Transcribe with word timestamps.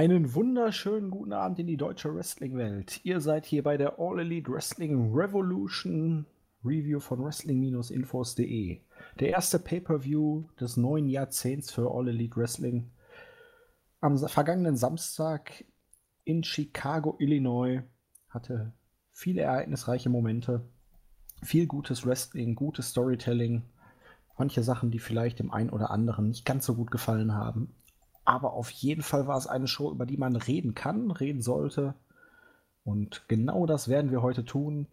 Einen 0.00 0.34
wunderschönen 0.34 1.10
guten 1.10 1.34
Abend 1.34 1.58
in 1.58 1.66
die 1.66 1.76
deutsche 1.76 2.14
Wrestling-Welt. 2.14 3.04
Ihr 3.04 3.20
seid 3.20 3.44
hier 3.44 3.62
bei 3.62 3.76
der 3.76 3.98
All 3.98 4.18
Elite 4.18 4.50
Wrestling 4.50 5.12
Revolution 5.12 6.24
Review 6.64 7.00
von 7.00 7.22
Wrestling-Infos.de. 7.22 8.80
Der 9.18 9.28
erste 9.28 9.58
Pay-Per-View 9.58 10.44
des 10.58 10.78
neuen 10.78 11.06
Jahrzehnts 11.06 11.70
für 11.70 11.90
All 11.90 12.08
Elite 12.08 12.34
Wrestling. 12.36 12.92
Am 14.00 14.16
vergangenen 14.16 14.76
Samstag 14.76 15.66
in 16.24 16.44
Chicago, 16.44 17.16
Illinois, 17.18 17.82
hatte 18.30 18.72
viele 19.12 19.42
ereignisreiche 19.42 20.08
Momente, 20.08 20.66
viel 21.42 21.66
gutes 21.66 22.06
Wrestling, 22.06 22.54
gutes 22.54 22.88
Storytelling, 22.88 23.64
manche 24.38 24.62
Sachen, 24.62 24.90
die 24.90 24.98
vielleicht 24.98 25.40
dem 25.40 25.50
einen 25.50 25.68
oder 25.68 25.90
anderen 25.90 26.28
nicht 26.28 26.46
ganz 26.46 26.64
so 26.64 26.74
gut 26.74 26.90
gefallen 26.90 27.34
haben. 27.34 27.74
Aber 28.24 28.52
auf 28.52 28.70
jeden 28.70 29.02
Fall 29.02 29.26
war 29.26 29.38
es 29.38 29.46
eine 29.46 29.66
Show, 29.66 29.90
über 29.90 30.06
die 30.06 30.16
man 30.16 30.36
reden 30.36 30.74
kann, 30.74 31.10
reden 31.10 31.42
sollte. 31.42 31.94
Und 32.84 33.24
genau 33.28 33.66
das 33.66 33.88
werden 33.88 34.10
wir 34.10 34.22
heute 34.22 34.44
tun. 34.44 34.86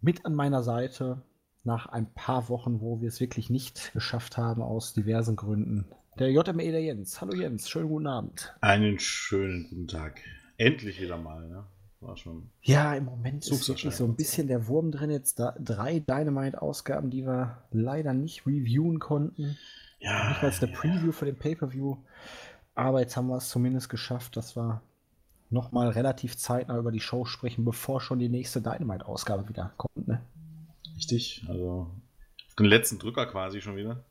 Mit 0.00 0.24
an 0.26 0.34
meiner 0.34 0.62
Seite 0.62 1.22
nach 1.64 1.86
ein 1.86 2.12
paar 2.12 2.48
Wochen, 2.48 2.80
wo 2.80 3.00
wir 3.00 3.08
es 3.08 3.20
wirklich 3.20 3.50
nicht 3.50 3.92
geschafft 3.92 4.36
haben, 4.36 4.62
aus 4.62 4.94
diversen 4.94 5.36
Gründen. 5.36 5.86
Der 6.18 6.30
JME, 6.30 6.70
der 6.70 6.82
Jens. 6.82 7.20
Hallo 7.20 7.34
Jens, 7.34 7.68
schönen 7.68 7.88
guten 7.88 8.06
Abend. 8.06 8.54
Einen 8.60 8.98
schönen 8.98 9.68
guten 9.68 9.88
Tag. 9.88 10.20
Endlich 10.56 11.00
wieder 11.00 11.16
mal, 11.16 11.48
ne? 11.48 11.64
War 12.00 12.16
schon. 12.16 12.50
Ja, 12.62 12.94
im 12.94 13.04
Moment 13.04 13.46
ist 13.46 13.68
wirklich 13.68 13.94
so 13.94 14.04
ein 14.04 14.16
bisschen 14.16 14.48
der 14.48 14.66
Wurm 14.68 14.90
drin. 14.90 15.10
Jetzt 15.10 15.38
da, 15.38 15.54
drei 15.60 16.00
Dynamite-Ausgaben, 16.00 17.10
die 17.10 17.26
wir 17.26 17.62
leider 17.70 18.14
nicht 18.14 18.46
reviewen 18.46 18.98
konnten. 18.98 19.58
Ja. 20.00 20.30
Nicht 20.30 20.42
mal 20.42 20.50
der 20.50 20.66
Preview 20.66 21.12
für 21.12 21.26
den 21.26 21.38
Pay-Per-View. 21.38 21.96
Aber 22.74 23.00
jetzt 23.00 23.16
haben 23.16 23.28
wir 23.28 23.36
es 23.36 23.48
zumindest 23.50 23.88
geschafft, 23.88 24.36
dass 24.36 24.56
wir 24.56 24.82
nochmal 25.50 25.90
relativ 25.90 26.36
zeitnah 26.36 26.78
über 26.78 26.92
die 26.92 27.00
Show 27.00 27.24
sprechen, 27.24 27.64
bevor 27.64 28.00
schon 28.00 28.18
die 28.18 28.28
nächste 28.28 28.62
Dynamite-Ausgabe 28.62 29.48
wieder 29.48 29.72
kommt. 29.76 30.08
Ne? 30.08 30.22
Richtig, 30.96 31.44
also 31.48 31.90
den 32.58 32.66
letzten 32.66 32.98
Drücker 32.98 33.26
quasi 33.26 33.60
schon 33.60 33.76
wieder. 33.76 34.04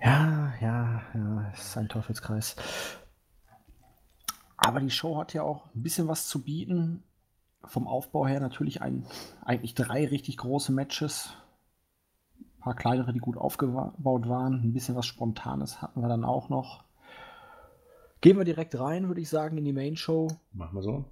Ja, 0.00 0.54
ja, 0.60 1.02
ja, 1.14 1.50
es 1.52 1.68
ist 1.68 1.76
ein 1.76 1.88
Teufelskreis. 1.88 2.56
Aber 4.56 4.80
die 4.80 4.90
Show 4.90 5.18
hat 5.18 5.34
ja 5.34 5.42
auch 5.42 5.66
ein 5.74 5.82
bisschen 5.82 6.08
was 6.08 6.28
zu 6.28 6.42
bieten. 6.42 7.02
Vom 7.64 7.88
Aufbau 7.88 8.26
her 8.26 8.40
natürlich 8.40 8.82
ein, 8.82 9.06
eigentlich 9.42 9.74
drei 9.74 10.06
richtig 10.06 10.36
große 10.36 10.72
Matches. 10.72 11.34
Ein 12.64 12.72
paar 12.72 12.76
kleinere, 12.76 13.12
die 13.12 13.18
gut 13.18 13.36
aufgebaut 13.36 14.26
waren. 14.26 14.62
Ein 14.62 14.72
bisschen 14.72 14.96
was 14.96 15.04
Spontanes 15.04 15.82
hatten 15.82 16.00
wir 16.00 16.08
dann 16.08 16.24
auch 16.24 16.48
noch. 16.48 16.82
Gehen 18.22 18.38
wir 18.38 18.46
direkt 18.46 18.78
rein, 18.80 19.06
würde 19.08 19.20
ich 19.20 19.28
sagen, 19.28 19.58
in 19.58 19.66
die 19.66 19.74
Main 19.74 19.96
Show. 19.98 20.28
Machen 20.54 20.74
wir 20.74 20.82
so. 20.82 21.04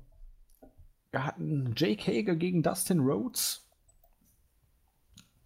Wir 1.10 1.26
hatten 1.26 1.74
Jake 1.76 2.10
Hager 2.10 2.36
gegen 2.36 2.62
Dustin 2.62 3.00
Rhodes. 3.00 3.68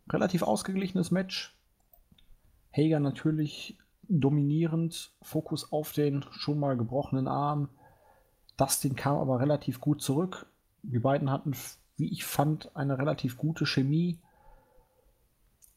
Relativ 0.09 0.45
ausgeglichenes 0.45 1.11
Match. 1.11 1.59
Hager 2.71 3.01
natürlich 3.01 3.77
dominierend, 4.09 5.13
Fokus 5.23 5.73
auf 5.73 5.91
den 5.91 6.25
schon 6.31 6.61
mal 6.61 6.77
gebrochenen 6.77 7.27
Arm. 7.27 7.69
Dustin 8.57 8.95
kam 8.95 9.17
aber 9.17 9.41
relativ 9.41 9.81
gut 9.81 10.03
zurück. 10.03 10.47
Die 10.85 11.01
beiden 11.01 11.33
hatten, 11.33 11.57
wie 11.97 12.13
ich 12.13 12.25
fand, 12.25 12.77
eine 12.77 12.97
relativ 12.97 13.37
gute 13.39 13.67
Chemie. 13.67 14.21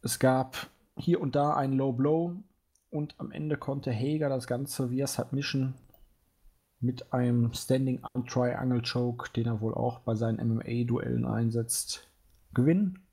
Es 0.01 0.19
gab 0.19 0.69
hier 0.97 1.21
und 1.21 1.35
da 1.35 1.53
einen 1.53 1.73
Low 1.73 1.93
Blow, 1.93 2.35
und 2.89 3.15
am 3.19 3.31
Ende 3.31 3.57
konnte 3.57 3.93
Hager 3.93 4.29
das 4.29 4.47
Ganze 4.47 4.89
via 4.89 5.07
Submission 5.07 5.75
mit 6.79 7.13
einem 7.13 7.53
Standing 7.53 8.03
Arm 8.03 8.25
Triangle 8.25 8.81
Choke, 8.81 9.31
den 9.33 9.45
er 9.45 9.61
wohl 9.61 9.75
auch 9.75 9.99
bei 9.99 10.15
seinen 10.15 10.37
MMA-Duellen 10.37 11.25
einsetzt, 11.25 12.09
gewinnen. 12.53 13.05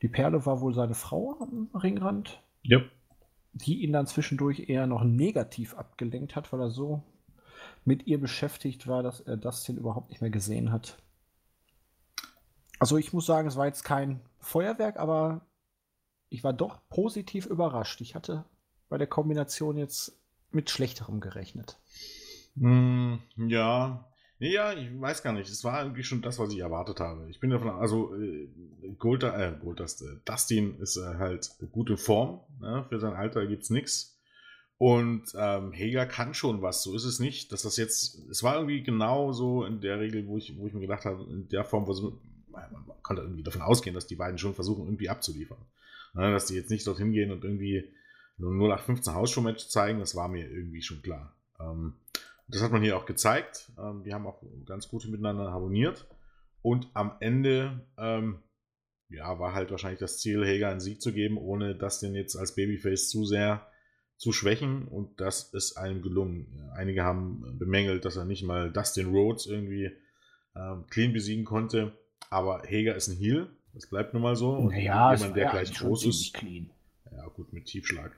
Die 0.00 0.08
Perle 0.08 0.44
war 0.46 0.60
wohl 0.60 0.74
seine 0.74 0.94
Frau 0.94 1.36
am 1.40 1.70
Ringrand. 1.74 2.42
Ja. 2.62 2.80
Die 3.52 3.82
ihn 3.82 3.92
dann 3.92 4.06
zwischendurch 4.06 4.68
eher 4.68 4.86
noch 4.86 5.04
negativ 5.04 5.74
abgelenkt 5.74 6.34
hat, 6.34 6.52
weil 6.52 6.60
er 6.60 6.70
so 6.70 7.02
mit 7.84 8.06
ihr 8.06 8.18
beschäftigt 8.18 8.88
war, 8.88 9.02
dass 9.02 9.20
er 9.20 9.36
Dustin 9.36 9.76
überhaupt 9.76 10.08
nicht 10.08 10.22
mehr 10.22 10.30
gesehen 10.30 10.72
hat. 10.72 11.01
Also 12.82 12.96
ich 12.96 13.12
muss 13.12 13.26
sagen, 13.26 13.46
es 13.46 13.54
war 13.54 13.66
jetzt 13.66 13.84
kein 13.84 14.18
Feuerwerk, 14.40 14.96
aber 14.96 15.46
ich 16.30 16.42
war 16.42 16.52
doch 16.52 16.80
positiv 16.88 17.46
überrascht. 17.46 18.00
Ich 18.00 18.16
hatte 18.16 18.44
bei 18.88 18.98
der 18.98 19.06
Kombination 19.06 19.76
jetzt 19.76 20.20
mit 20.50 20.68
schlechterem 20.68 21.20
gerechnet. 21.20 21.78
Mm, 22.56 23.18
ja. 23.36 24.12
Ja, 24.40 24.72
ich 24.72 25.00
weiß 25.00 25.22
gar 25.22 25.32
nicht. 25.32 25.48
Es 25.48 25.62
war 25.62 25.84
irgendwie 25.84 26.02
schon 26.02 26.22
das, 26.22 26.40
was 26.40 26.52
ich 26.52 26.58
erwartet 26.58 26.98
habe. 26.98 27.30
Ich 27.30 27.38
bin 27.38 27.50
davon, 27.50 27.70
also 27.70 28.16
äh, 28.16 28.48
Gold, 28.98 29.22
äh, 29.22 29.54
Gold, 29.62 29.78
das, 29.78 30.02
äh, 30.02 30.16
Dustin 30.24 30.80
ist 30.80 30.96
äh, 30.96 31.18
halt 31.18 31.54
gute 31.70 31.96
Form. 31.96 32.40
Ne? 32.58 32.84
Für 32.88 32.98
sein 32.98 33.14
Alter 33.14 33.46
gibt 33.46 33.62
es 33.62 33.70
nichts. 33.70 34.20
Und 34.78 35.32
ähm, 35.36 35.72
Hager 35.72 36.06
kann 36.06 36.34
schon 36.34 36.62
was, 36.62 36.82
so 36.82 36.96
ist 36.96 37.04
es 37.04 37.20
nicht. 37.20 37.52
Dass 37.52 37.62
das 37.62 37.76
jetzt, 37.76 38.28
es 38.28 38.42
war 38.42 38.56
irgendwie 38.56 38.82
genau 38.82 39.30
so 39.30 39.64
in 39.64 39.80
der 39.80 40.00
Regel, 40.00 40.26
wo 40.26 40.36
ich, 40.36 40.58
wo 40.58 40.66
ich 40.66 40.74
mir 40.74 40.80
gedacht 40.80 41.04
habe, 41.04 41.22
in 41.30 41.48
der 41.48 41.64
Form, 41.64 41.86
wo 41.86 41.92
man 42.52 42.84
konnte 43.02 43.22
irgendwie 43.22 43.42
davon 43.42 43.62
ausgehen, 43.62 43.94
dass 43.94 44.06
die 44.06 44.16
beiden 44.16 44.38
schon 44.38 44.54
versuchen, 44.54 44.84
irgendwie 44.84 45.08
abzuliefern. 45.08 45.58
Ne, 46.14 46.30
dass 46.30 46.46
die 46.46 46.54
jetzt 46.54 46.70
nicht 46.70 46.86
dorthin 46.86 47.12
gehen 47.12 47.30
und 47.30 47.42
irgendwie 47.42 47.90
nur 48.36 48.50
0815 48.52 49.14
Hausshow-Match 49.14 49.68
zeigen, 49.68 49.98
das 49.98 50.14
war 50.14 50.28
mir 50.28 50.50
irgendwie 50.50 50.82
schon 50.82 51.00
klar. 51.00 51.34
Ähm, 51.58 51.94
das 52.48 52.62
hat 52.62 52.72
man 52.72 52.82
hier 52.82 52.98
auch 52.98 53.06
gezeigt. 53.06 53.72
Ähm, 53.78 54.02
die 54.04 54.12
haben 54.12 54.26
auch 54.26 54.42
ganz 54.66 54.88
gut 54.88 55.06
miteinander 55.06 55.52
harmoniert. 55.52 56.06
Und 56.60 56.88
am 56.92 57.16
Ende, 57.20 57.86
ähm, 57.96 58.42
ja, 59.08 59.38
war 59.38 59.54
halt 59.54 59.70
wahrscheinlich 59.70 60.00
das 60.00 60.18
Ziel, 60.18 60.44
Hager 60.44 60.68
einen 60.68 60.80
Sieg 60.80 61.00
zu 61.00 61.12
geben, 61.12 61.38
ohne 61.38 61.74
das 61.74 62.00
den 62.00 62.14
jetzt 62.14 62.36
als 62.36 62.54
Babyface 62.54 63.08
zu 63.08 63.24
sehr 63.24 63.66
zu 64.18 64.32
schwächen. 64.32 64.88
Und 64.88 65.20
das 65.20 65.54
ist 65.54 65.76
einem 65.78 66.02
gelungen. 66.02 66.70
Einige 66.74 67.04
haben 67.04 67.58
bemängelt, 67.58 68.04
dass 68.04 68.16
er 68.16 68.24
nicht 68.24 68.42
mal 68.42 68.70
Dustin 68.70 69.10
Rhodes 69.10 69.46
irgendwie 69.46 69.90
clean 70.90 71.14
besiegen 71.14 71.46
konnte. 71.46 71.92
Aber 72.32 72.62
Hager 72.62 72.94
ist 72.94 73.08
ein 73.08 73.16
Heal. 73.16 73.50
Das 73.74 73.86
bleibt 73.86 74.14
nun 74.14 74.22
mal 74.22 74.36
so. 74.36 74.52
Und 74.52 74.72
naja, 74.72 75.14
jemand, 75.14 75.36
der 75.36 75.50
gleich 75.50 75.74
groß 75.74 76.06
ist. 76.06 76.32
Clean. 76.32 76.70
Ja, 77.14 77.26
gut, 77.26 77.52
mit 77.52 77.66
Tiefschlag. 77.66 78.12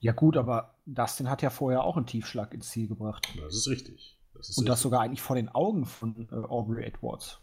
Ja, 0.00 0.12
gut, 0.12 0.36
aber 0.36 0.74
Dustin 0.86 1.30
hat 1.30 1.42
ja 1.42 1.50
vorher 1.50 1.84
auch 1.84 1.96
einen 1.96 2.06
Tiefschlag 2.06 2.52
ins 2.52 2.70
Ziel 2.70 2.88
gebracht. 2.88 3.28
Das 3.40 3.54
ist 3.54 3.68
richtig. 3.68 4.16
Das 4.34 4.48
ist 4.48 4.58
Und 4.58 4.62
richtig. 4.62 4.72
das 4.72 4.82
sogar 4.82 5.02
eigentlich 5.02 5.22
vor 5.22 5.36
den 5.36 5.48
Augen 5.48 5.84
von 5.86 6.28
äh, 6.32 6.34
Aubrey 6.34 6.84
Edwards. 6.84 7.38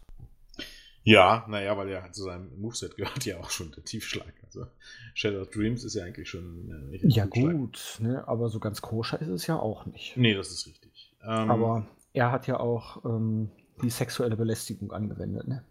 Ja, 1.02 1.46
naja, 1.48 1.76
weil 1.78 1.88
ja 1.88 2.10
zu 2.12 2.24
seinem 2.24 2.60
Moveset 2.60 2.96
gehört 2.96 3.24
ja 3.24 3.38
auch 3.38 3.50
schon 3.50 3.70
der 3.72 3.84
Tiefschlag. 3.84 4.32
Also 4.44 4.66
Shadow 5.14 5.40
of 5.42 5.50
Dreams 5.50 5.84
ist 5.84 5.94
ja 5.94 6.04
eigentlich 6.04 6.28
schon. 6.28 6.90
Äh, 6.92 7.06
ja, 7.06 7.24
gut, 7.26 7.98
ne, 8.00 8.26
aber 8.26 8.48
so 8.48 8.58
ganz 8.58 8.82
koscher 8.82 9.20
ist 9.20 9.28
es 9.28 9.46
ja 9.46 9.58
auch 9.58 9.86
nicht. 9.86 10.16
Nee, 10.16 10.34
das 10.34 10.50
ist 10.50 10.66
richtig. 10.66 11.14
Ähm, 11.22 11.50
aber 11.50 11.86
er 12.12 12.32
hat 12.32 12.46
ja 12.46 12.60
auch 12.60 13.04
ähm, 13.04 13.50
die 13.82 13.90
sexuelle 13.90 14.36
Belästigung 14.36 14.92
angewendet, 14.92 15.48
ne? 15.48 15.62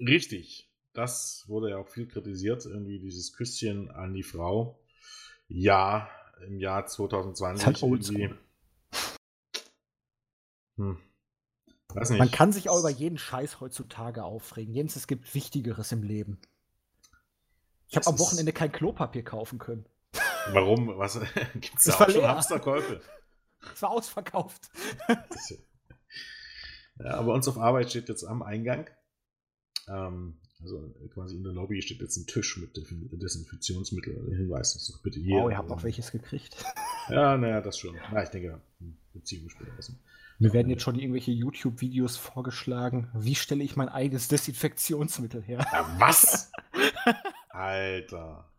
Richtig 0.00 0.68
das 0.94 1.44
wurde 1.48 1.70
ja 1.70 1.78
auch 1.78 1.88
viel 1.88 2.06
kritisiert, 2.06 2.64
irgendwie 2.64 3.00
dieses 3.00 3.32
Küsschen 3.34 3.90
an 3.90 4.14
die 4.14 4.22
Frau. 4.22 4.80
Ja, 5.48 6.08
im 6.46 6.58
Jahr 6.58 6.86
2020 6.86 7.66
halt 7.66 7.82
irgendwie. 7.82 8.32
Hm. 10.76 10.98
Weiß 11.88 12.10
nicht. 12.10 12.18
Man 12.18 12.30
kann 12.30 12.52
sich 12.52 12.70
auch 12.70 12.78
über 12.78 12.90
jeden 12.90 13.18
Scheiß 13.18 13.60
heutzutage 13.60 14.24
aufregen. 14.24 14.74
Jens, 14.74 14.96
es 14.96 15.06
gibt 15.06 15.34
Wichtigeres 15.34 15.92
im 15.92 16.02
Leben. 16.02 16.40
Ich 17.88 17.96
habe 17.96 18.06
am 18.06 18.18
Wochenende 18.18 18.52
kein 18.52 18.72
Klopapier 18.72 19.22
kaufen 19.22 19.58
können. 19.58 19.86
Warum? 20.50 20.96
Was 20.96 21.20
gibt 21.54 21.78
es 21.78 21.84
da 21.84 21.94
auch 21.94 22.10
schon 22.10 22.26
Hamsterkäufe? 22.26 23.00
Es 23.72 23.82
war 23.82 23.90
ausverkauft. 23.90 24.70
ja, 26.98 27.14
aber 27.14 27.34
uns 27.34 27.48
auf 27.48 27.58
Arbeit 27.58 27.90
steht 27.90 28.08
jetzt 28.08 28.24
am 28.24 28.42
Eingang. 28.42 28.88
Ähm, 29.88 30.34
also 30.62 30.94
äh, 31.04 31.08
quasi 31.08 31.36
in 31.36 31.44
der 31.44 31.52
Lobby 31.52 31.80
steht 31.82 32.00
jetzt 32.00 32.16
ein 32.16 32.26
Tisch 32.26 32.56
mit 32.58 32.76
Desinfektionsmittel. 32.76 34.36
Hinweis, 34.36 34.74
das 34.74 34.86
doch 34.88 35.02
bitte 35.02 35.20
hier. 35.20 35.36
Oh, 35.36 35.50
ihr 35.50 35.58
habt 35.58 35.70
auch 35.70 35.82
welches 35.82 36.10
gekriegt. 36.12 36.56
Ja, 37.10 37.36
naja, 37.36 37.60
das 37.60 37.78
schon. 37.78 37.94
Na, 38.12 38.22
ich 38.22 38.30
denke, 38.30 38.62
Beziehung 39.12 39.50
später 39.50 39.78
essen. 39.78 40.00
Mir 40.38 40.54
werden 40.54 40.70
jetzt 40.70 40.82
schon 40.82 40.98
irgendwelche 40.98 41.32
YouTube-Videos 41.32 42.16
vorgeschlagen. 42.16 43.10
Wie 43.12 43.34
stelle 43.34 43.62
ich 43.62 43.76
mein 43.76 43.90
eigenes 43.90 44.28
Desinfektionsmittel 44.28 45.42
her? 45.42 45.58
Ja, 45.70 45.94
was? 45.98 46.50
Alter. 47.50 48.50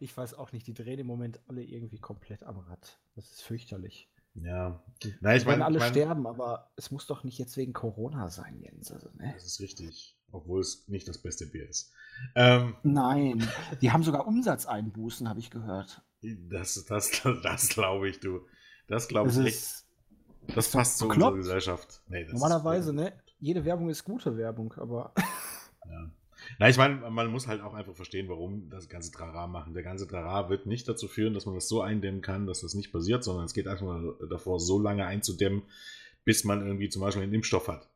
Ich 0.00 0.14
weiß 0.14 0.34
auch 0.34 0.52
nicht, 0.52 0.66
die 0.66 0.74
drehen 0.74 0.98
im 0.98 1.06
Moment 1.06 1.40
alle 1.48 1.62
irgendwie 1.62 1.98
komplett 1.98 2.42
am 2.42 2.58
Rad. 2.58 2.98
Das 3.14 3.24
ist 3.30 3.40
fürchterlich. 3.40 4.10
Ja. 4.34 4.84
Na, 5.20 5.34
ich 5.34 5.46
meine, 5.46 5.64
alle 5.64 5.78
mein, 5.78 5.90
sterben, 5.90 6.26
aber 6.26 6.70
es 6.76 6.90
muss 6.90 7.06
doch 7.06 7.24
nicht 7.24 7.38
jetzt 7.38 7.56
wegen 7.56 7.72
Corona 7.72 8.28
sein, 8.28 8.60
Jens. 8.60 8.92
Also, 8.92 9.08
ne? 9.16 9.32
Das 9.34 9.46
ist 9.46 9.60
richtig 9.60 10.17
obwohl 10.32 10.60
es 10.60 10.86
nicht 10.88 11.08
das 11.08 11.18
beste 11.18 11.46
Bier 11.46 11.68
ist. 11.68 11.92
Ähm, 12.34 12.74
Nein, 12.82 13.48
die 13.80 13.92
haben 13.92 14.02
sogar 14.02 14.26
Umsatzeinbußen, 14.26 15.28
habe 15.28 15.40
ich 15.40 15.50
gehört. 15.50 16.02
Das, 16.22 16.84
das, 16.86 17.22
das 17.42 17.68
glaube 17.68 18.08
ich, 18.08 18.20
du. 18.20 18.40
Das 18.88 19.08
glaube 19.08 19.28
ich 19.30 19.36
Das 19.36 19.44
echt. 19.46 19.54
ist 19.56 19.86
Das 20.54 20.70
passt 20.72 20.98
zu 20.98 21.08
unserer 21.08 21.34
Gesellschaft. 21.34 22.02
Nee, 22.08 22.24
das 22.24 22.32
ist- 22.32 22.40
normalerweise, 22.40 22.92
ne? 22.92 23.12
Jede 23.40 23.64
Werbung 23.64 23.88
ist 23.88 24.04
gute 24.04 24.36
Werbung, 24.36 24.72
aber 24.78 25.12
Ja. 25.88 26.10
Na, 26.58 26.68
ich 26.68 26.76
meine, 26.76 27.10
man 27.10 27.26
muss 27.28 27.46
halt 27.46 27.60
auch 27.60 27.74
einfach 27.74 27.94
verstehen, 27.94 28.28
warum 28.28 28.68
das 28.70 28.88
ganze 28.88 29.10
Trara 29.10 29.46
machen. 29.46 29.74
Der 29.74 29.82
ganze 29.82 30.06
Trara 30.06 30.48
wird 30.48 30.66
nicht 30.66 30.88
dazu 30.88 31.08
führen, 31.08 31.34
dass 31.34 31.46
man 31.46 31.54
das 31.54 31.68
so 31.68 31.82
eindämmen 31.82 32.20
kann, 32.20 32.46
dass 32.46 32.60
das 32.60 32.74
nicht 32.74 32.92
passiert, 32.92 33.24
sondern 33.24 33.44
es 33.44 33.54
geht 33.54 33.66
einfach 33.66 33.84
mal 33.86 34.14
davor, 34.30 34.60
so 34.60 34.78
lange 34.78 35.04
einzudämmen, 35.06 35.62
bis 36.24 36.44
man 36.44 36.64
irgendwie 36.64 36.88
zum 36.88 37.02
Beispiel 37.02 37.22
einen 37.24 37.34
Impfstoff 37.34 37.68
hat. 37.68 37.88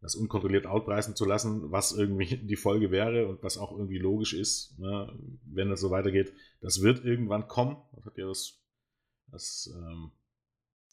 Das 0.00 0.14
unkontrolliert 0.14 0.66
outpreisen 0.66 1.16
zu 1.16 1.24
lassen, 1.24 1.72
was 1.72 1.92
irgendwie 1.92 2.36
die 2.42 2.56
Folge 2.56 2.90
wäre 2.90 3.26
und 3.26 3.42
was 3.42 3.58
auch 3.58 3.72
irgendwie 3.72 3.98
logisch 3.98 4.32
ist, 4.32 4.78
ne, 4.78 5.12
wenn 5.44 5.70
das 5.70 5.80
so 5.80 5.90
weitergeht. 5.90 6.32
Das 6.60 6.82
wird 6.82 7.04
irgendwann 7.04 7.48
kommen. 7.48 7.76
Das 7.94 8.06
hat 8.06 8.16
ja 8.16 8.26
das, 8.26 8.60
das 9.30 9.74
ähm, 9.74 10.12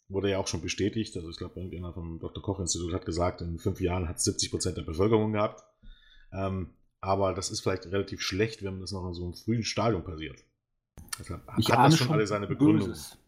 wurde 0.08 0.30
ja 0.30 0.38
auch 0.38 0.46
schon 0.46 0.60
bestätigt. 0.60 1.16
Also 1.16 1.28
ich 1.30 1.36
glaube, 1.36 1.60
irgendjemand 1.60 1.94
vom 1.94 2.18
Dr. 2.18 2.42
Koch-Institut 2.42 2.92
hat 2.92 3.06
gesagt, 3.06 3.40
in 3.40 3.58
fünf 3.58 3.80
Jahren 3.80 4.08
hat 4.08 4.16
es 4.16 4.24
70 4.24 4.50
Prozent 4.50 4.76
der 4.76 4.82
Bevölkerung 4.82 5.32
gehabt. 5.32 5.64
Ähm, 6.32 6.70
aber 7.00 7.34
das 7.34 7.50
ist 7.50 7.60
vielleicht 7.60 7.86
relativ 7.86 8.20
schlecht, 8.20 8.64
wenn 8.64 8.80
das 8.80 8.92
noch 8.92 9.06
in 9.06 9.14
so 9.14 9.24
einem 9.24 9.34
frühen 9.34 9.62
Stadium 9.62 10.02
passiert. 10.02 10.44
Deshalb 11.18 11.42
ich 11.58 11.70
hat 11.70 11.92
das 11.92 11.98
schon 11.98 12.10
alle 12.10 12.26
seine 12.26 12.46
Begründung. 12.46 12.88
Böses. 12.88 13.18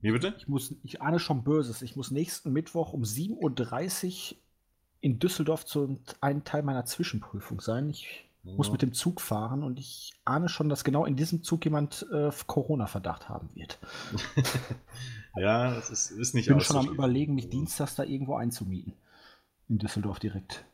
Wie 0.00 0.12
bitte? 0.12 0.34
Ich, 0.38 0.46
muss, 0.46 0.74
ich 0.84 1.00
ahne 1.02 1.18
schon 1.18 1.42
Böses. 1.42 1.82
Ich 1.82 1.96
muss 1.96 2.10
nächsten 2.10 2.52
Mittwoch 2.52 2.92
um 2.92 3.02
7.30 3.02 4.32
Uhr 4.32 4.38
in 5.00 5.18
Düsseldorf 5.18 5.64
zu 5.66 5.98
einem 6.20 6.44
Teil 6.44 6.62
meiner 6.62 6.84
Zwischenprüfung 6.84 7.60
sein. 7.60 7.90
Ich 7.90 8.24
muss 8.44 8.70
mit 8.70 8.80
dem 8.80 8.92
Zug 8.92 9.20
fahren 9.20 9.64
und 9.64 9.78
ich 9.80 10.12
ahne 10.24 10.48
schon, 10.48 10.68
dass 10.68 10.84
genau 10.84 11.04
in 11.04 11.16
diesem 11.16 11.42
Zug 11.42 11.64
jemand 11.64 12.06
äh, 12.12 12.30
Corona-Verdacht 12.46 13.28
haben 13.28 13.50
wird. 13.54 13.78
ja, 15.36 15.74
das 15.74 15.90
ist, 15.90 16.10
ist 16.12 16.34
nicht 16.34 16.46
Ich 16.46 16.52
bin 16.54 16.60
schon 16.60 16.76
am 16.76 16.88
überlegen, 16.88 17.34
mich 17.34 17.48
dienstags 17.48 17.96
da 17.96 18.04
irgendwo 18.04 18.36
einzumieten. 18.36 18.94
In 19.68 19.78
Düsseldorf 19.78 20.20
direkt. 20.20 20.64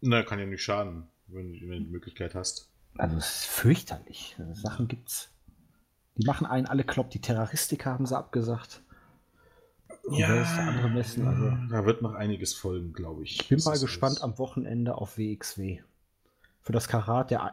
Na, 0.00 0.22
kann 0.22 0.38
ja 0.38 0.46
nicht 0.46 0.62
schaden, 0.62 1.08
wenn, 1.26 1.52
du- 1.52 1.60
wenn 1.68 1.78
du 1.80 1.84
die 1.86 1.90
Möglichkeit 1.90 2.34
hast. 2.36 2.68
Also 2.96 3.16
es 3.16 3.26
ist 3.40 3.44
fürchterlich. 3.46 4.36
Sachen 4.52 4.86
gibt's. 4.86 5.30
Die 6.16 6.24
machen 6.26 6.46
einen 6.46 6.66
alle 6.66 6.84
klopp. 6.84 7.10
Die 7.10 7.20
Terroristiker 7.20 7.90
haben 7.90 8.06
sie 8.06 8.16
abgesagt. 8.16 8.82
Ist 10.10 10.18
der 10.56 10.66
andere 10.68 10.90
Messen? 10.90 11.26
Also 11.26 11.52
da 11.70 11.86
wird 11.86 12.02
noch 12.02 12.14
einiges 12.14 12.54
folgen, 12.54 12.92
glaube 12.92 13.22
ich. 13.24 13.40
ich 13.40 13.48
bin 13.48 13.58
Das 13.58 13.64
mal 13.64 13.78
gespannt 13.78 14.12
alles- 14.12 14.22
am 14.22 14.38
Wochenende 14.38 14.94
auf 14.96 15.16
WXW. 15.18 15.80
Für 16.62 16.72
das 16.72 16.88
Karat, 16.88 17.30
der 17.30 17.52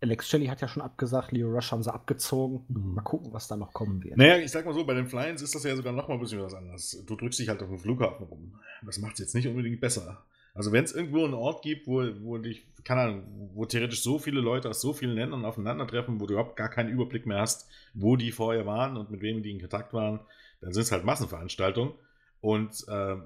Alex 0.00 0.28
Shelley 0.28 0.46
hat 0.46 0.60
ja 0.60 0.68
schon 0.68 0.82
abgesagt, 0.82 1.30
Leo 1.32 1.50
Rush 1.50 1.72
haben 1.72 1.82
sie 1.82 1.92
abgezogen. 1.92 2.64
Mhm. 2.68 2.94
Mal 2.94 3.02
gucken, 3.02 3.32
was 3.32 3.48
da 3.48 3.56
noch 3.56 3.72
kommen 3.72 4.02
wird. 4.02 4.16
Naja, 4.16 4.38
ich 4.38 4.50
sag 4.50 4.64
mal 4.64 4.74
so, 4.74 4.84
bei 4.84 4.94
den 4.94 5.06
Flyers 5.06 5.42
ist 5.42 5.54
das 5.54 5.62
ja 5.64 5.76
sogar 5.76 5.92
noch 5.92 6.08
mal 6.08 6.14
ein 6.14 6.20
bisschen 6.20 6.40
was 6.42 6.54
anderes. 6.54 7.02
Du 7.06 7.16
drückst 7.16 7.38
dich 7.38 7.48
halt 7.48 7.62
auf 7.62 7.68
dem 7.68 7.78
Flughafen 7.78 8.26
rum. 8.26 8.54
Das 8.84 8.98
macht 8.98 9.14
es 9.14 9.18
jetzt 9.20 9.34
nicht 9.34 9.46
unbedingt 9.46 9.80
besser. 9.80 10.22
Also 10.54 10.72
wenn 10.72 10.82
es 10.84 10.92
irgendwo 10.92 11.24
einen 11.24 11.34
Ort 11.34 11.62
gibt, 11.62 11.86
wo, 11.86 12.02
wo 12.22 12.38
dich, 12.38 12.66
keine 12.82 13.02
Ahnung, 13.02 13.50
wo 13.54 13.66
theoretisch 13.66 14.02
so 14.02 14.18
viele 14.18 14.40
Leute 14.40 14.68
aus 14.68 14.80
so 14.80 14.92
vielen 14.92 15.14
Ländern 15.14 15.44
aufeinandertreffen, 15.44 16.20
wo 16.20 16.26
du 16.26 16.32
überhaupt 16.34 16.56
gar 16.56 16.68
keinen 16.70 16.88
Überblick 16.88 17.24
mehr 17.26 17.40
hast, 17.40 17.68
wo 17.94 18.16
die 18.16 18.32
vorher 18.32 18.66
waren 18.66 18.96
und 18.96 19.10
mit 19.10 19.20
wem 19.20 19.42
die 19.44 19.50
in 19.52 19.60
Kontakt 19.60 19.92
waren, 19.92 20.18
dann 20.60 20.72
sind 20.72 20.82
es 20.82 20.92
halt 20.92 21.04
Massenveranstaltungen. 21.04 21.94
Und 22.40 22.84
äh, 22.88 23.16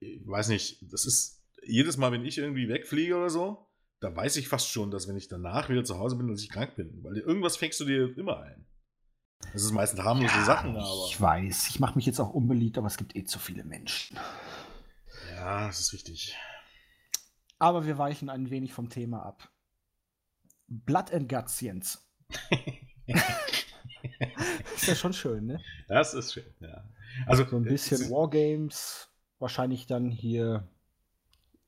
ich 0.00 0.26
weiß 0.26 0.48
nicht, 0.48 0.92
das 0.92 1.04
ist 1.06 1.42
jedes 1.62 1.96
Mal, 1.96 2.12
wenn 2.12 2.24
ich 2.24 2.38
irgendwie 2.38 2.68
wegfliege 2.68 3.16
oder 3.16 3.30
so, 3.30 3.66
da 4.00 4.14
weiß 4.14 4.36
ich 4.36 4.48
fast 4.48 4.68
schon, 4.68 4.90
dass 4.90 5.08
wenn 5.08 5.16
ich 5.16 5.28
danach 5.28 5.68
wieder 5.68 5.84
zu 5.84 5.98
Hause 5.98 6.16
bin, 6.16 6.28
dass 6.28 6.42
ich 6.42 6.50
krank 6.50 6.74
bin. 6.76 7.02
Weil 7.02 7.18
irgendwas 7.18 7.56
fängst 7.56 7.80
du 7.80 7.84
dir 7.84 8.16
immer 8.16 8.40
ein. 8.40 8.66
Das 9.52 9.62
ist 9.62 9.72
meistens 9.72 10.00
harmlose 10.00 10.34
Ja, 10.34 10.44
Sachen, 10.44 10.76
aber. 10.76 11.06
Ich 11.08 11.20
weiß, 11.20 11.68
ich 11.68 11.80
mache 11.80 11.96
mich 11.96 12.06
jetzt 12.06 12.20
auch 12.20 12.30
unbeliebt, 12.30 12.78
aber 12.78 12.86
es 12.86 12.96
gibt 12.96 13.16
eh 13.16 13.24
zu 13.24 13.38
viele 13.38 13.64
Menschen. 13.64 14.18
Ja, 15.34 15.66
das 15.66 15.80
ist 15.80 15.92
richtig. 15.92 16.36
Aber 17.58 17.86
wir 17.86 17.98
weichen 17.98 18.30
ein 18.30 18.50
wenig 18.50 18.72
vom 18.72 18.88
Thema 18.88 19.22
ab. 19.22 19.50
Blood 20.68 21.12
and 21.12 21.28
Guts, 21.28 21.60
Jens. 21.60 22.06
Ist 24.74 24.86
ja 24.86 24.94
schon 24.94 25.12
schön, 25.12 25.46
ne? 25.46 25.64
Das 25.88 26.14
ist 26.14 26.32
schön, 26.34 26.44
ja. 26.60 26.84
Also 27.26 27.44
So 27.44 27.56
ein 27.56 27.66
bisschen 27.66 28.00
es- 28.00 28.10
Wargames, 28.10 29.08
wahrscheinlich 29.38 29.86
dann 29.86 30.10
hier 30.10 30.66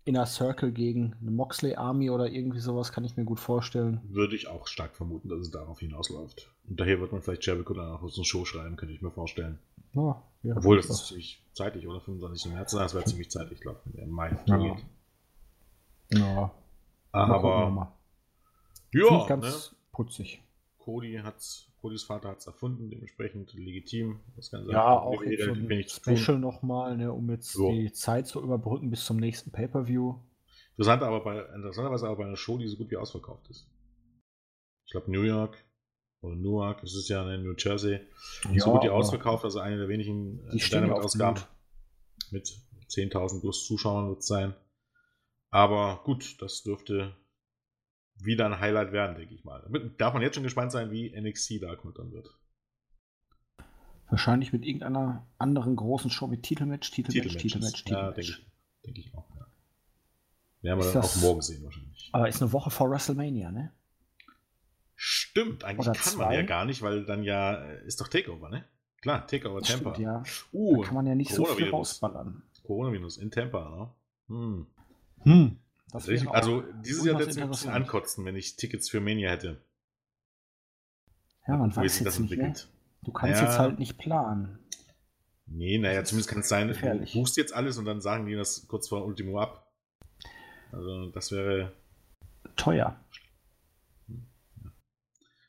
Inner 0.05 0.27
Circle 0.27 0.71
gegen 0.71 1.17
eine 1.21 1.33
Moxley 1.33 1.75
Army 1.75 2.09
oder 2.11 2.29
irgendwie 2.29 2.61
sowas, 2.61 2.93
kann 2.93 3.05
ich 3.05 3.17
mir 3.17 3.25
gut 3.25 3.41
vorstellen. 3.41 4.01
würde 4.05 4.37
ich 4.37 4.47
auch 4.49 4.67
stark 4.69 4.95
vermuten, 4.97 5.29
dass 5.29 5.41
es 5.41 5.51
darauf 5.51 5.79
hinausläuft. 5.81 6.49
Und 6.69 6.79
daher 6.79 7.01
wird 7.01 7.13
man 7.13 7.23
vielleicht 7.23 7.47
Jericho 7.47 7.75
dann 7.75 7.93
auch 7.93 8.03
aus 8.03 8.17
einer 8.17 8.25
Show 8.25 8.45
schreiben, 8.45 8.77
könnte 8.77 8.95
ich 8.95 9.03
mir 9.03 9.11
vorstellen. 9.11 9.59
Ja, 9.95 10.23
ja, 10.43 10.55
Obwohl, 10.57 10.77
das 10.77 10.91
ist 10.91 11.07
ziemlich 11.07 11.43
zeitig, 11.53 11.87
oder? 11.87 12.01
25. 12.01 12.53
März, 12.53 12.73
das 12.73 12.95
wäre 12.95 13.05
ziemlich 13.05 13.31
zeitig, 13.31 13.61
glaube 13.61 13.81
ich, 13.87 13.99
im 13.99 14.11
Mai 14.11 14.31
Ja. 14.47 14.77
Ja, 16.11 16.53
wir 17.13 17.35
Aber, 17.37 17.93
ja, 18.93 19.27
ganz 19.27 19.45
ne? 19.45 19.53
putzig. 19.93 20.43
Cody 20.85 21.21
hat's, 21.23 21.69
Codys 21.81 22.03
Vater 22.03 22.31
hat 22.31 22.39
es 22.39 22.47
erfunden, 22.47 22.91
dementsprechend 22.91 23.55
legitim. 23.55 24.21
Das 24.37 24.51
Ganze 24.51 24.73
Ja, 24.73 24.99
auch 24.99 25.23
jetzt 25.23 25.45
so 25.45 25.53
ein. 25.53 25.85
Special 25.89 26.39
nochmal, 26.39 26.97
ne, 26.97 27.13
um 27.13 27.31
jetzt 27.31 27.55
Ja. 27.57 27.71
die 27.71 27.93
Zeit 27.93 28.27
zu 28.27 28.43
überbrücken 28.43 28.91
bis 28.91 29.05
zum 29.05 29.17
nächsten 29.19 29.53
Pay-Per-View. 29.53 30.17
Interessant 30.77 31.03
aber 31.03 31.23
bei, 31.23 31.39
interessanterweise 31.55 32.07
aber 32.07 32.17
bei 32.17 32.25
einer 32.25 32.37
Show, 32.37 32.59
die 32.59 32.67
so 32.67 32.77
gut 32.77 32.91
wie 32.91 32.97
ausverkauft 32.97 33.49
ist. 33.51 33.69
Ich 34.87 34.93
glaube, 34.93 35.11
New 35.11 35.23
York 35.23 35.57
oder 36.21 36.35
Newark, 36.35 36.83
es 36.83 36.95
ist 36.95 37.09
ja 37.09 37.33
in 37.33 37.45
New 37.45 37.55
Jersey, 37.57 38.01
so 38.57 38.73
gut 38.73 38.83
die 38.83 38.89
aber 38.89 38.97
ausverkauft, 38.97 39.45
also 39.45 39.61
eine 39.61 39.77
der 39.77 39.89
wenigen 39.89 40.39
Die 40.53 40.59
ja 40.59 40.65
auf 40.65 40.71
Dynamite-Ausgaben 40.71 41.41
mit 42.31 42.59
10.000 42.89 43.41
plus 43.41 43.67
Zuschauern 43.67 44.09
wird 44.09 44.21
es 44.21 44.27
sein. 44.27 44.55
Aber 45.51 46.03
gut, 46.05 46.41
das 46.43 46.63
dürfte 46.63 47.17
wieder 48.25 48.47
ein 48.47 48.61
Highlight 48.61 48.93
werden, 48.93 49.17
denke 49.17 49.35
ich 49.35 49.45
mal. 49.45 49.61
Damit 49.63 50.01
darf 50.01 50.13
man 50.15 50.23
jetzt 50.23 50.35
schon 50.35 50.45
gespannt 50.45 50.73
sein, 50.73 50.91
wie 50.91 51.11
NXT 51.19 51.63
da 51.63 51.75
kontern 51.77 52.13
wird. 52.13 52.29
Wahrscheinlich 54.09 54.53
mit 54.53 54.65
irgendeiner 54.65 55.27
anderen 55.39 55.75
großen 55.77 56.11
Show 56.11 56.27
mit 56.27 56.43
Titelmatch, 56.43 56.91
Titelmatch, 56.91 57.37
Titelmatch, 57.39 57.85
Titelmatches. 57.85 57.85
Ja, 57.89 58.13
Titelmatch. 58.13 58.17
denke 58.17 58.31
ich, 58.31 58.47
denke 58.87 59.01
ich 59.01 59.15
auch. 59.15 59.29
Ja. 59.37 59.47
Werden 60.63 60.79
wir 60.81 60.87
Ist 60.87 60.95
dann 60.95 61.03
das- 61.03 61.17
auch 61.17 61.23
morgen 61.23 61.43
sehen 61.43 61.65
wahrscheinlich. 61.65 62.11
Aber 62.13 62.29
ist 62.29 62.43
eine 62.43 62.53
Woche 62.53 62.71
vor 62.71 62.91
WrestleMania, 62.91 63.51
ne? 63.51 63.73
Stimmt, 64.95 65.65
eigentlich 65.65 65.89
Oder 65.89 65.99
kann 65.99 66.17
man 66.19 66.27
zwei? 66.29 66.35
ja 66.37 66.43
gar 66.43 66.65
nicht, 66.65 66.83
weil 66.83 67.05
dann 67.07 67.25
ja 67.25 67.55
äh, 67.55 67.85
ist 67.87 68.01
doch 68.01 68.09
Takeover, 68.09 68.51
ne? 68.51 68.65
Klar, 69.01 69.27
Takeover 69.27 69.59
Das 69.61 69.69
Tampa. 69.71 69.95
stimmt, 69.95 70.07
ja. 70.07 70.23
Uh, 70.53 70.77
Da 70.83 70.87
kann 70.87 70.95
man 70.95 71.07
ja 71.07 71.15
nicht 71.17 71.33
so 71.35 71.45
viel 71.47 71.71
rausballern. 71.71 72.43
Coronavirus 72.65 73.17
in 73.17 73.31
Tampa, 73.33 73.69
ne? 73.69 73.91
Hm. 74.29 74.67
Hm. 75.23 75.59
Das 75.93 76.05
Also, 76.09 76.13
ich, 76.13 76.21
wäre 76.23 76.31
auch 76.31 76.35
also 76.35 76.63
dieses 76.85 77.05
Jahr 77.05 77.19
wird 77.19 77.29
es 77.31 77.37
ein 77.39 77.49
bisschen 77.49 77.71
ankotzen, 77.71 78.25
wenn 78.25 78.35
ich 78.37 78.57
Tickets 78.57 78.89
für 78.89 79.01
Mania 79.01 79.31
hätte. 79.31 79.63
Ja, 81.47 81.57
man 81.57 81.75
weiß 81.75 82.01
jetzt 82.01 82.19
nicht, 82.21 82.37
ne? 82.37 82.55
Du 83.03 83.13
kannst 83.13 83.41
Ja. 83.41 83.47
jetzt 83.47 83.59
halt 83.59 83.79
nicht 83.79 83.99
planen. 83.99 84.59
Nee, 85.47 85.77
naja, 85.79 86.01
Das 86.01 86.09
zumindest 86.11 86.31
kann 86.31 86.41
es 86.41 86.49
sein, 86.49 86.69
du 86.69 86.75
gefährlich. 86.75 87.13
buchst 87.13 87.37
jetzt 87.37 87.53
alles 87.53 87.77
und 87.77 87.85
dann 87.85 88.01
sagen 88.01 88.27
die 88.27 88.35
das 88.35 88.67
kurz 88.69 88.89
vor 88.89 89.05
Ultimo 89.05 89.39
ab. 89.41 89.71
Also 90.71 91.11
das 91.11 91.31
wäre. 91.33 91.73
Teuer. 92.57 92.99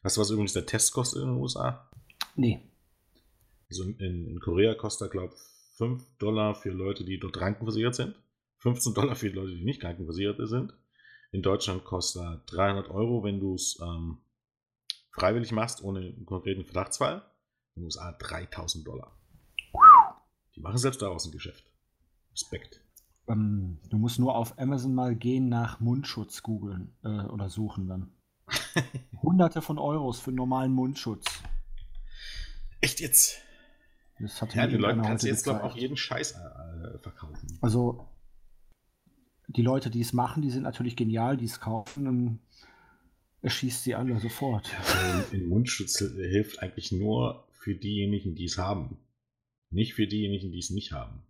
Weißt 0.01 0.17
du, 0.17 0.21
was 0.21 0.29
übrigens 0.31 0.53
der 0.53 0.65
Test 0.65 0.91
kostet 0.93 1.21
in 1.23 1.29
den 1.29 1.37
USA? 1.37 1.89
Nee. 2.35 2.59
Also 3.69 3.83
in, 3.83 4.27
in 4.27 4.39
Korea 4.41 4.73
kostet 4.75 5.07
er, 5.07 5.11
glaube 5.11 5.33
ich, 5.35 5.77
5 5.77 6.17
Dollar 6.17 6.55
für 6.55 6.71
Leute, 6.71 7.05
die 7.05 7.19
dort 7.19 7.33
krankenversichert 7.33 7.95
sind. 7.95 8.15
15 8.63 8.93
Dollar 8.93 9.15
für 9.15 9.27
Leute, 9.27 9.55
die 9.55 9.65
nicht 9.65 9.81
krankenversichert 9.81 10.37
sind. 10.47 10.73
In 11.33 11.41
Deutschland 11.41 11.83
kostet 11.83 12.21
er 12.21 12.43
300 12.45 12.89
Euro, 12.89 13.23
wenn 13.23 13.41
du 13.41 13.55
es 13.55 13.77
ähm, 13.81 14.19
freiwillig 15.11 15.51
machst, 15.51 15.83
ohne 15.83 15.99
einen 15.99 16.25
konkreten 16.25 16.63
Verdachtsfall. 16.63 17.23
In 17.75 17.81
den 17.81 17.85
USA 17.85 18.13
3000 18.13 18.87
Dollar. 18.87 19.17
Die 20.55 20.61
machen 20.61 20.77
selbst 20.77 21.01
daraus 21.01 21.25
ein 21.25 21.31
Geschäft. 21.31 21.65
Respekt. 22.31 22.81
Ähm, 23.27 23.79
du 23.89 23.97
musst 23.97 24.19
nur 24.19 24.35
auf 24.35 24.57
Amazon 24.57 24.93
mal 24.93 25.15
gehen 25.15 25.49
nach 25.49 25.81
Mundschutz 25.81 26.41
googeln 26.41 26.95
äh, 27.03 27.25
oder 27.25 27.49
suchen 27.49 27.87
dann. 27.87 28.11
Hunderte 29.21 29.61
von 29.61 29.77
Euros 29.77 30.19
für 30.21 30.29
einen 30.29 30.37
normalen 30.37 30.71
Mundschutz. 30.71 31.25
Echt 32.79 33.01
jetzt? 33.01 33.41
Das 34.19 34.41
hat 34.41 34.55
Ja, 34.55 34.67
den 34.67 34.79
Leuten 34.79 35.01
kannst 35.01 35.25
du 35.25 35.27
jetzt, 35.27 35.43
glaube 35.43 35.59
ich, 35.59 35.65
auch 35.65 35.75
jeden 35.75 35.97
Scheiß 35.97 36.33
äh, 36.33 36.99
verkaufen. 36.99 37.57
Also, 37.61 38.07
die 39.55 39.61
Leute, 39.61 39.89
die 39.89 40.01
es 40.01 40.13
machen, 40.13 40.41
die 40.41 40.49
sind 40.49 40.63
natürlich 40.63 40.95
genial, 40.95 41.37
die 41.37 41.45
es 41.45 41.59
kaufen, 41.59 42.05
dann 42.05 42.39
erschießt 43.41 43.83
sie 43.83 43.95
alle 43.95 44.19
sofort. 44.19 44.71
Also 44.79 45.35
ein 45.35 45.47
Mundschutz 45.47 45.99
hilft 45.99 46.61
eigentlich 46.61 46.91
nur 46.91 47.47
für 47.51 47.75
diejenigen, 47.75 48.35
die 48.35 48.45
es 48.45 48.57
haben. 48.57 48.97
Nicht 49.69 49.93
für 49.93 50.07
diejenigen, 50.07 50.51
die 50.51 50.59
es 50.59 50.69
nicht 50.69 50.91
haben. 50.91 51.23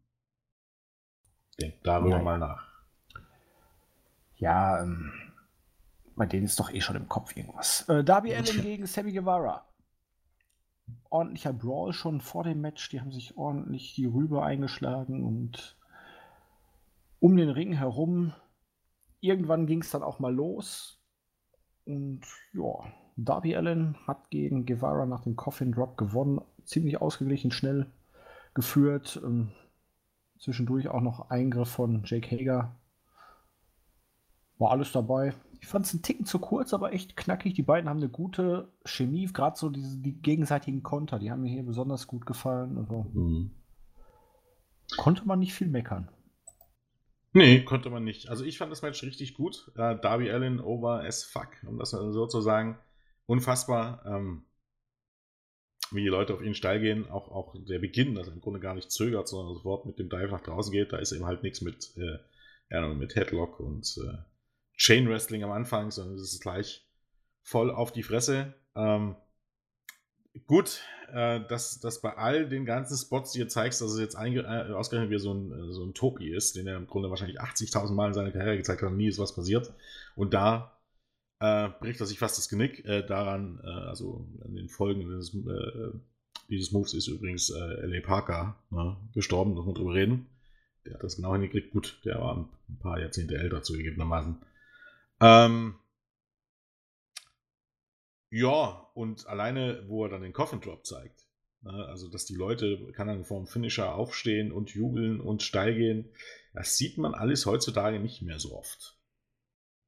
Denk 1.62 1.84
darüber 1.84 2.18
ja. 2.18 2.24
mal 2.24 2.40
nach. 2.40 2.68
Ja, 4.38 4.84
ähm, 4.84 5.12
bei 6.16 6.26
denen 6.26 6.46
ist 6.46 6.60
doch 6.60 6.72
eh 6.72 6.82
schon 6.82 6.96
im 6.96 7.08
Kopf 7.08 7.36
irgendwas. 7.36 7.88
Äh, 7.90 8.04
Darby 8.04 8.34
Allen 8.36 8.62
gegen 8.62 8.86
Sammy 8.86 9.14
Guevara. 9.14 9.68
ordentlicher 11.10 11.54
Brawl 11.54 11.94
schon 11.94 12.22
vor 12.22 12.44
dem 12.44 12.62
Match. 12.62 12.90
Die 12.90 13.00
haben 13.00 13.12
sich 13.12 13.38
ordentlich 13.38 13.94
die 13.96 14.06
Rübe 14.06 14.44
eingeschlagen 14.44 15.24
und 15.24 15.78
um 17.24 17.38
den 17.38 17.50
Ring 17.50 17.72
herum. 17.72 18.34
Irgendwann 19.22 19.66
ging 19.66 19.82
es 19.82 19.92
dann 19.92 20.04
auch 20.04 20.20
mal 20.20 20.36
los. 20.36 21.02
Und 21.86 22.20
ja, 22.52 22.92
Darby 23.16 23.56
Allen 23.56 23.96
hat 24.06 24.30
gegen 24.30 24.66
Guevara 24.66 25.06
nach 25.06 25.24
dem 25.24 25.38
Coffin 25.38 25.72
Drop 25.72 25.96
gewonnen. 25.96 26.42
Ziemlich 26.66 27.00
ausgeglichen, 27.00 27.52
schnell 27.52 27.90
geführt. 28.54 29.22
Ähm, 29.24 29.54
zwischendurch 30.38 30.90
auch 30.90 31.00
noch 31.00 31.30
Eingriff 31.30 31.70
von 31.70 32.04
Jake 32.04 32.30
Hager. 32.30 32.76
War 34.58 34.72
alles 34.72 34.92
dabei. 34.92 35.34
Ich 35.62 35.68
fand 35.68 35.86
es 35.86 35.94
einen 35.94 36.04
Ticken 36.04 36.26
zu 36.26 36.40
kurz, 36.40 36.74
aber 36.74 36.92
echt 36.92 37.16
knackig. 37.16 37.54
Die 37.54 37.64
beiden 37.64 37.90
haben 37.90 38.00
eine 38.00 38.10
gute 38.10 38.74
Chemie, 38.84 39.28
gerade 39.28 39.58
so 39.58 39.70
diese, 39.70 39.98
die 39.98 40.22
gegenseitigen 40.22 40.84
Konter, 40.84 41.20
die 41.20 41.32
haben 41.32 41.44
mir 41.44 41.54
hier 41.54 41.66
besonders 41.66 42.06
gut 42.06 42.26
gefallen. 42.26 42.78
Also 42.78 43.06
mhm. 43.14 43.52
Konnte 44.98 45.26
man 45.26 45.40
nicht 45.40 45.54
viel 45.54 45.70
meckern. 45.70 46.10
Nee, 47.34 47.60
konnte 47.66 47.90
man 47.90 48.04
nicht. 48.04 48.30
Also 48.30 48.46
ich 48.46 48.58
fand 48.58 48.72
das 48.72 48.82
Match 48.82 49.04
richtig 49.04 49.34
gut. 49.34 49.72
Uh, 49.76 49.96
Darby 49.96 50.32
Allen 50.32 50.60
over 50.60 51.04
as 51.04 51.24
fuck, 51.24 51.50
um 51.68 51.78
das 51.78 51.92
so 51.92 52.28
zu 52.28 52.42
sagen. 52.42 52.80
Unfassbar, 53.26 54.04
ähm, 54.06 54.46
wie 55.92 56.02
die 56.02 56.10
Leute 56.10 56.34
auf 56.34 56.42
ihn 56.42 56.56
steil 56.56 56.80
gehen. 56.80 57.10
Auch, 57.10 57.30
auch 57.30 57.56
der 57.68 57.80
Beginn, 57.80 58.16
dass 58.16 58.28
er 58.28 58.34
im 58.34 58.42
Grunde 58.42 58.60
gar 58.60 58.76
nicht 58.76 58.92
zögert, 58.92 59.28
sondern 59.28 59.54
sofort 59.54 59.86
mit 59.86 60.00
dem 60.00 60.10
Dive 60.10 60.32
nach 60.32 60.42
draußen 60.42 60.72
geht. 60.72 60.94
Da 60.94 60.98
ist 60.98 61.12
eben 61.12 61.26
halt 61.26 61.44
nichts 61.44 61.62
mit, 61.62 61.96
äh, 61.98 62.20
ja, 62.70 62.88
mit 62.88 63.16
Headlock 63.16 63.60
und 63.60 63.98
äh, 63.98 64.18
Chain 64.78 65.08
Wrestling 65.10 65.44
am 65.44 65.52
Anfang, 65.52 65.92
sondern 65.92 66.16
es 66.16 66.34
ist 66.34 66.42
gleich 66.42 66.86
voll 67.42 67.72
auf 67.72 67.92
die 67.92 68.04
Fresse. 68.04 68.54
Ähm, 68.76 69.16
gut, 70.48 70.82
äh, 71.12 71.42
dass, 71.48 71.80
dass 71.80 72.02
bei 72.02 72.16
all 72.16 72.48
den 72.48 72.66
ganzen 72.66 72.98
Spots, 72.98 73.32
die 73.32 73.40
ihr 73.40 73.48
zeigst, 73.48 73.82
dass 73.82 73.92
es 73.92 74.00
jetzt 74.00 74.16
äh, 74.16 74.74
ausgerechnet 74.74 75.12
wie 75.12 75.20
so 75.20 75.34
ein, 75.34 75.52
äh, 75.52 75.72
so 75.72 75.84
ein 75.84 75.94
Topi 75.94 76.34
ist, 76.34 76.56
den 76.56 76.68
er 76.68 76.78
im 76.78 76.88
Grunde 76.88 77.10
wahrscheinlich 77.10 77.42
80.000 77.42 77.94
Mal 77.94 78.08
in 78.08 78.14
seiner 78.14 78.32
Karriere 78.32 78.58
gezeigt 78.58 78.82
hat, 78.82 78.90
und 78.90 78.98
nie 78.98 79.08
ist 79.08 79.20
was 79.20 79.36
passiert. 79.36 79.74
Und 80.16 80.34
da 80.34 80.78
äh, 81.40 81.70
bricht 81.80 82.00
er 82.00 82.06
sich 82.06 82.20
fast 82.20 82.38
das 82.38 82.50
Genick. 82.50 82.84
Äh, 82.86 83.06
daran, 83.06 83.60
äh, 83.64 83.68
also 83.68 84.28
an 84.44 84.56
den 84.56 84.70
Folgen 84.70 85.02
dieses, 85.02 85.38
dieses 86.50 86.72
Moves 86.72 86.94
ist 86.94 87.08
übrigens 87.08 87.50
L.A. 87.50 88.06
Parker 88.06 88.56
ne, 88.70 88.98
gestorben, 89.14 89.54
muss 89.54 89.66
man 89.66 89.76
drüber 89.76 89.94
reden. 89.94 90.28
Der 90.86 90.96
hat 90.96 91.04
das 91.04 91.16
genau 91.16 91.34
hingekriegt. 91.34 91.72
Gut, 91.72 92.00
der 92.06 92.20
war 92.20 92.50
ein 92.70 92.80
paar 92.80 93.00
Jahrzehnte 93.00 93.38
älter 93.38 93.64
zugegebenermaßen. 93.64 94.38
Ähm, 95.22 95.76
ja, 98.34 98.90
und 98.96 99.28
alleine, 99.28 99.84
wo 99.88 100.06
er 100.06 100.10
dann 100.10 100.24
den 100.24 100.34
Coffin 100.34 100.60
Drop 100.60 100.88
zeigt, 100.88 101.28
ne, 101.62 101.86
also 101.86 102.10
dass 102.10 102.26
die 102.26 102.34
Leute, 102.34 102.92
kann 102.94 103.06
dann 103.06 103.26
vor 103.26 103.40
dem 103.40 103.46
Finisher 103.46 103.94
aufstehen 103.94 104.52
und 104.52 104.72
jubeln 104.72 105.22
und 105.22 105.44
steil 105.44 105.76
gehen, 105.76 106.10
das 106.52 106.76
sieht 106.76 106.98
man 106.98 107.14
alles 107.14 107.46
heutzutage 107.46 108.00
nicht 108.00 108.24
mehr 108.24 108.40
so 108.40 108.58
oft. 108.58 108.98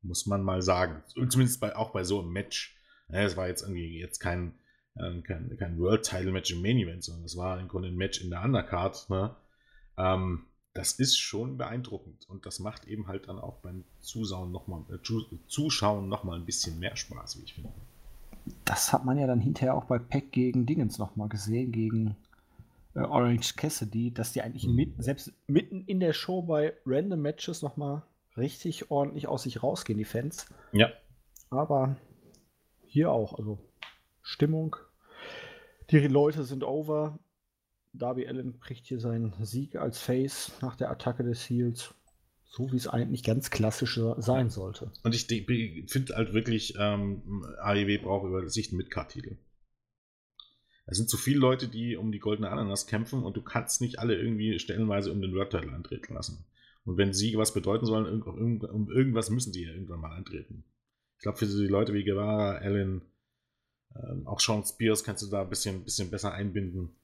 Muss 0.04 0.28
man 0.28 0.44
mal 0.44 0.62
sagen. 0.62 1.02
Zumindest 1.08 1.60
bei, 1.60 1.76
auch 1.76 1.92
bei 1.92 2.04
so 2.04 2.20
einem 2.20 2.34
Match. 2.34 2.78
Ja, 3.10 3.24
es 3.24 3.36
war 3.36 3.48
jetzt 3.48 3.64
irgendwie 3.64 4.00
jetzt 4.00 4.20
kein, 4.20 4.54
äh, 4.94 5.22
kein, 5.22 5.58
kein 5.58 5.80
World 5.80 6.06
Title 6.06 6.32
Match 6.32 6.52
im 6.52 6.62
Main 6.62 6.78
Event, 6.78 7.04
sondern 7.04 7.26
es 7.26 7.36
war 7.36 7.60
im 7.60 7.68
Grunde 7.68 7.88
ein 7.88 7.96
Match 7.96 8.22
in 8.22 8.30
der 8.30 8.44
Undercard. 8.44 9.10
Ne? 9.10 9.36
Ähm, 9.98 10.46
das 10.76 10.92
ist 10.92 11.18
schon 11.18 11.58
beeindruckend 11.58 12.30
und 12.30 12.46
das 12.46 12.60
macht 12.60 12.86
eben 12.86 13.08
halt 13.08 13.28
dann 13.28 13.40
auch 13.40 13.62
beim 13.62 13.86
Zuschauen 14.02 14.52
nochmal 14.52 14.84
äh, 14.94 15.00
Zuschauen 15.48 16.10
noch 16.10 16.24
ein 16.26 16.46
bisschen 16.46 16.78
mehr 16.78 16.96
Spaß, 16.96 17.40
wie 17.40 17.46
ich 17.46 17.56
finde 17.56 17.74
das 18.66 18.92
hat 18.92 19.06
man 19.06 19.18
ja 19.18 19.28
dann 19.28 19.40
hinterher 19.40 19.76
auch 19.76 19.86
bei 19.86 20.00
Peck 20.00 20.32
gegen 20.32 20.66
Dingens 20.66 20.98
nochmal 20.98 21.30
gesehen, 21.30 21.72
gegen 21.72 22.16
äh, 22.96 23.00
Orange 23.00 23.56
Cassidy, 23.56 24.12
dass 24.12 24.34
die 24.34 24.42
eigentlich 24.42 24.68
mhm. 24.68 24.76
mit, 24.76 25.04
selbst 25.04 25.32
mitten 25.48 25.84
in 25.86 26.00
der 26.00 26.14
Show 26.14 26.42
bei 26.42 26.74
Random 26.86 27.22
Matches 27.22 27.62
nochmal 27.62 28.02
richtig 28.36 28.92
ordentlich 28.92 29.28
aus 29.28 29.44
sich 29.44 29.62
rausgehen, 29.64 29.98
die 29.98 30.06
Fans. 30.06 30.48
Ja. 30.72 30.90
Aber 31.50 31.96
hier 32.84 33.12
auch, 33.12 33.38
also 33.38 33.60
Stimmung. 34.22 34.76
Die 35.92 36.00
Leute 36.00 36.44
sind 36.44 36.64
over. 36.64 37.20
Darby 37.94 38.28
Allen 38.28 38.60
kriegt 38.60 38.88
hier 38.88 39.00
seinen 39.00 39.34
Sieg 39.42 39.76
als 39.76 40.00
Face 40.00 40.52
nach 40.62 40.76
der 40.76 40.90
Attacke 40.90 41.24
des 41.24 41.48
Heels. 41.50 41.94
So 42.56 42.72
wie 42.72 42.78
es 42.78 42.88
eigentlich 42.88 43.24
ganz 43.24 43.50
klassisch 43.50 44.00
sein 44.18 44.50
sollte. 44.50 44.90
Und 45.04 45.14
ich 45.14 45.26
finde 45.26 46.16
halt 46.16 46.34
wirklich, 46.34 46.76
ähm, 46.80 47.46
AEW 47.60 47.98
braucht 48.02 48.28
über 48.28 48.48
sich 48.48 48.70
einen 48.70 48.78
Midcard-Titel. 48.78 49.38
Es 50.86 50.96
sind 50.96 51.10
zu 51.10 51.18
viele 51.18 51.40
Leute, 51.40 51.68
die 51.68 51.98
um 51.98 52.14
die 52.14 52.20
goldene 52.20 52.50
Ananas 52.50 52.88
kämpfen 52.88 53.24
und 53.24 53.36
du 53.36 53.42
kannst 53.42 53.82
nicht 53.82 54.00
alle 54.00 54.16
irgendwie 54.16 54.58
stellenweise 54.60 55.12
um 55.12 55.22
den 55.22 55.34
World 55.34 55.50
Title 55.50 55.74
antreten 55.74 56.14
lassen. 56.14 56.46
Und 56.86 56.98
wenn 56.98 57.12
Siege 57.12 57.38
was 57.38 57.54
bedeuten 57.54 57.86
sollen, 57.86 58.22
um 58.22 58.90
irgendwas 58.90 59.30
müssen 59.30 59.52
sie 59.52 59.66
ja 59.66 59.74
irgendwann 59.74 60.00
mal 60.00 60.16
antreten. 60.16 60.64
Ich 61.18 61.24
glaube, 61.24 61.38
für 61.38 61.48
die 61.48 61.68
Leute 61.68 61.94
wie 61.94 62.06
Guevara, 62.06 62.60
Allen, 62.60 63.02
ähm, 63.96 64.28
auch 64.28 64.40
Sean 64.40 64.64
Spears 64.64 65.04
kannst 65.04 65.24
du 65.24 65.28
da 65.28 65.42
ein 65.42 65.50
bisschen, 65.50 65.84
bisschen 65.84 66.10
besser 66.10 66.34
einbinden 66.34 66.96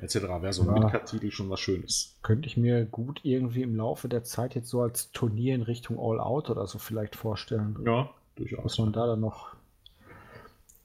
etc. 0.00 0.14
Wäre 0.14 0.52
so 0.52 0.62
ein 0.62 0.68
ja, 0.68 0.74
Midcard-Titel 0.74 1.30
schon 1.30 1.50
was 1.50 1.60
Schönes. 1.60 2.16
Könnte 2.22 2.48
ich 2.48 2.56
mir 2.56 2.84
gut 2.84 3.20
irgendwie 3.22 3.62
im 3.62 3.76
Laufe 3.76 4.08
der 4.08 4.24
Zeit 4.24 4.54
jetzt 4.54 4.68
so 4.68 4.82
als 4.82 5.10
Turnier 5.12 5.54
in 5.54 5.62
Richtung 5.62 5.98
All 5.98 6.20
Out 6.20 6.50
oder 6.50 6.66
so 6.66 6.78
vielleicht 6.78 7.16
vorstellen. 7.16 7.78
Ja, 7.84 8.10
durchaus. 8.36 8.62
Dass 8.62 8.78
man 8.78 8.92
da 8.92 9.06
dann 9.06 9.20
noch 9.20 9.54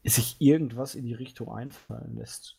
sich 0.04 0.38
irgendwas 0.40 0.96
in 0.96 1.06
die 1.06 1.14
Richtung 1.14 1.50
einfallen 1.50 2.16
lässt. 2.16 2.58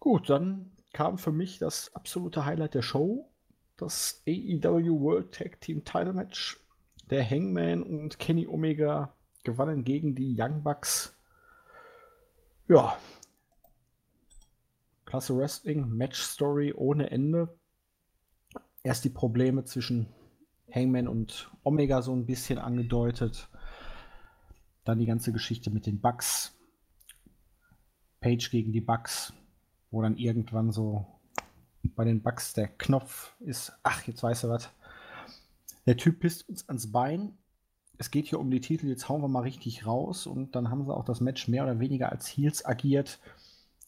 Gut, 0.00 0.28
dann 0.30 0.72
kam 0.92 1.18
für 1.18 1.32
mich 1.32 1.58
das 1.58 1.94
absolute 1.94 2.44
Highlight 2.44 2.74
der 2.74 2.82
Show, 2.82 3.28
das 3.76 4.22
AEW 4.26 5.00
World 5.00 5.32
Tag 5.32 5.60
Team 5.60 5.84
Title 5.84 6.12
Match. 6.12 6.58
Der 7.10 7.28
Hangman 7.28 7.82
und 7.82 8.18
Kenny 8.18 8.46
Omega 8.48 9.14
gewannen 9.44 9.84
gegen 9.84 10.14
die 10.14 10.34
Young 10.36 10.62
Bucks. 10.62 11.16
Ja, 12.68 12.98
Klasse 15.06 15.36
Wrestling, 15.36 15.88
Match 15.88 16.20
Story 16.20 16.74
ohne 16.76 17.10
Ende. 17.10 17.56
Erst 18.82 19.04
die 19.04 19.10
Probleme 19.10 19.64
zwischen 19.64 20.08
Hangman 20.72 21.08
und 21.08 21.50
Omega 21.62 22.02
so 22.02 22.12
ein 22.12 22.26
bisschen 22.26 22.58
angedeutet. 22.58 23.48
Dann 24.84 24.98
die 24.98 25.06
ganze 25.06 25.32
Geschichte 25.32 25.70
mit 25.70 25.86
den 25.86 26.00
Bugs. 26.00 26.52
Page 28.20 28.50
gegen 28.50 28.72
die 28.72 28.80
Bugs, 28.80 29.32
wo 29.90 30.02
dann 30.02 30.16
irgendwann 30.16 30.72
so 30.72 31.06
bei 31.82 32.04
den 32.04 32.22
Bugs 32.22 32.52
der 32.54 32.66
Knopf 32.66 33.34
ist. 33.40 33.72
Ach, 33.84 34.02
jetzt 34.06 34.22
weiß 34.22 34.44
er 34.44 34.50
was. 34.50 34.70
Der 35.86 35.96
Typ 35.96 36.18
pisst 36.18 36.48
uns 36.48 36.68
ans 36.68 36.90
Bein. 36.90 37.38
Es 37.98 38.10
geht 38.10 38.26
hier 38.26 38.40
um 38.40 38.50
die 38.50 38.60
Titel, 38.60 38.88
jetzt 38.88 39.08
hauen 39.08 39.22
wir 39.22 39.28
mal 39.28 39.42
richtig 39.42 39.86
raus. 39.86 40.26
Und 40.26 40.56
dann 40.56 40.68
haben 40.68 40.84
sie 40.84 40.94
auch 40.94 41.04
das 41.04 41.20
Match 41.20 41.46
mehr 41.46 41.62
oder 41.62 41.78
weniger 41.78 42.10
als 42.10 42.26
Heels 42.26 42.64
agiert 42.64 43.20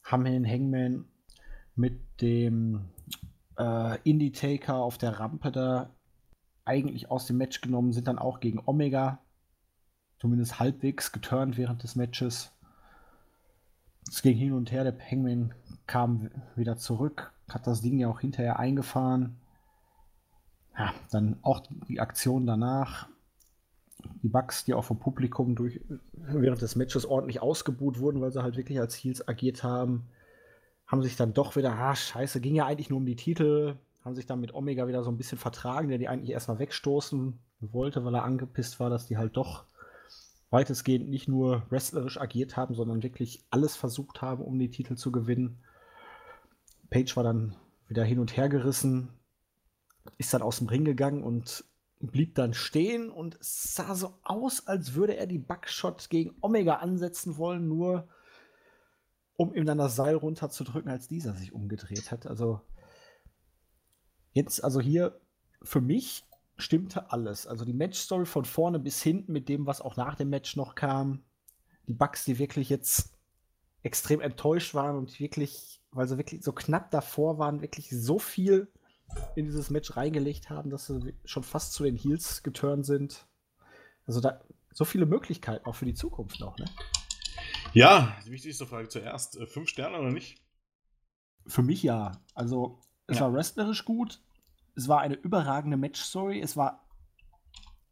haben 0.08 0.24
wir 0.24 0.32
den 0.32 0.46
Hangman 0.46 1.04
mit 1.76 2.00
dem 2.22 2.88
äh, 3.58 3.98
Indie 4.02 4.32
Taker 4.32 4.76
auf 4.76 4.98
der 4.98 5.20
Rampe 5.20 5.52
da 5.52 5.90
eigentlich 6.64 7.10
aus 7.10 7.26
dem 7.26 7.36
Match 7.36 7.60
genommen, 7.60 7.92
sind 7.92 8.08
dann 8.08 8.18
auch 8.18 8.40
gegen 8.40 8.60
Omega 8.64 9.20
zumindest 10.18 10.58
halbwegs 10.58 11.12
geturnt 11.12 11.56
während 11.56 11.82
des 11.82 11.94
Matches. 11.94 12.52
Es 14.08 14.22
ging 14.22 14.36
hin 14.36 14.52
und 14.52 14.72
her, 14.72 14.84
der 14.84 14.98
Hangman 14.98 15.54
kam 15.86 16.30
wieder 16.56 16.76
zurück, 16.78 17.32
hat 17.48 17.66
das 17.66 17.82
Ding 17.82 17.98
ja 17.98 18.08
auch 18.08 18.20
hinterher 18.20 18.58
eingefahren. 18.58 19.36
Ja, 20.76 20.94
dann 21.10 21.38
auch 21.42 21.62
die 21.88 22.00
Aktion 22.00 22.46
danach. 22.46 23.08
Die 24.22 24.28
Bugs, 24.28 24.64
die 24.64 24.74
auch 24.74 24.84
vom 24.84 24.98
Publikum 24.98 25.54
durch, 25.56 25.80
während 26.12 26.62
des 26.62 26.76
Matches 26.76 27.06
ordentlich 27.06 27.42
ausgebuht 27.42 27.98
wurden, 27.98 28.20
weil 28.20 28.32
sie 28.32 28.42
halt 28.42 28.56
wirklich 28.56 28.78
als 28.78 28.94
Heels 28.94 29.26
agiert 29.26 29.62
haben 29.62 30.08
haben 30.88 31.02
sich 31.02 31.16
dann 31.16 31.34
doch 31.34 31.54
wieder, 31.54 31.72
ah, 31.74 31.94
scheiße, 31.94 32.40
ging 32.40 32.54
ja 32.54 32.66
eigentlich 32.66 32.88
nur 32.88 32.98
um 32.98 33.06
die 33.06 33.14
Titel, 33.14 33.76
haben 34.04 34.14
sich 34.14 34.26
dann 34.26 34.40
mit 34.40 34.54
Omega 34.54 34.88
wieder 34.88 35.04
so 35.04 35.10
ein 35.10 35.18
bisschen 35.18 35.38
vertragen, 35.38 35.90
der 35.90 35.98
die 35.98 36.08
eigentlich 36.08 36.30
erstmal 36.30 36.58
wegstoßen 36.58 37.38
wollte, 37.60 38.04
weil 38.04 38.14
er 38.14 38.24
angepisst 38.24 38.80
war, 38.80 38.88
dass 38.88 39.06
die 39.06 39.18
halt 39.18 39.36
doch 39.36 39.64
weitestgehend 40.50 41.10
nicht 41.10 41.28
nur 41.28 41.64
wrestlerisch 41.68 42.18
agiert 42.18 42.56
haben, 42.56 42.74
sondern 42.74 43.02
wirklich 43.02 43.44
alles 43.50 43.76
versucht 43.76 44.22
haben, 44.22 44.42
um 44.42 44.58
die 44.58 44.70
Titel 44.70 44.96
zu 44.96 45.12
gewinnen. 45.12 45.58
Page 46.88 47.14
war 47.16 47.24
dann 47.24 47.54
wieder 47.86 48.02
hin 48.02 48.18
und 48.18 48.34
her 48.34 48.48
gerissen, 48.48 49.10
ist 50.16 50.32
dann 50.32 50.40
aus 50.40 50.56
dem 50.56 50.68
Ring 50.68 50.86
gegangen 50.86 51.22
und 51.22 51.64
blieb 52.00 52.34
dann 52.34 52.54
stehen 52.54 53.10
und 53.10 53.36
sah 53.40 53.94
so 53.94 54.14
aus, 54.22 54.66
als 54.66 54.94
würde 54.94 55.16
er 55.16 55.26
die 55.26 55.38
Buckshot 55.38 56.10
gegen 56.10 56.36
Omega 56.40 56.76
ansetzen 56.76 57.36
wollen, 57.36 57.68
nur 57.68 58.08
um 59.36 59.54
ihm 59.54 59.66
dann 59.66 59.78
das 59.78 59.96
Seil 59.96 60.16
runterzudrücken, 60.16 60.90
als 60.90 61.08
dieser 61.08 61.34
sich 61.34 61.52
umgedreht 61.52 62.10
hat. 62.10 62.26
Also 62.26 62.60
jetzt, 64.32 64.62
also 64.62 64.80
hier 64.80 65.20
für 65.62 65.80
mich 65.80 66.24
stimmte 66.56 67.12
alles. 67.12 67.46
Also 67.46 67.64
die 67.64 67.72
Matchstory 67.72 68.26
von 68.26 68.44
vorne 68.44 68.78
bis 68.78 69.02
hinten 69.02 69.32
mit 69.32 69.48
dem, 69.48 69.66
was 69.66 69.80
auch 69.80 69.96
nach 69.96 70.16
dem 70.16 70.28
Match 70.28 70.56
noch 70.56 70.74
kam. 70.74 71.22
Die 71.86 71.94
Bugs, 71.94 72.24
die 72.24 72.38
wirklich 72.38 72.68
jetzt 72.68 73.16
extrem 73.82 74.20
enttäuscht 74.20 74.74
waren 74.74 74.96
und 74.96 75.20
wirklich, 75.20 75.80
weil 75.92 76.08
sie 76.08 76.18
wirklich 76.18 76.42
so 76.42 76.52
knapp 76.52 76.90
davor 76.90 77.38
waren, 77.38 77.62
wirklich 77.62 77.88
so 77.90 78.18
viel 78.18 78.70
in 79.34 79.46
dieses 79.46 79.70
Match 79.70 79.96
reingelegt 79.96 80.50
haben, 80.50 80.70
dass 80.70 80.86
sie 80.86 81.14
schon 81.24 81.42
fast 81.42 81.72
zu 81.72 81.84
den 81.84 81.96
Heels 81.96 82.42
geturnt 82.42 82.86
sind. 82.86 83.26
Also 84.06 84.20
da 84.20 84.40
so 84.72 84.84
viele 84.84 85.06
Möglichkeiten 85.06 85.66
auch 85.66 85.74
für 85.74 85.86
die 85.86 85.94
Zukunft 85.94 86.40
noch, 86.40 86.56
ne? 86.58 86.66
Ja, 87.72 88.16
die 88.24 88.30
wichtigste 88.30 88.66
Frage 88.66 88.88
zuerst. 88.88 89.36
Äh, 89.36 89.46
fünf 89.46 89.68
Sterne 89.68 89.98
oder 89.98 90.10
nicht? 90.10 90.42
Für 91.46 91.62
mich 91.62 91.82
ja. 91.82 92.12
Also 92.34 92.80
es 93.06 93.18
ja. 93.18 93.24
war 93.24 93.32
wrestlerisch 93.32 93.84
gut, 93.84 94.22
es 94.76 94.88
war 94.88 95.00
eine 95.00 95.14
überragende 95.14 95.76
Match-Story, 95.76 96.40
es 96.40 96.56
war 96.56 96.86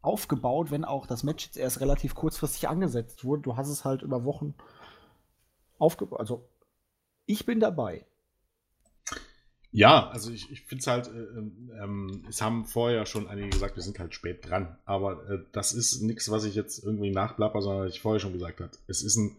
aufgebaut, 0.01 0.71
wenn 0.71 0.85
auch 0.85 1.05
das 1.05 1.23
Match 1.23 1.45
jetzt 1.45 1.57
erst 1.57 1.81
relativ 1.81 2.15
kurzfristig 2.15 2.69
angesetzt 2.69 3.25
wurde. 3.25 3.41
Du 3.41 3.57
hast 3.57 3.67
es 3.67 3.83
halt 3.83 4.01
über 4.03 4.23
Wochen 4.23 4.55
aufgebaut. 5.77 6.19
Also 6.19 6.49
ich 7.25 7.45
bin 7.45 7.59
dabei. 7.59 8.05
Ja, 9.71 10.09
also 10.09 10.31
ich, 10.31 10.49
ich 10.51 10.61
finde 10.61 10.81
es 10.81 10.87
halt, 10.87 11.07
äh, 11.07 11.11
ähm, 11.11 11.71
ähm, 11.81 12.25
es 12.29 12.41
haben 12.41 12.65
vorher 12.65 13.05
schon 13.05 13.27
einige 13.27 13.49
gesagt, 13.49 13.75
wir 13.75 13.83
sind 13.83 13.99
halt 13.99 14.13
spät 14.13 14.47
dran. 14.47 14.77
Aber 14.85 15.29
äh, 15.29 15.39
das 15.51 15.73
ist 15.73 16.01
nichts, 16.01 16.31
was 16.31 16.45
ich 16.45 16.55
jetzt 16.55 16.83
irgendwie 16.83 17.11
nachplapper, 17.11 17.61
sondern 17.61 17.87
ich 17.87 18.01
vorher 18.01 18.19
schon 18.19 18.33
gesagt 18.33 18.59
habe. 18.59 18.71
Es 18.87 19.03
ist 19.03 19.17
ein 19.17 19.37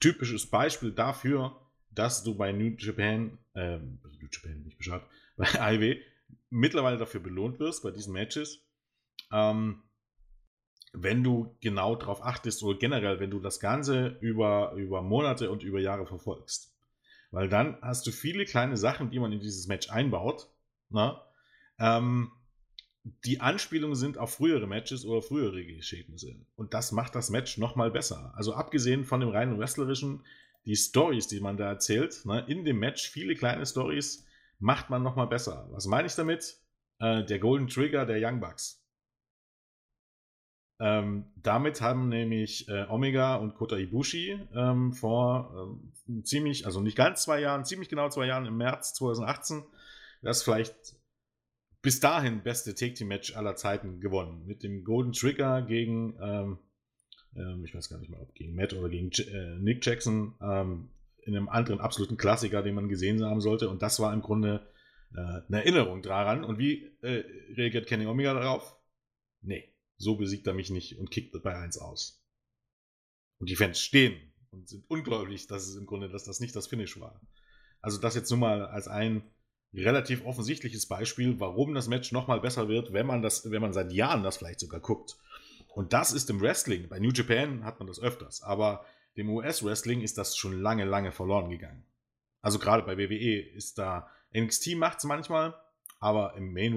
typisches 0.00 0.46
Beispiel 0.46 0.92
dafür, 0.92 1.60
dass 1.90 2.24
du 2.24 2.34
bei 2.34 2.52
New 2.52 2.74
Japan, 2.78 3.38
äh, 3.54 3.78
New 3.78 4.28
Japan, 4.30 4.62
nicht 4.64 4.78
Bescheid, 4.78 5.02
bei 5.36 5.74
IW 5.74 6.00
mittlerweile 6.50 6.96
dafür 6.96 7.20
belohnt 7.20 7.58
wirst, 7.58 7.82
bei 7.82 7.90
diesen 7.90 8.12
Matches, 8.12 8.60
ähm, 9.32 9.82
wenn 10.92 11.22
du 11.22 11.56
genau 11.60 11.94
darauf 11.94 12.22
achtest 12.22 12.62
oder 12.62 12.78
generell, 12.78 13.20
wenn 13.20 13.30
du 13.30 13.40
das 13.40 13.60
Ganze 13.60 14.16
über, 14.20 14.72
über 14.76 15.02
Monate 15.02 15.50
und 15.50 15.62
über 15.62 15.80
Jahre 15.80 16.06
verfolgst. 16.06 16.75
Weil 17.30 17.48
dann 17.48 17.78
hast 17.82 18.06
du 18.06 18.12
viele 18.12 18.44
kleine 18.44 18.76
Sachen, 18.76 19.10
die 19.10 19.18
man 19.18 19.32
in 19.32 19.40
dieses 19.40 19.66
Match 19.66 19.90
einbaut, 19.90 20.48
ne? 20.90 21.20
ähm, 21.78 22.30
die 23.24 23.40
Anspielungen 23.40 23.94
sind 23.94 24.18
auf 24.18 24.34
frühere 24.34 24.66
Matches 24.66 25.04
oder 25.04 25.22
frühere 25.22 25.64
Geschehnisse. 25.64 26.34
Und 26.56 26.74
das 26.74 26.90
macht 26.90 27.14
das 27.14 27.30
Match 27.30 27.56
nochmal 27.56 27.90
besser. 27.90 28.32
Also 28.34 28.54
abgesehen 28.54 29.04
von 29.04 29.20
dem 29.20 29.28
reinen 29.28 29.58
wrestlerischen, 29.58 30.24
die 30.64 30.74
Stories, 30.74 31.28
die 31.28 31.40
man 31.40 31.56
da 31.56 31.68
erzählt, 31.68 32.24
ne, 32.24 32.44
in 32.48 32.64
dem 32.64 32.80
Match, 32.80 33.08
viele 33.08 33.36
kleine 33.36 33.64
Stories, 33.64 34.26
macht 34.58 34.90
man 34.90 35.02
nochmal 35.02 35.28
besser. 35.28 35.68
Was 35.70 35.86
meine 35.86 36.08
ich 36.08 36.14
damit? 36.16 36.56
Äh, 36.98 37.24
der 37.24 37.38
Golden 37.38 37.68
Trigger 37.68 38.06
der 38.06 38.18
Young 38.20 38.40
Bucks. 38.40 38.84
Ähm, 40.78 41.24
damit 41.36 41.80
haben 41.80 42.08
nämlich 42.08 42.68
äh, 42.68 42.84
Omega 42.88 43.36
und 43.36 43.54
Kota 43.54 43.76
Ibushi 43.76 44.38
ähm, 44.54 44.92
vor 44.92 45.72
ähm, 46.06 46.24
ziemlich, 46.24 46.66
also 46.66 46.80
nicht 46.80 46.96
ganz 46.96 47.22
zwei 47.22 47.40
Jahren, 47.40 47.64
ziemlich 47.64 47.88
genau 47.88 48.10
zwei 48.10 48.26
Jahren 48.26 48.44
im 48.44 48.58
März 48.58 48.92
2018 48.94 49.62
das 50.22 50.42
vielleicht 50.42 50.96
bis 51.82 52.00
dahin 52.00 52.42
beste 52.42 52.74
Take 52.74 52.94
Team 52.94 53.08
Match 53.08 53.36
aller 53.36 53.54
Zeiten 53.56 54.00
gewonnen. 54.00 54.44
Mit 54.46 54.62
dem 54.62 54.84
Golden 54.84 55.12
Trigger 55.12 55.62
gegen, 55.62 56.18
ähm, 56.20 56.58
ähm, 57.36 57.64
ich 57.64 57.74
weiß 57.74 57.88
gar 57.88 57.98
nicht 57.98 58.10
mal, 58.10 58.20
ob 58.20 58.34
gegen 58.34 58.54
Matt 58.54 58.72
oder 58.72 58.88
gegen 58.88 59.10
äh, 59.10 59.56
Nick 59.58 59.86
Jackson, 59.86 60.34
ähm, 60.42 60.90
in 61.18 61.36
einem 61.36 61.48
anderen 61.48 61.80
absoluten 61.80 62.16
Klassiker, 62.16 62.62
den 62.62 62.74
man 62.74 62.88
gesehen 62.88 63.24
haben 63.24 63.40
sollte. 63.40 63.68
Und 63.68 63.82
das 63.82 64.00
war 64.00 64.12
im 64.12 64.22
Grunde 64.22 64.66
äh, 65.14 65.18
eine 65.18 65.64
Erinnerung 65.64 66.02
daran. 66.02 66.44
Und 66.44 66.58
wie 66.58 66.86
äh, 67.02 67.24
reagiert 67.54 67.86
Kenny 67.86 68.06
Omega 68.06 68.34
darauf? 68.34 68.76
Nee, 69.42 69.72
so 69.96 70.16
besiegt 70.16 70.46
er 70.46 70.54
mich 70.54 70.70
nicht 70.70 70.98
und 70.98 71.10
kickt 71.10 71.40
bei 71.42 71.54
1 71.54 71.78
aus. 71.78 72.22
Und 73.38 73.50
die 73.50 73.56
Fans 73.56 73.80
stehen 73.80 74.32
und 74.50 74.68
sind 74.68 74.84
ungläubig, 74.88 75.46
dass 75.46 75.66
es 75.66 75.76
im 75.76 75.86
Grunde, 75.86 76.08
dass 76.08 76.24
das 76.24 76.40
nicht 76.40 76.56
das 76.56 76.66
Finish 76.66 76.98
war. 77.00 77.20
Also 77.80 77.98
das 77.98 78.14
jetzt 78.14 78.30
nur 78.30 78.38
mal 78.38 78.66
als 78.66 78.88
ein 78.88 79.22
relativ 79.74 80.24
offensichtliches 80.24 80.86
Beispiel, 80.86 81.38
warum 81.38 81.74
das 81.74 81.88
Match 81.88 82.12
nochmal 82.12 82.40
besser 82.40 82.68
wird, 82.68 82.92
wenn 82.92 83.06
man 83.06 83.22
das, 83.22 83.50
wenn 83.50 83.60
man 83.60 83.72
seit 83.72 83.92
Jahren 83.92 84.22
das 84.22 84.38
vielleicht 84.38 84.60
sogar 84.60 84.80
guckt. 84.80 85.16
Und 85.68 85.92
das 85.92 86.12
ist 86.12 86.30
im 86.30 86.40
Wrestling. 86.40 86.88
Bei 86.88 86.98
New 86.98 87.10
Japan 87.10 87.64
hat 87.64 87.78
man 87.78 87.86
das 87.86 88.00
öfters, 88.00 88.42
aber 88.42 88.84
dem 89.16 89.28
US-Wrestling 89.30 90.00
ist 90.00 90.18
das 90.18 90.36
schon 90.36 90.60
lange, 90.60 90.84
lange 90.84 91.12
verloren 91.12 91.50
gegangen. 91.50 91.84
Also 92.40 92.58
gerade 92.58 92.82
bei 92.82 92.96
WWE 92.96 93.40
ist 93.40 93.78
da 93.78 94.10
NXT 94.34 94.76
macht 94.76 94.98
es 94.98 95.04
manchmal, 95.04 95.54
aber 96.00 96.34
im 96.36 96.52
Main 96.52 96.76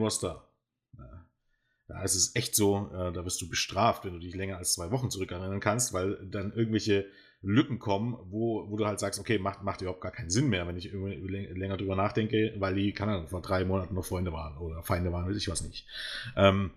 Äh, 1.90 1.94
da 1.94 2.04
ist 2.04 2.16
es 2.16 2.36
echt 2.36 2.56
so, 2.56 2.90
äh, 2.94 3.12
da 3.12 3.26
wirst 3.26 3.42
du 3.42 3.50
bestraft, 3.50 4.06
wenn 4.06 4.14
du 4.14 4.20
dich 4.20 4.36
länger 4.36 4.58
als 4.58 4.74
zwei 4.74 4.92
Wochen 4.92 5.10
zurückerinnern 5.10 5.60
kannst, 5.60 5.94
weil 5.94 6.18
dann 6.28 6.54
irgendwelche 6.54 7.08
Lücken 7.42 7.80
kommen, 7.80 8.18
wo, 8.30 8.70
wo 8.70 8.76
du 8.76 8.86
halt 8.86 9.00
sagst, 9.00 9.20
okay, 9.20 9.40
macht, 9.40 9.64
macht 9.64 9.82
überhaupt 9.82 10.02
gar 10.02 10.12
keinen 10.12 10.30
Sinn 10.30 10.50
mehr, 10.50 10.68
wenn 10.68 10.76
ich 10.76 10.92
länger 10.92 11.78
drüber 11.78 11.96
nachdenke, 11.96 12.54
weil 12.58 12.76
die, 12.76 12.92
keine 12.92 13.14
Ahnung, 13.14 13.30
vor 13.30 13.42
drei 13.42 13.64
Monaten 13.64 13.96
noch 13.96 14.06
Freunde 14.06 14.34
waren 14.34 14.58
oder 14.58 14.84
Feinde 14.84 15.12
waren, 15.14 15.28
weiß 15.28 15.38
ich 15.38 15.50
was 15.50 15.62
nicht. 15.62 15.88
Ähm, 16.36 16.72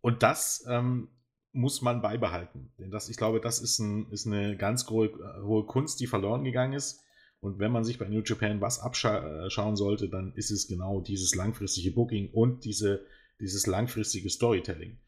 und 0.00 0.22
das 0.22 0.64
ähm, 0.68 1.08
muss 1.52 1.82
man 1.82 2.00
beibehalten. 2.00 2.72
Denn 2.78 2.90
das, 2.90 3.08
ich 3.10 3.16
glaube, 3.18 3.40
das 3.40 3.60
ist, 3.60 3.78
ein, 3.78 4.10
ist 4.10 4.26
eine 4.26 4.56
ganz 4.56 4.88
hohe, 4.88 5.10
hohe 5.42 5.66
Kunst, 5.66 6.00
die 6.00 6.06
verloren 6.06 6.44
gegangen 6.44 6.72
ist. 6.72 7.02
Und 7.40 7.58
wenn 7.58 7.72
man 7.72 7.84
sich 7.84 7.98
bei 7.98 8.08
New 8.08 8.22
Japan 8.24 8.60
was 8.62 8.80
abschauen 8.80 9.74
äh, 9.74 9.76
sollte, 9.76 10.08
dann 10.08 10.32
ist 10.36 10.50
es 10.50 10.68
genau 10.68 11.00
dieses 11.00 11.34
langfristige 11.34 11.92
Booking 11.92 12.30
und 12.32 12.64
diese, 12.64 13.04
dieses 13.38 13.66
langfristige 13.66 14.30
Storytelling 14.30 14.98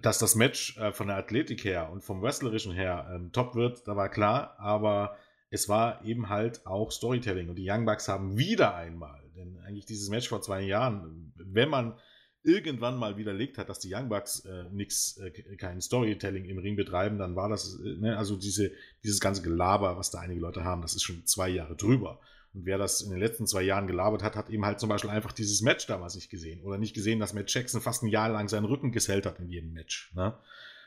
dass 0.00 0.18
das 0.18 0.34
Match 0.34 0.76
äh, 0.78 0.92
von 0.92 1.08
der 1.08 1.16
Athletik 1.16 1.64
her 1.64 1.90
und 1.90 2.02
vom 2.02 2.22
Wrestlerischen 2.22 2.72
her 2.72 3.10
ähm, 3.14 3.32
top 3.32 3.54
wird, 3.54 3.86
da 3.86 3.96
war 3.96 4.08
klar, 4.08 4.58
aber 4.58 5.16
es 5.50 5.68
war 5.68 6.04
eben 6.04 6.28
halt 6.28 6.66
auch 6.66 6.90
Storytelling 6.90 7.48
und 7.48 7.56
die 7.56 7.68
Young 7.68 7.84
Bucks 7.84 8.08
haben 8.08 8.36
wieder 8.36 8.74
einmal, 8.74 9.20
denn 9.36 9.58
eigentlich 9.64 9.86
dieses 9.86 10.08
Match 10.08 10.28
vor 10.28 10.42
zwei 10.42 10.62
Jahren, 10.62 11.32
wenn 11.36 11.68
man 11.68 11.98
irgendwann 12.42 12.98
mal 12.98 13.16
widerlegt 13.16 13.56
hat, 13.56 13.68
dass 13.68 13.78
die 13.78 13.94
Young 13.94 14.08
Bucks 14.08 14.40
äh, 14.40 14.64
nix, 14.70 15.16
äh, 15.18 15.30
kein 15.56 15.80
Storytelling 15.80 16.44
im 16.44 16.58
Ring 16.58 16.76
betreiben, 16.76 17.18
dann 17.18 17.36
war 17.36 17.48
das, 17.48 17.78
äh, 17.80 17.96
ne, 18.00 18.18
also 18.18 18.36
diese, 18.36 18.72
dieses 19.02 19.20
ganze 19.20 19.42
Gelaber, 19.42 19.96
was 19.96 20.10
da 20.10 20.18
einige 20.18 20.40
Leute 20.40 20.64
haben, 20.64 20.82
das 20.82 20.94
ist 20.94 21.04
schon 21.04 21.24
zwei 21.24 21.48
Jahre 21.48 21.76
drüber. 21.76 22.20
Und 22.54 22.66
wer 22.66 22.78
das 22.78 23.02
in 23.02 23.10
den 23.10 23.18
letzten 23.18 23.46
zwei 23.46 23.62
Jahren 23.62 23.88
gelabert 23.88 24.22
hat, 24.22 24.36
hat 24.36 24.48
eben 24.48 24.64
halt 24.64 24.78
zum 24.78 24.88
Beispiel 24.88 25.10
einfach 25.10 25.32
dieses 25.32 25.60
Match 25.60 25.86
damals 25.86 26.14
nicht 26.14 26.30
gesehen. 26.30 26.62
Oder 26.62 26.78
nicht 26.78 26.94
gesehen, 26.94 27.18
dass 27.18 27.34
Matt 27.34 27.52
Jackson 27.52 27.80
fast 27.80 28.02
ein 28.02 28.08
Jahr 28.08 28.28
lang 28.28 28.48
seinen 28.48 28.64
Rücken 28.64 28.92
gesellt 28.92 29.26
hat 29.26 29.40
in 29.40 29.48
jedem 29.48 29.72
Match. 29.72 30.12
Ne? 30.14 30.38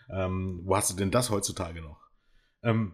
Ähm, 0.10 0.62
wo 0.64 0.76
hast 0.78 0.90
du 0.90 0.96
denn 0.96 1.12
das 1.12 1.30
heutzutage 1.30 1.82
noch? 1.82 2.00
Ähm, 2.64 2.94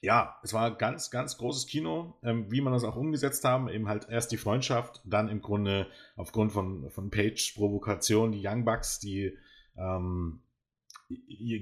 ja, 0.00 0.36
es 0.42 0.52
war 0.52 0.76
ganz, 0.76 1.10
ganz 1.10 1.36
großes 1.36 1.66
Kino, 1.66 2.16
ähm, 2.22 2.50
wie 2.50 2.60
man 2.60 2.72
das 2.72 2.84
auch 2.84 2.96
umgesetzt 2.96 3.44
haben. 3.44 3.68
Eben 3.68 3.88
halt 3.88 4.08
erst 4.08 4.30
die 4.30 4.36
Freundschaft, 4.36 5.00
dann 5.04 5.28
im 5.28 5.42
Grunde 5.42 5.88
aufgrund 6.16 6.52
von, 6.52 6.90
von 6.90 7.10
Page 7.10 7.54
Provokation 7.54 8.32
die 8.32 8.44
Young 8.44 8.64
Bucks, 8.64 8.98
die 8.98 9.36
ähm, 9.76 10.42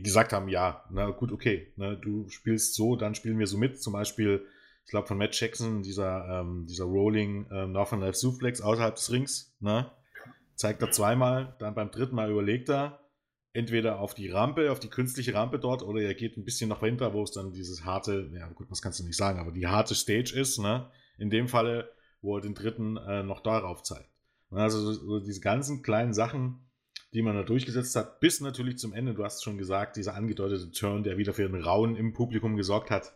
gesagt 0.03 0.33
haben, 0.33 0.49
ja, 0.49 0.85
na 0.91 1.11
gut, 1.11 1.33
okay, 1.33 1.73
ne, 1.77 1.97
du 1.97 2.29
spielst 2.29 2.75
so, 2.75 2.97
dann 2.97 3.15
spielen 3.15 3.39
wir 3.39 3.47
so 3.47 3.59
mit. 3.59 3.83
Zum 3.83 3.93
Beispiel 3.93 4.47
ich 4.85 4.91
glaube, 4.91 5.07
von 5.07 5.19
Matt 5.19 5.39
Jackson, 5.39 5.83
dieser, 5.83 6.41
ähm, 6.41 6.67
dieser 6.67 6.85
Rolling 6.85 7.47
ähm, 7.53 7.73
Northern 7.73 8.01
Life 8.01 8.19
Suplex 8.19 8.61
außerhalb 8.61 8.95
des 8.95 9.11
Rings, 9.13 9.55
ne? 9.61 9.91
zeigt 10.57 10.83
er 10.83 10.91
zweimal, 10.91 11.57
dann 11.59 11.75
beim 11.75 11.91
dritten 11.91 12.15
Mal 12.15 12.31
überlegt 12.31 12.69
er, 12.69 13.01
entweder 13.53 14.01
auf 14.01 14.15
die 14.15 14.29
Rampe, 14.29 14.71
auf 14.71 14.79
die 14.79 14.91
künstliche 14.91 15.35
Rampe 15.35 15.59
dort, 15.59 15.83
oder 15.83 16.03
er 16.03 16.15
geht 16.15 16.37
ein 16.37 16.45
bisschen 16.45 16.69
nach 16.69 16.81
hinter, 16.81 17.15
wo 17.15 17.23
es 17.23 17.33
dann 17.33 17.53
dieses 17.53 17.85
harte, 17.85 18.31
ja 18.35 18.49
gut, 18.49 18.71
das 18.71 18.83
kannst 18.83 19.01
du 19.01 19.05
nicht 19.05 19.17
sagen, 19.17 19.39
aber 19.41 19.53
die 19.53 19.67
harte 19.67 19.95
Stage 19.95 20.39
ist, 20.39 20.59
ne? 20.59 20.91
In 21.19 21.31
dem 21.31 21.49
Falle, 21.49 21.91
wo 22.23 22.37
er 22.37 22.43
den 22.43 22.55
dritten 22.55 22.97
äh, 22.97 23.23
noch 23.23 23.41
darauf 23.41 23.83
zeigt. 23.83 24.11
Also 24.51 24.93
so 24.93 25.21
diese 25.21 25.41
ganzen 25.41 25.83
kleinen 25.83 26.13
Sachen, 26.13 26.71
die 27.13 27.23
man 27.23 27.35
da 27.35 27.43
durchgesetzt 27.43 27.97
hat, 27.97 28.21
bis 28.21 28.41
natürlich 28.41 28.79
zum 28.79 28.93
Ende, 28.93 29.15
du 29.15 29.25
hast 29.25 29.43
schon 29.43 29.59
gesagt, 29.59 29.97
dieser 29.97 30.15
angedeutete 30.15 30.71
Turn, 30.73 31.03
der 31.03 31.19
wieder 31.19 31.35
für 31.35 31.45
einen 31.45 31.63
Rauen 31.63 31.97
im 31.97 32.13
Publikum 32.13 32.57
gesorgt 32.57 32.91
hat, 32.91 33.15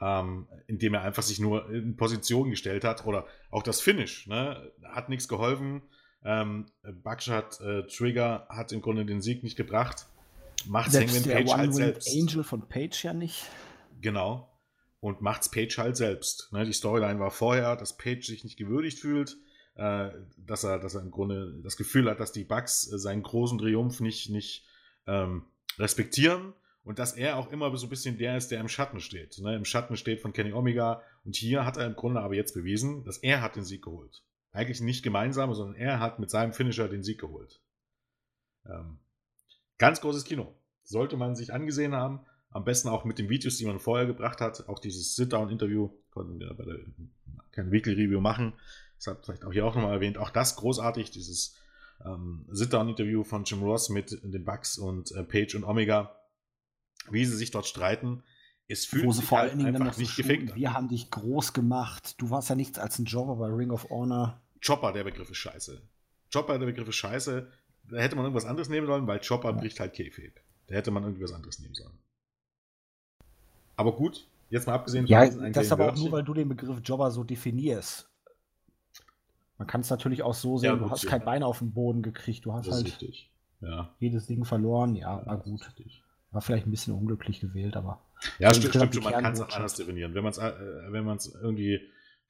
ähm, 0.00 0.48
indem 0.66 0.94
er 0.94 1.02
einfach 1.02 1.22
sich 1.22 1.40
nur 1.40 1.70
in 1.70 1.96
Position 1.96 2.50
gestellt 2.50 2.84
hat. 2.84 3.06
Oder 3.06 3.26
auch 3.50 3.62
das 3.62 3.80
Finish, 3.80 4.26
ne? 4.26 4.72
hat 4.82 5.08
nichts 5.08 5.28
geholfen. 5.28 5.82
Ähm, 6.24 6.66
Buckshot 6.82 7.60
äh, 7.60 7.86
Trigger 7.86 8.46
hat 8.48 8.72
im 8.72 8.82
Grunde 8.82 9.04
den 9.04 9.20
Sieg 9.20 9.42
nicht 9.42 9.56
gebracht. 9.56 10.06
Macht 10.66 10.92
Hangman 10.92 11.22
Page 11.22 11.52
halt 11.52 11.74
selbst. 11.74 12.14
Angel 12.14 12.44
von 12.44 12.68
Page 12.68 13.04
ja 13.04 13.14
nicht. 13.14 13.46
Genau. 14.00 14.46
Und 15.00 15.22
macht's 15.22 15.50
Page 15.50 15.78
halt 15.78 15.96
selbst. 15.96 16.52
Ne? 16.52 16.66
Die 16.66 16.74
Storyline 16.74 17.18
war 17.18 17.30
vorher, 17.30 17.76
dass 17.76 17.96
Page 17.96 18.26
sich 18.26 18.44
nicht 18.44 18.58
gewürdigt 18.58 18.98
fühlt, 18.98 19.38
äh, 19.76 20.10
dass, 20.36 20.64
er, 20.64 20.78
dass 20.78 20.94
er 20.94 21.00
im 21.00 21.10
Grunde 21.10 21.58
das 21.62 21.78
Gefühl 21.78 22.10
hat, 22.10 22.20
dass 22.20 22.32
die 22.32 22.44
Bugs 22.44 22.92
äh, 22.92 22.98
seinen 22.98 23.22
großen 23.22 23.58
Triumph 23.58 24.00
nicht, 24.00 24.28
nicht 24.28 24.66
ähm, 25.06 25.44
respektieren 25.78 26.52
und 26.90 26.98
dass 26.98 27.12
er 27.12 27.36
auch 27.36 27.52
immer 27.52 27.74
so 27.76 27.86
ein 27.86 27.88
bisschen 27.88 28.18
der 28.18 28.36
ist, 28.36 28.50
der 28.50 28.58
im 28.58 28.68
Schatten 28.68 28.98
steht. 28.98 29.38
Ne? 29.38 29.54
Im 29.54 29.64
Schatten 29.64 29.96
steht 29.96 30.20
von 30.20 30.32
Kenny 30.32 30.52
Omega. 30.52 31.02
Und 31.24 31.36
hier 31.36 31.64
hat 31.64 31.76
er 31.76 31.86
im 31.86 31.94
Grunde 31.94 32.20
aber 32.20 32.34
jetzt 32.34 32.52
bewiesen, 32.52 33.04
dass 33.04 33.18
er 33.18 33.42
hat 33.42 33.54
den 33.54 33.62
Sieg 33.62 33.84
geholt. 33.84 34.24
Eigentlich 34.50 34.80
nicht 34.80 35.04
gemeinsam, 35.04 35.54
sondern 35.54 35.76
er 35.76 36.00
hat 36.00 36.18
mit 36.18 36.30
seinem 36.30 36.52
Finisher 36.52 36.88
den 36.88 37.04
Sieg 37.04 37.20
geholt. 37.20 37.60
Ähm, 38.66 38.98
ganz 39.78 40.00
großes 40.00 40.24
Kino. 40.24 40.52
Sollte 40.82 41.16
man 41.16 41.36
sich 41.36 41.52
angesehen 41.52 41.94
haben. 41.94 42.26
Am 42.50 42.64
besten 42.64 42.88
auch 42.88 43.04
mit 43.04 43.20
den 43.20 43.28
Videos, 43.28 43.56
die 43.56 43.66
man 43.66 43.78
vorher 43.78 44.08
gebracht 44.08 44.40
hat. 44.40 44.68
Auch 44.68 44.80
dieses 44.80 45.14
Sit-Down-Interview 45.14 45.90
konnten 46.10 46.40
wir 46.40 46.52
bei 46.54 46.64
der 46.64 46.80
kein 47.52 47.70
Weekly 47.70 47.92
Review 47.92 48.20
machen. 48.20 48.54
Das 48.96 49.06
hat 49.06 49.24
vielleicht 49.24 49.44
auch 49.44 49.52
hier 49.52 49.64
auch 49.64 49.76
nochmal 49.76 49.94
erwähnt. 49.94 50.18
Auch 50.18 50.30
das 50.30 50.56
großartig, 50.56 51.12
dieses 51.12 51.56
ähm, 52.04 52.46
Sit-Down-Interview 52.50 53.22
von 53.22 53.44
Jim 53.44 53.62
Ross 53.62 53.90
mit 53.90 54.10
den 54.24 54.44
Bucks 54.44 54.76
und 54.76 55.12
äh, 55.12 55.22
Page 55.22 55.54
und 55.54 55.62
Omega, 55.62 56.16
wie 57.10 57.24
sie 57.24 57.36
sich 57.36 57.50
dort 57.50 57.66
streiten. 57.66 58.22
Es 58.68 58.86
fühlt 58.86 59.04
Wo 59.04 59.12
sie 59.12 59.20
sich 59.20 59.28
vor 59.28 59.38
halt 59.38 59.50
allen 59.50 59.58
Dingen 59.58 59.82
einfach 59.82 59.96
nicht 59.98 60.16
gefickt. 60.16 60.54
Wir 60.54 60.72
haben 60.74 60.88
dich 60.88 61.10
groß 61.10 61.52
gemacht. 61.52 62.20
Du 62.20 62.30
warst 62.30 62.50
ja 62.50 62.54
nichts 62.54 62.78
als 62.78 62.98
ein 62.98 63.04
Jobber 63.04 63.36
bei 63.36 63.46
Ring 63.48 63.70
of 63.70 63.88
Honor. 63.90 64.40
Chopper, 64.64 64.92
der 64.92 65.04
Begriff 65.04 65.30
ist 65.30 65.38
scheiße. 65.38 65.80
Chopper, 66.32 66.58
der 66.58 66.66
Begriff 66.66 66.88
ist 66.88 66.96
scheiße. 66.96 67.50
Da 67.88 67.96
hätte 67.96 68.14
man 68.14 68.24
irgendwas 68.24 68.44
anderes 68.44 68.68
nehmen 68.68 68.86
sollen, 68.86 69.06
weil 69.06 69.20
Chopper 69.20 69.52
bricht 69.52 69.80
halt 69.80 69.94
Kayfabe. 69.94 70.34
Da 70.68 70.74
hätte 70.76 70.92
man 70.92 71.02
irgendwie 71.02 71.24
was 71.24 71.32
anderes 71.32 71.58
nehmen 71.58 71.74
sollen. 71.74 71.98
Aber 73.76 73.92
gut, 73.92 74.28
jetzt 74.50 74.66
mal 74.66 74.74
abgesehen 74.74 75.06
Ja, 75.06 75.24
diesen 75.24 75.52
das 75.52 75.66
kleinen 75.66 75.72
aber 75.72 75.92
auch 75.92 75.96
nur, 75.96 76.12
weil 76.12 76.22
du 76.22 76.34
den 76.34 76.48
Begriff 76.48 76.80
Jobber 76.84 77.10
so 77.10 77.24
definierst. 77.24 78.08
Man 79.58 79.66
kann 79.66 79.80
es 79.80 79.90
natürlich 79.90 80.22
auch 80.22 80.34
so 80.34 80.58
sehen, 80.58 80.70
Ja, 80.70 80.76
du 80.76 80.90
hast 80.90 81.02
ja. 81.04 81.10
kein 81.10 81.24
Bein 81.24 81.42
auf 81.42 81.58
den 81.58 81.72
Boden 81.72 82.02
gekriegt, 82.02 82.44
du 82.44 82.52
hast 82.52 82.66
ist 82.66 82.74
halt 82.74 82.86
richtig. 82.86 83.30
Ja, 83.60 83.94
jedes 83.98 84.26
Ding 84.26 84.44
verloren. 84.44 84.94
Ja, 84.94 85.26
war 85.26 85.36
das 85.36 85.46
ist 85.46 85.50
gut. 85.50 85.66
richtig. 85.66 86.02
War 86.32 86.40
vielleicht 86.40 86.66
ein 86.66 86.70
bisschen 86.70 86.94
unglücklich 86.94 87.40
gewählt, 87.40 87.76
aber 87.76 88.00
Ja, 88.38 88.52
stimmt, 88.54 88.74
stimmt 88.74 88.94
schon. 88.94 89.04
Man 89.04 89.12
kann 89.22 89.32
es 89.32 89.40
anders 89.40 89.74
definieren. 89.74 90.14
Wenn 90.14 90.22
man 90.22 90.30
es 90.32 90.38
äh, 90.38 90.52
wenn 90.90 91.04
man's 91.04 91.26
irgendwie 91.34 91.80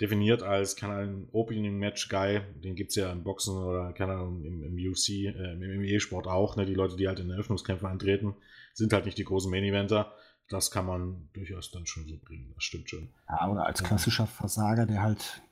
definiert 0.00 0.42
als, 0.42 0.76
keine 0.76 0.94
Ahnung, 0.94 1.28
Opening-Match-Guy, 1.32 2.40
den 2.64 2.74
gibt 2.74 2.90
es 2.90 2.96
ja 2.96 3.12
im 3.12 3.22
Boxen 3.22 3.54
oder, 3.54 3.92
keine 3.92 4.12
Ahnung, 4.14 4.42
im, 4.44 4.62
im 4.64 4.90
UFC, 4.90 5.10
äh, 5.10 5.52
im 5.52 5.58
MMA-Sport 5.60 6.26
auch, 6.26 6.56
ne? 6.56 6.64
die 6.64 6.72
Leute, 6.74 6.96
die 6.96 7.06
halt 7.06 7.20
in 7.20 7.28
Eröffnungskämpfen 7.30 7.86
antreten, 7.86 8.34
sind 8.72 8.94
halt 8.94 9.04
nicht 9.04 9.18
die 9.18 9.24
großen 9.24 9.50
Main-Eventer. 9.50 10.12
Das 10.48 10.70
kann 10.70 10.86
man 10.86 11.28
durchaus 11.34 11.70
dann 11.70 11.86
schon 11.86 12.08
so 12.08 12.16
bringen, 12.16 12.50
das 12.54 12.64
stimmt 12.64 12.88
schon. 12.88 13.10
ja, 13.28 13.46
oder 13.48 13.66
als 13.66 13.82
klassischer 13.82 14.26
Versager, 14.26 14.86
der 14.86 15.02
halt 15.02 15.42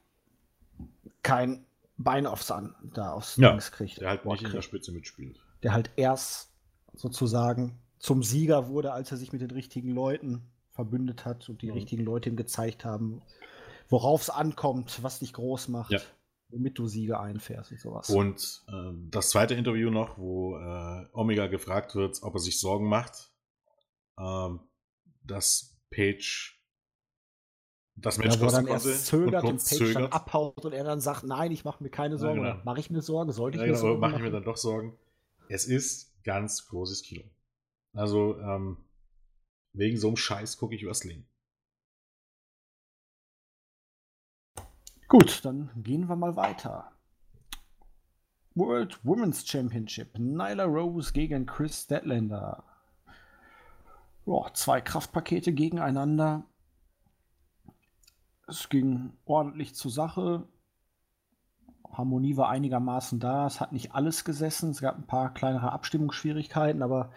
kein 1.23 1.65
Bein 1.99 2.27
aufs 2.27 2.51
An, 2.51 2.75
da 2.95 3.13
aufs 3.13 3.37
Ja, 3.37 3.51
Dings 3.51 3.71
kriegt. 3.73 4.01
Der 4.01 4.09
halt 4.09 4.25
nicht 4.25 4.39
in 4.39 4.45
der 4.45 4.53
kriegt. 4.53 4.65
Spitze 4.65 4.93
mitspielt. 4.93 5.39
der 5.63 5.73
halt 5.75 5.91
erst 5.97 6.51
sozusagen 6.95 7.79
zum 7.99 8.23
Sieger 8.23 8.69
wurde, 8.69 8.93
als 8.93 9.11
er 9.11 9.17
sich 9.17 9.33
mit 9.33 9.41
den 9.41 9.51
richtigen 9.51 9.91
Leuten 9.91 10.43
verbündet 10.71 11.25
hat 11.25 11.49
und 11.49 11.63
die 11.63 11.67
Mhm. 11.69 11.73
richtigen 11.73 12.05
Leute 12.05 12.29
ihm 12.29 12.37
gezeigt 12.37 12.85
haben, 12.85 13.21
worauf 13.89 14.23
es 14.23 14.31
ankommt, 14.31 15.03
was 15.03 15.19
dich 15.19 15.33
groß 15.33 15.69
macht, 15.69 15.91
Ja. 15.93 16.01
womit 16.51 16.79
du 16.79 16.87
Siege 16.87 17.19
einfährst 17.19 17.73
und 17.73 17.81
sowas. 17.81 18.09
Und 18.11 18.63
ähm, 18.69 19.09
das 19.11 19.31
zweite 19.31 19.55
Interview 19.55 19.91
noch, 19.91 20.19
wo 20.19 20.57
äh, 20.57 21.07
Omega 21.13 21.47
gefragt 21.49 21.95
wird, 21.95 22.23
ob 22.23 22.35
er 22.35 22.41
sich 22.41 22.61
Sorgen 22.61 22.89
macht, 22.89 23.33
ähm, 24.19 24.61
dass 25.25 25.77
Page 25.91 26.55
das 27.97 28.19
Match 28.19 28.37
ja, 28.37 28.41
wo 28.41 28.45
er 28.45 28.47
kosten 28.53 28.67
dann 28.67 28.75
erst 28.75 29.07
zögert 29.07 29.45
und, 29.45 29.51
kurz 29.51 29.71
Page 29.71 29.79
dann 29.81 29.93
zögert. 29.95 30.13
abhaut 30.13 30.65
und 30.65 30.73
er 30.73 30.85
dann 30.85 31.01
sagt, 31.01 31.25
nein, 31.25 31.51
ich 31.51 31.65
mache 31.65 31.83
mir 31.83 31.91
keine 31.91 32.15
Ja, 32.15 32.19
Sorgen. 32.21 32.41
genau. 32.41 32.55
Oder 32.55 32.65
mache 32.65 32.79
ich 32.81 32.91
mir 32.91 33.03
Sorgen? 33.03 33.33
Sollte 33.33 33.57
ich 33.57 33.61
Ja, 33.63 33.67
mir 33.67 33.73
genau, 33.73 33.81
Sorgen 33.89 34.01
mache 34.01 34.17
ich 34.17 34.23
mir 34.23 34.31
dann 34.31 34.45
doch 34.45 34.57
Sorgen. 34.57 34.97
Es 35.49 35.65
ist 35.67 36.23
ganz 36.23 36.69
großes 36.69 37.03
Kino. 37.03 37.25
Also, 37.99 38.39
ähm, 38.39 38.77
wegen 39.73 39.99
so 39.99 40.07
einem 40.07 40.17
Scheiß 40.17 40.57
gucke 40.59 40.77
ich 40.77 40.87
Wrestling. 40.87 41.27
Gut, 45.09 45.45
dann 45.45 45.71
gehen 45.83 46.09
wir 46.09 46.15
mal 46.15 46.37
weiter. 46.37 46.93
World 48.55 49.05
Women's 49.05 49.45
Championship. 49.45 50.17
Nyla 50.17 50.65
Rose 50.65 51.13
gegen 51.13 51.45
Chris 51.47 51.83
Statlander. 51.83 52.63
Ja, 54.27 54.55
zwei 54.55 54.81
Kraftpakete 54.81 55.53
gegeneinander. 55.53 56.45
Es 58.47 58.69
ging 58.69 59.13
ordentlich 59.25 59.75
zur 59.75 59.91
Sache. 59.91 60.47
Harmonie 61.91 62.37
war 62.37 62.49
einigermaßen 62.49 63.19
da. 63.19 63.49
Es 63.49 63.61
hat 63.61 63.73
nicht 63.73 63.93
alles 63.93 64.25
gesessen. 64.25 64.71
Es 64.71 64.83
gab 64.83 64.97
ein 64.97 65.07
paar 65.09 65.35
kleinere 65.35 65.73
Abstimmungsschwierigkeiten, 65.73 66.85
aber 66.85 67.11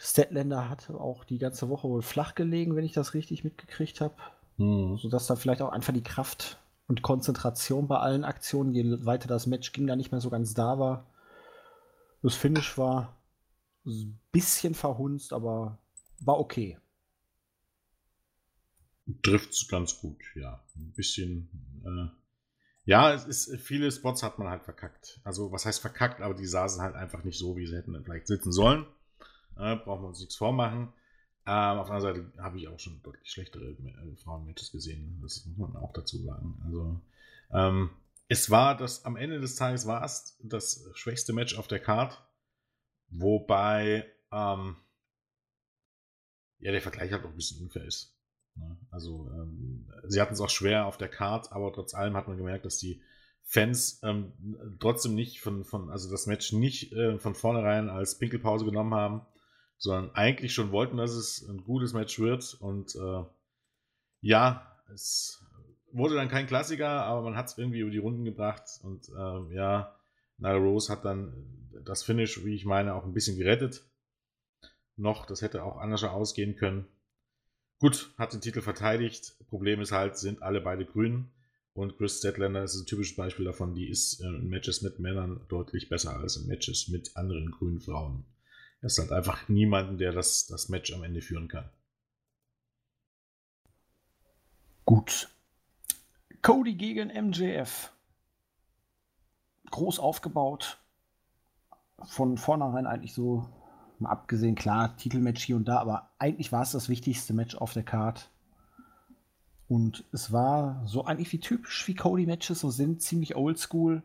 Statlander 0.00 0.68
hatte 0.68 0.94
auch 1.00 1.24
die 1.24 1.38
ganze 1.38 1.68
Woche 1.68 1.88
wohl 1.88 2.02
flach 2.02 2.34
gelegen, 2.34 2.76
wenn 2.76 2.84
ich 2.84 2.92
das 2.92 3.14
richtig 3.14 3.44
mitgekriegt 3.44 4.00
habe 4.00 4.14
sodass 4.58 5.28
da 5.28 5.36
vielleicht 5.36 5.62
auch 5.62 5.70
einfach 5.70 5.92
die 5.92 6.02
Kraft 6.02 6.58
und 6.88 7.02
Konzentration 7.02 7.86
bei 7.86 7.98
allen 7.98 8.24
Aktionen, 8.24 8.74
je 8.74 9.04
weiter 9.04 9.28
das 9.28 9.46
Match 9.46 9.72
ging, 9.72 9.86
da 9.86 9.94
nicht 9.94 10.10
mehr 10.10 10.20
so 10.20 10.30
ganz 10.30 10.52
da 10.54 10.78
war. 10.78 11.06
Das 12.22 12.34
Finish 12.34 12.76
war 12.76 13.16
ein 13.86 14.18
bisschen 14.32 14.74
verhunzt, 14.74 15.32
aber 15.32 15.78
war 16.18 16.40
okay. 16.40 16.78
Trifft 19.22 19.68
ganz 19.68 20.00
gut, 20.00 20.20
ja. 20.34 20.64
Ein 20.76 20.92
bisschen. 20.92 21.48
Äh, 21.84 22.08
ja, 22.84 23.14
es 23.14 23.26
ist, 23.26 23.60
viele 23.60 23.92
Spots 23.92 24.24
hat 24.24 24.38
man 24.38 24.48
halt 24.48 24.64
verkackt. 24.64 25.20
Also, 25.22 25.52
was 25.52 25.66
heißt 25.66 25.80
verkackt, 25.80 26.20
aber 26.20 26.34
die 26.34 26.46
saßen 26.46 26.82
halt 26.82 26.96
einfach 26.96 27.22
nicht 27.22 27.38
so, 27.38 27.56
wie 27.56 27.66
sie 27.66 27.76
hätten 27.76 28.02
vielleicht 28.02 28.26
sitzen 28.26 28.50
sollen. 28.50 28.86
Äh, 29.58 29.76
brauchen 29.76 30.02
wir 30.02 30.08
uns 30.08 30.20
nichts 30.20 30.36
vormachen. 30.36 30.92
Ähm, 31.46 31.78
auf 31.78 31.88
der 31.88 31.96
anderen 31.96 32.00
Seite 32.00 32.42
habe 32.42 32.58
ich 32.58 32.68
auch 32.68 32.78
schon 32.78 33.02
deutlich 33.02 33.30
schlechtere 33.30 33.70
äh, 33.70 34.16
Frauen-Matches 34.16 34.70
gesehen. 34.70 35.18
Das 35.22 35.46
muss 35.46 35.56
man 35.56 35.76
auch 35.76 35.92
dazu 35.92 36.22
sagen. 36.22 36.60
Also, 36.64 37.00
ähm, 37.52 37.90
es 38.28 38.50
war 38.50 38.76
das, 38.76 39.04
am 39.04 39.16
Ende 39.16 39.40
des 39.40 39.56
Tages 39.56 39.86
war 39.86 40.04
es 40.04 40.38
das 40.42 40.84
schwächste 40.92 41.32
Match 41.32 41.56
auf 41.56 41.66
der 41.66 41.80
Card. 41.80 42.22
Wobei, 43.08 44.06
ähm, 44.30 44.76
ja, 46.58 46.72
der 46.72 46.82
Vergleich 46.82 47.10
halt 47.12 47.24
auch 47.24 47.30
ein 47.30 47.36
bisschen 47.36 47.62
unfair 47.62 47.86
ist. 47.86 48.14
Ne? 48.54 48.76
Also, 48.90 49.30
ähm, 49.32 49.90
sie 50.06 50.20
hatten 50.20 50.34
es 50.34 50.40
auch 50.40 50.50
schwer 50.50 50.86
auf 50.86 50.98
der 50.98 51.08
Card, 51.08 51.50
aber 51.52 51.72
trotz 51.72 51.94
allem 51.94 52.16
hat 52.16 52.28
man 52.28 52.36
gemerkt, 52.36 52.66
dass 52.66 52.76
die 52.76 53.00
Fans 53.42 54.00
ähm, 54.02 54.34
trotzdem 54.78 55.14
nicht 55.14 55.40
von, 55.40 55.64
von, 55.64 55.88
also 55.88 56.10
das 56.10 56.26
Match 56.26 56.52
nicht 56.52 56.92
äh, 56.92 57.18
von 57.18 57.34
vornherein 57.34 57.88
als 57.88 58.18
Pinkelpause 58.18 58.66
genommen 58.66 58.92
haben, 58.92 59.22
sondern 59.78 60.14
eigentlich 60.14 60.52
schon 60.52 60.72
wollten, 60.72 60.96
dass 60.96 61.12
es 61.12 61.46
ein 61.48 61.64
gutes 61.64 61.92
Match 61.92 62.18
wird. 62.18 62.56
Und 62.60 62.94
äh, 62.96 63.24
ja, 64.20 64.76
es 64.92 65.44
wurde 65.92 66.16
dann 66.16 66.28
kein 66.28 66.46
Klassiker, 66.46 67.04
aber 67.04 67.22
man 67.22 67.36
hat 67.36 67.46
es 67.46 67.58
irgendwie 67.58 67.80
über 67.80 67.90
die 67.90 67.98
Runden 67.98 68.24
gebracht. 68.24 68.64
Und 68.82 69.08
äh, 69.08 69.54
ja, 69.54 69.96
Nyla 70.38 70.56
Rose 70.56 70.92
hat 70.92 71.04
dann 71.04 71.32
das 71.84 72.02
Finish, 72.02 72.44
wie 72.44 72.54
ich 72.54 72.64
meine, 72.64 72.94
auch 72.94 73.04
ein 73.04 73.14
bisschen 73.14 73.38
gerettet. 73.38 73.84
Noch, 74.96 75.26
das 75.26 75.42
hätte 75.42 75.62
auch 75.62 75.76
anders 75.76 76.02
ausgehen 76.02 76.56
können. 76.56 76.86
Gut, 77.78 78.12
hat 78.18 78.32
den 78.32 78.40
Titel 78.40 78.60
verteidigt. 78.60 79.36
Problem 79.48 79.80
ist 79.80 79.92
halt, 79.92 80.18
sind 80.18 80.42
alle 80.42 80.60
beide 80.60 80.84
grün. 80.84 81.30
Und 81.72 81.96
Chris 81.96 82.18
Statlander 82.18 82.64
ist 82.64 82.74
ein 82.74 82.86
typisches 82.86 83.14
Beispiel 83.14 83.44
davon, 83.44 83.76
die 83.76 83.88
ist 83.88 84.20
äh, 84.20 84.26
in 84.26 84.48
Matches 84.48 84.82
mit 84.82 84.98
Männern 84.98 85.40
deutlich 85.48 85.88
besser 85.88 86.16
als 86.16 86.36
in 86.36 86.48
Matches 86.48 86.88
mit 86.88 87.16
anderen 87.16 87.52
grünen 87.52 87.80
Frauen. 87.80 88.24
Es 88.80 88.98
halt 88.98 89.12
einfach 89.12 89.48
niemanden, 89.48 89.98
der 89.98 90.12
das, 90.12 90.46
das 90.46 90.68
Match 90.68 90.92
am 90.92 91.02
Ende 91.02 91.20
führen 91.20 91.48
kann. 91.48 91.68
Gut. 94.84 95.28
Cody 96.42 96.74
gegen 96.74 97.08
MJF. 97.08 97.92
Groß 99.70 99.98
aufgebaut. 99.98 100.78
Von 102.04 102.38
vornherein 102.38 102.86
eigentlich 102.86 103.12
so, 103.12 103.48
mal 103.98 104.10
abgesehen, 104.10 104.54
klar, 104.54 104.96
Titelmatch 104.96 105.42
hier 105.42 105.56
und 105.56 105.66
da, 105.66 105.78
aber 105.78 106.10
eigentlich 106.18 106.52
war 106.52 106.62
es 106.62 106.70
das 106.70 106.88
wichtigste 106.88 107.34
Match 107.34 107.56
auf 107.56 107.72
der 107.72 107.82
Card. 107.82 108.30
Und 109.66 110.04
es 110.12 110.32
war 110.32 110.80
so 110.86 111.04
eigentlich 111.04 111.32
wie 111.32 111.40
typisch, 111.40 111.86
wie 111.88 111.94
Cody-Matches 111.94 112.60
so 112.60 112.70
sind, 112.70 113.02
ziemlich 113.02 113.36
oldschool. 113.36 114.02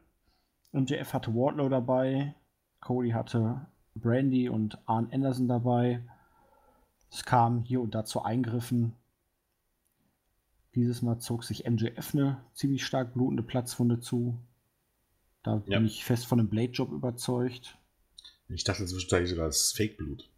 MJF 0.73 1.13
hatte 1.13 1.35
Wardlow 1.35 1.69
dabei, 1.69 2.35
Cody 2.81 3.11
hatte 3.11 3.67
Brandy 3.95 4.49
und 4.49 4.77
Arn 4.87 5.09
Anderson 5.11 5.47
dabei. 5.47 6.01
Es 7.11 7.23
kam 7.23 7.59
hier 7.63 7.81
und 7.81 7.93
da 7.95 8.05
zu 8.05 8.23
Eingriffen. 8.23 8.93
Dieses 10.75 11.01
Mal 11.03 11.19
zog 11.19 11.43
sich 11.43 11.65
MJF 11.69 12.13
eine 12.15 12.43
ziemlich 12.53 12.83
stark 12.85 13.13
blutende 13.13 13.43
Platzwunde 13.43 13.99
zu. 13.99 14.39
Da 15.43 15.61
Ja. 15.67 15.77
bin 15.77 15.85
ich 15.85 16.03
fest 16.03 16.25
von 16.25 16.39
einem 16.39 16.49
Blade-Job 16.49 16.91
überzeugt. 16.91 17.77
Ich 18.49 18.63
dachte 18.63 18.85
zwischenzeitlich 18.85 19.29
sogar, 19.29 19.45
das 19.45 19.65
ist 19.65 19.77
Fake-Blut. 19.77 20.29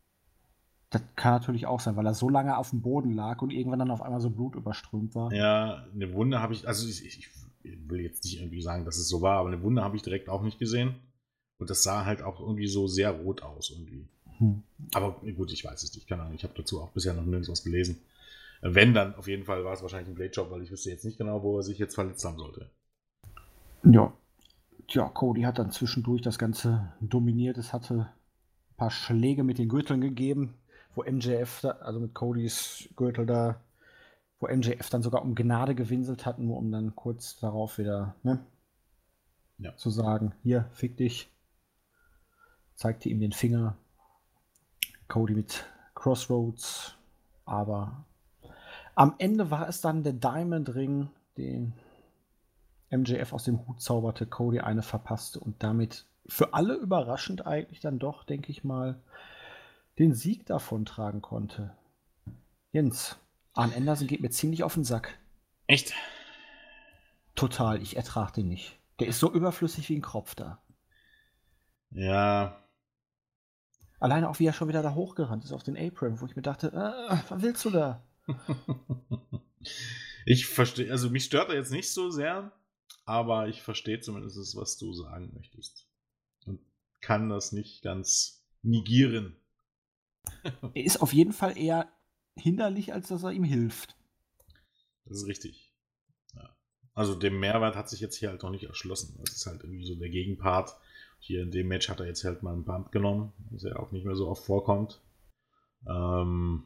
Das 0.89 1.01
kann 1.15 1.33
natürlich 1.33 1.65
auch 1.65 1.79
sein, 1.79 1.95
weil 1.95 2.05
er 2.05 2.13
so 2.13 2.29
lange 2.29 2.57
auf 2.57 2.69
dem 2.69 2.81
Boden 2.81 3.11
lag 3.13 3.41
und 3.41 3.51
irgendwann 3.51 3.79
dann 3.79 3.91
auf 3.91 4.01
einmal 4.01 4.21
so 4.21 4.29
Blut 4.29 4.55
überströmt 4.55 5.15
war. 5.15 5.33
Ja, 5.33 5.87
eine 5.93 6.13
Wunde 6.13 6.41
habe 6.41 6.53
ich, 6.53 6.67
also 6.67 6.87
ich, 6.87 7.05
ich 7.05 7.29
will 7.63 8.01
jetzt 8.01 8.23
nicht 8.23 8.39
irgendwie 8.39 8.61
sagen, 8.61 8.85
dass 8.85 8.97
es 8.97 9.07
so 9.09 9.21
war, 9.21 9.39
aber 9.39 9.49
eine 9.49 9.61
Wunde 9.61 9.81
habe 9.83 9.95
ich 9.95 10.03
direkt 10.03 10.29
auch 10.29 10.43
nicht 10.43 10.59
gesehen. 10.59 10.95
Und 11.57 11.69
das 11.69 11.83
sah 11.83 12.05
halt 12.05 12.21
auch 12.21 12.39
irgendwie 12.39 12.67
so 12.67 12.87
sehr 12.87 13.11
rot 13.11 13.41
aus 13.43 13.69
irgendwie. 13.69 14.07
Hm. 14.37 14.63
Aber 14.93 15.21
gut, 15.35 15.51
ich 15.51 15.63
weiß 15.63 15.83
es 15.83 15.95
nicht, 15.95 16.07
keine 16.07 16.23
Ahnung. 16.23 16.35
Ich 16.35 16.43
habe 16.43 16.53
dazu 16.55 16.81
auch 16.81 16.89
bisher 16.89 17.13
noch 17.13 17.23
nirgends 17.23 17.49
was 17.49 17.63
gelesen. 17.63 18.01
Wenn, 18.61 18.93
dann 18.93 19.15
auf 19.15 19.27
jeden 19.27 19.45
Fall 19.45 19.63
war 19.63 19.73
es 19.73 19.81
wahrscheinlich 19.81 20.09
ein 20.09 20.15
Blade-Job, 20.15 20.49
weil 20.49 20.63
ich 20.63 20.71
wüsste 20.71 20.89
jetzt 20.89 21.05
nicht 21.05 21.17
genau, 21.17 21.43
wo 21.43 21.57
er 21.57 21.63
sich 21.63 21.77
jetzt 21.77 21.95
verletzt 21.95 22.25
haben 22.25 22.37
sollte. 22.37 22.69
Ja. 23.83 24.13
Tja, 24.87 25.09
Cody 25.09 25.43
hat 25.43 25.59
dann 25.59 25.71
zwischendurch 25.71 26.21
das 26.21 26.37
Ganze 26.37 26.93
dominiert. 26.99 27.57
Es 27.57 27.73
hatte 27.73 28.09
ein 28.71 28.77
paar 28.77 28.91
Schläge 28.91 29.43
mit 29.43 29.57
den 29.57 29.69
Gürteln 29.69 30.01
gegeben, 30.01 30.55
wo 30.95 31.03
MJF, 31.03 31.61
da, 31.61 31.71
also 31.71 31.99
mit 31.99 32.13
Codys 32.13 32.89
Gürtel 32.95 33.25
da, 33.25 33.61
wo 34.39 34.47
MJF 34.47 34.89
dann 34.89 35.01
sogar 35.01 35.21
um 35.21 35.35
Gnade 35.35 35.75
gewinselt 35.75 36.25
hat, 36.25 36.39
nur 36.39 36.57
um 36.57 36.71
dann 36.71 36.95
kurz 36.95 37.37
darauf 37.39 37.77
wieder 37.77 38.15
ne, 38.23 38.45
ja. 39.57 39.75
zu 39.75 39.89
sagen, 39.89 40.33
hier, 40.43 40.69
fick 40.73 40.97
dich. 40.97 41.31
Zeigte 42.75 43.09
ihm 43.09 43.19
den 43.19 43.31
Finger. 43.31 43.77
Cody 45.07 45.33
mit 45.33 45.65
Crossroads. 45.93 46.95
Aber 47.45 48.05
am 48.95 49.15
Ende 49.17 49.51
war 49.51 49.67
es 49.67 49.81
dann 49.81 50.03
der 50.03 50.13
Diamond 50.13 50.73
Ring, 50.73 51.09
den 51.37 51.73
MJF 52.89 53.33
aus 53.33 53.43
dem 53.43 53.67
Hut 53.67 53.81
zauberte, 53.81 54.25
Cody 54.25 54.59
eine 54.59 54.81
verpasste 54.81 55.39
und 55.39 55.61
damit 55.63 56.05
für 56.27 56.53
alle 56.53 56.75
überraschend 56.75 57.45
eigentlich 57.45 57.81
dann 57.81 57.99
doch, 57.99 58.23
denke 58.23 58.51
ich 58.51 58.63
mal, 58.63 59.01
den 59.99 60.13
Sieg 60.13 60.45
davon 60.45 60.85
tragen 60.85 61.21
konnte. 61.21 61.75
Jens, 62.71 63.17
Arn 63.53 63.73
Anderson 63.75 64.07
geht 64.07 64.21
mir 64.21 64.31
ziemlich 64.31 64.63
auf 64.63 64.73
den 64.73 64.83
Sack. 64.83 65.17
Echt? 65.67 65.93
Total, 67.35 67.81
ich 67.81 67.95
ertrage 67.95 68.33
den 68.33 68.47
nicht. 68.47 68.77
Der 68.99 69.07
ist 69.07 69.19
so 69.19 69.31
überflüssig 69.31 69.89
wie 69.89 69.95
ein 69.95 70.01
Kropf 70.01 70.35
da. 70.35 70.59
Ja. 71.91 72.61
Alleine 73.99 74.29
auch 74.29 74.39
wie 74.39 74.45
er 74.45 74.53
schon 74.53 74.67
wieder 74.67 74.83
da 74.83 74.93
hochgerannt 74.93 75.43
ist 75.43 75.51
auf 75.51 75.63
den 75.63 75.77
Apron, 75.77 76.19
wo 76.19 76.25
ich 76.25 76.35
mir 76.35 76.41
dachte, 76.41 76.67
äh, 76.67 77.17
was 77.29 77.41
willst 77.41 77.63
du 77.65 77.69
da? 77.69 78.03
ich 80.25 80.47
verstehe, 80.47 80.91
also 80.91 81.09
mich 81.09 81.25
stört 81.25 81.49
er 81.49 81.55
jetzt 81.55 81.71
nicht 81.71 81.91
so 81.91 82.09
sehr, 82.09 82.51
aber 83.05 83.47
ich 83.47 83.61
verstehe 83.61 83.99
zumindest, 83.99 84.55
was 84.55 84.77
du 84.77 84.93
sagen 84.93 85.31
möchtest. 85.35 85.87
Und 86.45 86.59
kann 87.01 87.29
das 87.29 87.51
nicht 87.51 87.81
ganz 87.83 88.43
negieren. 88.61 89.35
er 90.43 90.83
ist 90.83 91.01
auf 91.01 91.13
jeden 91.13 91.33
Fall 91.33 91.57
eher 91.57 91.87
hinderlich, 92.35 92.93
als 92.93 93.07
dass 93.07 93.23
er 93.23 93.31
ihm 93.31 93.43
hilft. 93.43 93.95
Das 95.05 95.17
ist 95.17 95.27
richtig. 95.27 95.73
Ja. 96.33 96.55
Also 96.93 97.15
dem 97.15 97.39
Mehrwert 97.39 97.75
hat 97.75 97.89
sich 97.89 97.99
jetzt 97.99 98.15
hier 98.15 98.29
halt 98.29 98.43
noch 98.43 98.49
nicht 98.49 98.65
erschlossen. 98.65 99.17
Das 99.19 99.35
ist 99.35 99.45
halt 99.45 99.63
irgendwie 99.63 99.85
so 99.85 99.95
der 99.95 100.09
Gegenpart. 100.09 100.75
Hier 101.19 101.41
in 101.41 101.51
dem 101.51 101.67
Match 101.67 101.89
hat 101.89 101.99
er 101.99 102.05
jetzt 102.05 102.23
halt 102.23 102.43
mal 102.43 102.53
einen 102.53 102.65
Bump 102.65 102.91
genommen, 102.91 103.33
was 103.49 103.63
ja 103.63 103.75
auch 103.77 103.91
nicht 103.91 104.05
mehr 104.05 104.15
so 104.15 104.27
oft 104.27 104.45
vorkommt. 104.45 105.01
Ähm, 105.87 106.63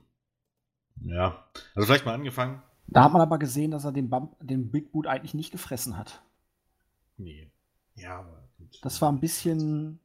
ja, 1.02 1.46
also 1.76 1.86
vielleicht 1.86 2.06
mal 2.06 2.14
angefangen. 2.14 2.62
Da 2.88 3.04
hat 3.04 3.14
man 3.14 3.22
aber 3.22 3.38
gesehen, 3.38 3.72
dass 3.72 3.86
er 3.86 3.92
den, 3.92 4.10
Bump, 4.10 4.36
den 4.42 4.72
Big 4.72 4.92
Boot 4.92 5.08
eigentlich 5.08 5.34
nicht 5.34 5.52
gefressen 5.52 5.98
hat. 5.98 6.24
Nee. 7.18 7.52
Ja, 7.96 8.20
aber 8.20 8.50
gut. 8.58 8.80
Das 8.82 9.02
war 9.02 9.12
ein 9.12 9.20
bisschen 9.20 10.00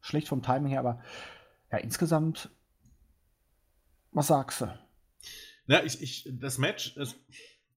schlecht 0.00 0.28
vom 0.28 0.42
Timing 0.42 0.70
her, 0.70 0.80
aber 0.80 1.02
ja, 1.70 1.78
insgesamt, 1.78 2.50
was 4.12 4.28
sagst 4.28 4.62
du? 4.62 4.78
Ja, 5.66 5.82
ich, 5.82 6.00
ich, 6.00 6.28
das 6.32 6.58
Match 6.58 6.96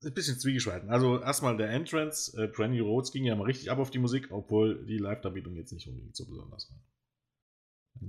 ein 0.03 0.13
bisschen 0.13 0.39
zwiegespalten. 0.39 0.89
Also 0.89 1.21
erstmal 1.21 1.57
der 1.57 1.69
Entrance, 1.69 2.31
äh, 2.41 2.47
Brandy 2.47 2.79
Rhodes 2.79 3.11
ging 3.11 3.25
ja 3.25 3.35
mal 3.35 3.45
richtig 3.45 3.69
ab 3.69 3.79
auf 3.79 3.91
die 3.91 3.99
Musik, 3.99 4.31
obwohl 4.31 4.85
die 4.85 4.97
Live-Darbietung 4.97 5.55
jetzt 5.55 5.73
nicht 5.73 5.87
unbedingt 5.87 6.15
so 6.15 6.25
besonders 6.25 6.71
war. 6.71 6.79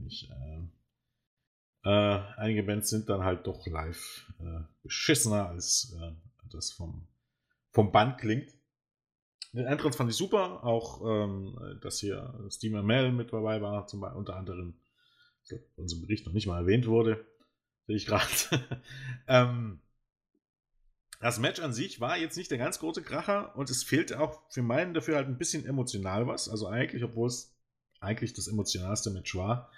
Ich, 0.06 0.30
äh, 0.30 1.88
äh, 1.88 2.22
einige 2.36 2.62
Bands 2.62 2.90
sind 2.90 3.08
dann 3.08 3.24
halt 3.24 3.46
doch 3.46 3.66
live 3.66 4.32
äh, 4.38 4.60
beschissener, 4.82 5.48
als 5.48 5.96
äh, 6.00 6.12
das 6.50 6.70
vom, 6.70 7.08
vom 7.72 7.90
Band 7.90 8.18
klingt. 8.18 8.50
Den 9.52 9.66
Entrance 9.66 9.98
fand 9.98 10.10
ich 10.10 10.16
super, 10.16 10.62
auch 10.62 11.02
ähm, 11.04 11.78
dass 11.82 11.98
hier 11.98 12.48
Steve 12.50 12.78
Amell 12.78 13.10
mit 13.10 13.32
dabei 13.32 13.60
war, 13.60 13.86
zum 13.88 14.00
Beispiel 14.00 14.18
unter 14.18 14.36
anderem, 14.36 14.74
in 15.48 15.60
unserem 15.74 16.02
Bericht 16.02 16.24
noch 16.26 16.32
nicht 16.32 16.46
mal 16.46 16.60
erwähnt 16.60 16.86
wurde, 16.86 17.26
sehe 17.86 17.96
ich 17.96 18.06
gerade. 18.06 18.26
ähm, 19.26 19.80
das 21.20 21.38
Match 21.38 21.60
an 21.60 21.74
sich 21.74 22.00
war 22.00 22.16
jetzt 22.16 22.36
nicht 22.36 22.50
der 22.50 22.58
ganz 22.58 22.78
große 22.78 23.02
Kracher 23.02 23.54
und 23.56 23.68
es 23.68 23.84
fehlte 23.84 24.20
auch 24.20 24.40
für 24.50 24.62
meinen 24.62 24.94
dafür 24.94 25.16
halt 25.16 25.28
ein 25.28 25.38
bisschen 25.38 25.66
emotional 25.66 26.26
was. 26.26 26.48
Also 26.48 26.66
eigentlich, 26.66 27.04
obwohl 27.04 27.28
es 27.28 27.54
eigentlich 28.00 28.32
das 28.32 28.48
emotionalste 28.48 29.10
Match 29.10 29.36
war, 29.36 29.70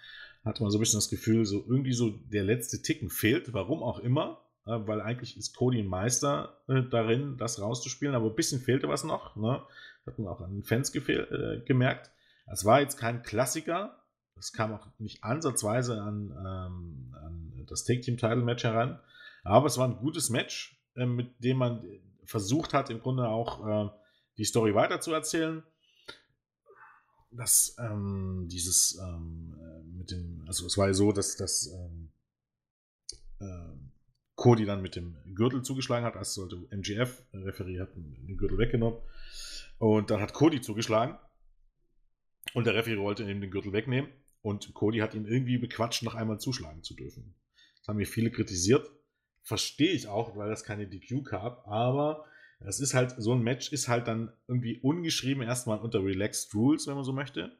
hatte 0.44 0.62
man 0.62 0.70
so 0.70 0.78
ein 0.78 0.80
bisschen 0.80 0.98
das 0.98 1.08
Gefühl, 1.08 1.44
so 1.44 1.64
irgendwie 1.68 1.92
so 1.92 2.10
der 2.10 2.44
letzte 2.44 2.80
Ticken 2.80 3.10
fehlt, 3.10 3.52
warum 3.52 3.82
auch 3.82 3.98
immer. 3.98 4.40
Weil 4.64 5.00
eigentlich 5.00 5.36
ist 5.36 5.56
Cody 5.56 5.80
ein 5.80 5.88
Meister 5.88 6.62
äh, 6.68 6.82
darin, 6.88 7.36
das 7.36 7.60
rauszuspielen, 7.60 8.14
aber 8.14 8.26
ein 8.26 8.36
bisschen 8.36 8.60
fehlte 8.60 8.88
was 8.88 9.02
noch. 9.02 9.34
Ne? 9.34 9.60
Hat 10.06 10.18
man 10.20 10.28
auch 10.28 10.40
an 10.40 10.52
den 10.52 10.62
Fans 10.62 10.94
äh, 10.94 11.60
gemerkt. 11.66 12.12
Es 12.46 12.64
war 12.64 12.80
jetzt 12.80 12.96
kein 12.96 13.24
Klassiker. 13.24 14.00
Es 14.38 14.52
kam 14.52 14.72
auch 14.72 14.86
nicht 14.98 15.24
ansatzweise 15.24 16.00
an, 16.00 16.30
ähm, 16.30 17.16
an 17.20 17.66
das 17.68 17.82
Take-Team-Title-Match 17.82 18.62
heran. 18.62 19.00
Aber 19.42 19.66
es 19.66 19.78
war 19.78 19.88
ein 19.88 19.96
gutes 19.96 20.30
Match, 20.30 20.80
äh, 20.96 21.06
mit 21.06 21.42
dem 21.42 21.58
man 21.58 21.84
versucht 22.24 22.74
hat, 22.74 22.90
im 22.90 23.00
Grunde 23.00 23.28
auch 23.28 23.66
äh, 23.66 23.90
die 24.38 24.44
Story 24.44 24.74
weiterzuerzählen. 24.74 25.62
Das, 27.30 27.76
ähm, 27.78 28.46
dieses, 28.50 28.98
ähm, 28.98 29.56
äh, 29.58 29.82
mit 29.96 30.10
dem, 30.10 30.44
also 30.46 30.66
es 30.66 30.76
war 30.76 30.88
ja 30.88 30.94
so, 30.94 31.12
dass 31.12 31.36
das, 31.36 31.72
ähm, 31.72 32.10
Cody 34.42 34.64
dann 34.64 34.82
mit 34.82 34.96
dem 34.96 35.16
Gürtel 35.34 35.62
zugeschlagen 35.62 36.04
hat, 36.04 36.16
als 36.16 36.34
sollte 36.34 36.56
MGF, 36.70 37.22
Referee 37.32 37.80
hat 37.80 37.94
den 37.94 38.36
Gürtel 38.36 38.58
weggenommen. 38.58 38.98
Und 39.78 40.10
dann 40.10 40.20
hat 40.20 40.32
Cody 40.32 40.60
zugeschlagen. 40.60 41.16
Und 42.54 42.66
der 42.66 42.74
Referee 42.74 42.98
wollte 42.98 43.22
ihm 43.22 43.40
den 43.40 43.50
Gürtel 43.50 43.72
wegnehmen. 43.72 44.10
Und 44.40 44.74
Cody 44.74 44.98
hat 44.98 45.14
ihn 45.14 45.26
irgendwie 45.26 45.58
bequatscht, 45.58 46.02
noch 46.02 46.14
einmal 46.14 46.40
zuschlagen 46.40 46.82
zu 46.82 46.94
dürfen. 46.94 47.34
Das 47.78 47.88
haben 47.88 47.96
mir 47.96 48.06
viele 48.06 48.30
kritisiert. 48.30 48.90
Verstehe 49.42 49.92
ich 49.92 50.08
auch, 50.08 50.36
weil 50.36 50.48
das 50.48 50.64
keine 50.64 50.86
DQ 50.86 51.24
gab. 51.24 51.66
Aber 51.66 52.24
es 52.60 52.80
ist 52.80 52.94
halt, 52.94 53.14
so 53.18 53.32
ein 53.32 53.42
Match 53.42 53.72
ist 53.72 53.88
halt 53.88 54.06
dann 54.06 54.32
irgendwie 54.46 54.78
ungeschrieben 54.78 55.42
erstmal 55.42 55.78
unter 55.78 56.04
Relaxed 56.04 56.54
Rules, 56.54 56.86
wenn 56.86 56.94
man 56.94 57.04
so 57.04 57.12
möchte. 57.12 57.56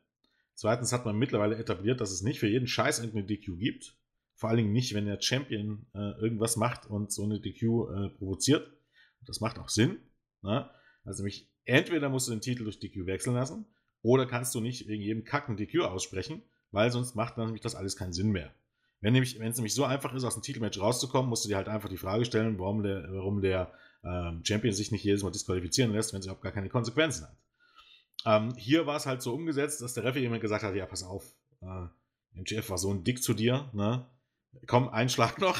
Zweitens 0.55 0.93
hat 0.93 1.05
man 1.05 1.17
mittlerweile 1.17 1.57
etabliert, 1.57 2.01
dass 2.01 2.13
es 2.13 2.23
nicht 2.23 2.39
für 2.39 2.49
jeden 2.49 2.67
Scheiß 2.67 3.01
irgendeine 3.01 3.27
DQ 3.27 3.59
gibt. 3.59 3.97
Vor 4.35 4.49
allen 4.49 4.59
Dingen 4.59 4.73
nicht, 4.73 4.95
wenn 4.95 5.07
der 5.07 5.21
Champion 5.21 5.87
äh, 5.95 6.21
irgendwas 6.21 6.57
macht 6.57 6.87
und 6.87 7.13
so 7.13 7.25
eine 7.25 7.41
DQ 7.41 7.63
äh, 7.63 8.09
provoziert. 8.11 8.71
Das 9.27 9.41
macht 9.41 9.59
auch 9.59 9.69
Sinn. 9.69 9.99
Ne? 10.43 10.69
Also 11.05 11.23
nämlich, 11.23 11.49
entweder 11.65 12.09
musst 12.09 12.29
du 12.29 12.33
den 12.33 12.41
Titel 12.41 12.65
durch 12.65 12.79
DQ 12.79 13.07
wechseln 13.07 13.35
lassen, 13.35 13.67
oder 14.03 14.27
kannst 14.27 14.55
du 14.55 14.61
nicht 14.61 14.89
wegen 14.89 15.03
jedem 15.03 15.25
Kacken 15.25 15.57
DQ 15.57 15.83
aussprechen, 15.83 16.43
weil 16.73 16.91
sonst 16.91 17.15
macht 17.15 17.39
nämlich 17.39 17.61
das 17.61 17.75
alles 17.75 17.97
keinen 17.97 18.13
Sinn 18.13 18.31
mehr. 18.31 18.53
Wenn 19.03 19.15
es 19.17 19.37
nämlich 19.37 19.75
so 19.75 19.85
einfach 19.85 20.15
ist, 20.15 20.25
aus 20.25 20.35
dem 20.35 20.43
Titelmatch 20.43 20.81
rauszukommen, 20.81 21.29
musst 21.29 21.45
du 21.45 21.49
dir 21.49 21.57
halt 21.57 21.69
einfach 21.69 21.89
die 21.89 21.99
Frage 21.99 22.25
stellen, 22.25 22.59
warum 22.59 22.83
der, 22.83 23.05
warum 23.11 23.43
der 23.43 23.73
ähm, 24.05 24.43
Champion 24.45 24.73
sich 24.73 24.93
nicht 24.93 25.05
jedes 25.05 25.23
Mal 25.23 25.33
disqualifizieren 25.33 25.93
lässt, 25.93 26.13
wenn 26.13 26.21
es 26.21 26.27
überhaupt 26.27 26.43
gar 26.43 26.53
keine 26.53 26.69
Konsequenzen 26.69 27.27
hat. 27.27 27.37
Ähm, 28.25 28.55
hier 28.57 28.87
war 28.87 28.97
es 28.97 29.07
halt 29.07 29.21
so 29.21 29.35
umgesetzt, 29.35 29.83
dass 29.83 29.95
der 29.95 30.05
Referee 30.05 30.23
jemand 30.23 30.41
gesagt 30.41 30.63
hat, 30.63 30.75
ja, 30.75 30.87
pass 30.87 31.03
auf, 31.03 31.35
äh, 31.61 31.87
MGF 32.39 32.71
war 32.71 32.79
so 32.79 32.93
ein 32.93 33.05
Dick 33.05 33.23
zu 33.23 33.35
dir, 33.35 33.69
ne? 33.73 34.07
Komm, 34.67 34.89
ein 34.89 35.09
Schlag 35.09 35.39
noch. 35.41 35.59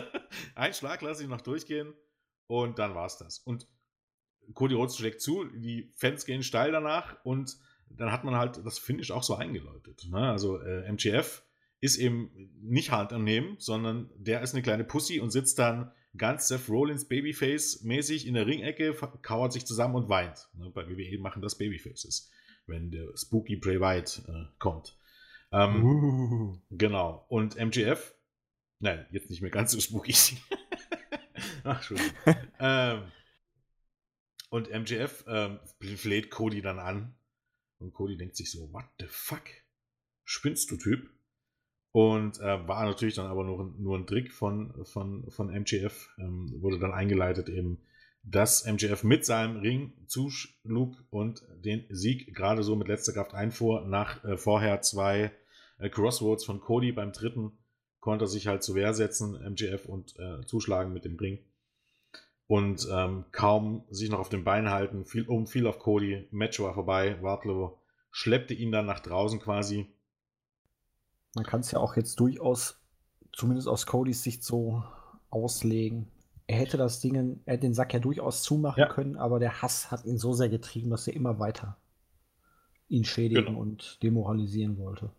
ein 0.54 0.72
Schlag 0.72 1.02
lasse 1.02 1.22
ich 1.22 1.28
noch 1.28 1.40
durchgehen. 1.40 1.94
Und 2.46 2.78
dann 2.78 2.94
war 2.94 3.06
es 3.06 3.16
das. 3.16 3.38
Und 3.38 3.66
Cody 4.54 4.74
Rhodes 4.74 4.96
schlägt 4.96 5.20
zu, 5.20 5.44
die 5.44 5.90
Fans 5.96 6.24
gehen 6.24 6.42
steil 6.42 6.70
danach 6.70 7.16
und 7.24 7.56
dann 7.88 8.12
hat 8.12 8.24
man 8.24 8.36
halt 8.36 8.64
das 8.64 8.78
Finish 8.78 9.10
auch 9.10 9.22
so 9.22 9.34
eingeläutet. 9.34 10.06
Ne? 10.10 10.30
Also 10.30 10.60
äh, 10.60 10.86
MGF 10.86 11.42
ist 11.80 11.96
eben 11.96 12.30
nicht 12.60 12.90
Hand 12.90 13.12
am 13.12 13.24
Nehmen, 13.24 13.56
sondern 13.58 14.10
der 14.16 14.42
ist 14.42 14.54
eine 14.54 14.62
kleine 14.62 14.84
Pussy 14.84 15.20
und 15.20 15.30
sitzt 15.30 15.58
dann 15.58 15.92
ganz 16.16 16.48
Seth 16.48 16.68
Rollins 16.68 17.08
Babyface-mäßig 17.08 18.26
in 18.26 18.34
der 18.34 18.46
Ringecke, 18.46 18.94
kauert 19.22 19.52
sich 19.52 19.66
zusammen 19.66 19.94
und 19.94 20.08
weint. 20.08 20.48
Ne? 20.54 20.70
Bei 20.70 20.88
WWE 20.88 21.18
machen 21.18 21.42
das 21.42 21.58
Babyfaces, 21.58 22.30
wenn 22.66 22.90
der 22.90 23.08
Spooky 23.16 23.56
Bray 23.56 23.80
Wyatt 23.80 24.22
äh, 24.26 24.44
kommt. 24.58 24.98
Ähm, 25.52 25.84
uh. 25.84 26.58
Genau. 26.70 27.26
Und 27.28 27.56
MGF 27.56 28.16
Nein, 28.78 29.06
jetzt 29.10 29.30
nicht 29.30 29.40
mehr 29.40 29.50
ganz 29.50 29.72
so 29.72 29.80
spooky. 29.80 30.14
Ach, 31.64 31.82
schon. 31.82 31.98
ähm, 32.60 33.10
und 34.50 34.70
MJF 34.70 35.24
ähm, 35.26 35.60
fleht 35.96 36.30
Cody 36.30 36.62
dann 36.62 36.78
an. 36.78 37.18
Und 37.78 37.92
Cody 37.92 38.16
denkt 38.16 38.36
sich 38.36 38.50
so, 38.50 38.72
what 38.72 38.84
the 38.98 39.06
fuck? 39.08 39.44
Spinnst 40.24 40.70
du, 40.70 40.76
Typ? 40.76 41.10
Und 41.96 42.40
äh, 42.40 42.68
war 42.68 42.84
natürlich 42.84 43.14
dann 43.14 43.24
aber 43.24 43.42
nur, 43.42 43.72
nur 43.78 43.96
ein 43.96 44.06
Trick 44.06 44.30
von, 44.30 44.84
von, 44.84 45.24
von 45.30 45.46
MJF. 45.46 46.10
Ähm, 46.18 46.52
wurde 46.60 46.78
dann 46.78 46.92
eingeleitet 46.92 47.48
eben, 47.48 47.78
dass 48.22 48.66
MJF 48.66 49.02
mit 49.02 49.24
seinem 49.24 49.56
Ring 49.60 49.94
zuschlug 50.06 50.94
und 51.08 51.42
den 51.64 51.86
Sieg 51.88 52.34
gerade 52.34 52.62
so 52.62 52.76
mit 52.76 52.88
letzter 52.88 53.14
Kraft 53.14 53.32
einfuhr, 53.32 53.86
nach 53.86 54.22
äh, 54.24 54.36
vorher 54.36 54.82
zwei 54.82 55.32
äh, 55.78 55.88
Crossroads 55.88 56.44
von 56.44 56.60
Cody 56.60 56.92
beim 56.92 57.12
dritten 57.12 57.52
konnte 58.00 58.26
er 58.26 58.28
sich 58.28 58.46
halt 58.46 58.62
zur 58.62 58.74
Wehr 58.74 58.92
setzen, 58.92 59.34
MGF, 59.34 59.86
und 59.86 60.18
äh, 60.18 60.44
zuschlagen 60.44 60.92
mit 60.92 61.06
dem 61.06 61.16
Ring. 61.16 61.38
Und 62.46 62.86
ähm, 62.92 63.24
kaum 63.32 63.86
sich 63.88 64.10
noch 64.10 64.18
auf 64.18 64.28
den 64.28 64.44
Beinen 64.44 64.68
halten, 64.68 65.06
fiel 65.06 65.26
um, 65.26 65.46
fiel 65.46 65.66
auf 65.66 65.78
Cody, 65.78 66.28
Match 66.30 66.60
war 66.60 66.74
vorbei, 66.74 67.16
Wardlow 67.22 67.80
schleppte 68.10 68.52
ihn 68.52 68.70
dann 68.70 68.84
nach 68.84 69.00
draußen 69.00 69.40
quasi. 69.40 69.86
Man 71.36 71.44
kann 71.44 71.60
es 71.60 71.70
ja 71.70 71.78
auch 71.78 71.96
jetzt 71.96 72.18
durchaus 72.18 72.80
zumindest 73.32 73.68
aus 73.68 73.86
Codys 73.86 74.22
Sicht 74.22 74.42
so 74.42 74.82
auslegen. 75.28 76.08
Er 76.46 76.58
hätte 76.58 76.78
das 76.78 77.00
Ding, 77.00 77.14
er 77.44 77.52
hätte 77.52 77.66
den 77.66 77.74
Sack 77.74 77.92
ja 77.92 78.00
durchaus 78.00 78.42
zumachen 78.42 78.80
ja. 78.80 78.88
können, 78.88 79.16
aber 79.16 79.38
der 79.38 79.60
Hass 79.60 79.90
hat 79.90 80.06
ihn 80.06 80.16
so 80.16 80.32
sehr 80.32 80.48
getrieben, 80.48 80.90
dass 80.90 81.06
er 81.06 81.14
immer 81.14 81.38
weiter 81.38 81.76
ihn 82.88 83.04
schädigen 83.04 83.46
genau. 83.46 83.60
und 83.60 84.02
demoralisieren 84.02 84.78
wollte. 84.78 85.12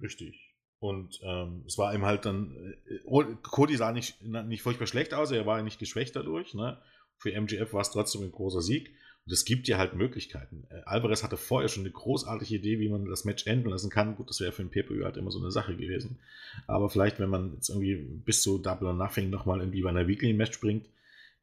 Richtig. 0.00 0.54
Und 0.78 1.20
ähm, 1.22 1.64
es 1.66 1.76
war 1.76 1.94
ihm 1.94 2.06
halt 2.06 2.24
dann, 2.24 2.74
äh, 2.86 3.34
Cody 3.42 3.76
sah 3.76 3.92
nicht, 3.92 4.22
nicht 4.22 4.62
furchtbar 4.62 4.86
schlecht 4.86 5.12
aus, 5.12 5.32
er 5.32 5.44
war 5.44 5.58
ja 5.58 5.64
nicht 5.64 5.78
geschwächt 5.78 6.16
dadurch. 6.16 6.54
Ne? 6.54 6.80
Für 7.18 7.32
MGF 7.32 7.74
war 7.74 7.82
es 7.82 7.90
trotzdem 7.90 8.22
ein 8.22 8.32
großer 8.32 8.62
Sieg. 8.62 8.94
Und 9.26 9.32
es 9.32 9.44
gibt 9.44 9.66
dir 9.66 9.76
halt 9.76 9.94
Möglichkeiten. 9.94 10.68
Äh, 10.70 10.82
Alvarez 10.84 11.24
hatte 11.24 11.36
vorher 11.36 11.68
schon 11.68 11.82
eine 11.82 11.90
großartige 11.90 12.54
Idee, 12.54 12.78
wie 12.78 12.88
man 12.88 13.06
das 13.06 13.24
Match 13.24 13.46
enden 13.46 13.68
lassen 13.68 13.90
kann. 13.90 14.14
Gut, 14.14 14.30
das 14.30 14.40
wäre 14.40 14.52
für 14.52 14.62
ein 14.62 14.70
pay 14.70 14.84
halt 15.02 15.16
immer 15.16 15.32
so 15.32 15.40
eine 15.40 15.50
Sache 15.50 15.76
gewesen. 15.76 16.20
Aber 16.68 16.88
vielleicht, 16.88 17.18
wenn 17.18 17.28
man 17.28 17.52
jetzt 17.54 17.68
irgendwie 17.68 17.96
bis 17.96 18.42
zu 18.42 18.58
Double 18.58 18.86
or 18.86 18.94
Nothing 18.94 19.28
nochmal 19.28 19.58
irgendwie 19.60 19.82
bei 19.82 19.90
einer 19.90 20.06
Weekly-Match 20.06 20.60
bringt, 20.60 20.88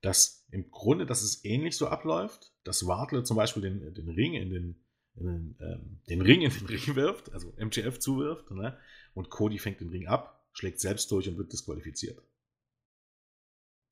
dass 0.02 0.46
im 0.52 0.72
Grunde, 0.72 1.06
dass 1.06 1.24
es 1.24 1.43
ähnlich 1.43 1.76
so 1.76 1.88
abläuft, 1.88 2.54
dass 2.63 2.88
Wartle 2.88 3.24
zum 3.24 3.36
Beispiel 3.36 3.63
den, 3.63 3.93
den 3.93 4.10
Ring 4.10 4.34
in 4.36 4.50
den, 4.50 4.76
in 5.15 5.26
den, 5.26 5.56
ähm, 5.60 6.00
den 6.10 6.22
Ring 6.22 6.41
in 6.41 6.52
den 6.52 6.65
Ring 6.67 6.96
wirft, 6.96 7.34
also 7.34 7.52
MGF 7.58 8.00
zuwirft, 8.00 8.50
ne? 8.52 8.78
und 9.13 9.30
Cody 9.30 9.60
fängt 9.60 9.82
den 9.82 9.89
Ring 9.89 10.08
ab, 10.08 10.48
schlägt 10.54 10.80
selbst 10.80 11.12
durch 11.12 11.28
und 11.28 11.38
wird 11.38 11.52
disqualifiziert. 11.52 12.22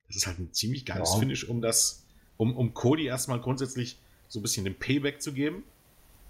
Das 0.06 0.16
ist 0.16 0.26
halt 0.26 0.38
ein 0.38 0.52
ziemlich 0.52 0.86
geiles 0.86 1.12
ja. 1.12 1.20
Finish, 1.20 1.48
um 1.48 1.60
das 1.60 2.06
um, 2.36 2.56
um 2.56 2.74
Cody 2.74 3.06
erstmal 3.06 3.40
grundsätzlich 3.40 3.98
so 4.28 4.38
ein 4.38 4.42
bisschen 4.42 4.64
den 4.64 4.78
Payback 4.78 5.20
zu 5.22 5.32
geben 5.32 5.64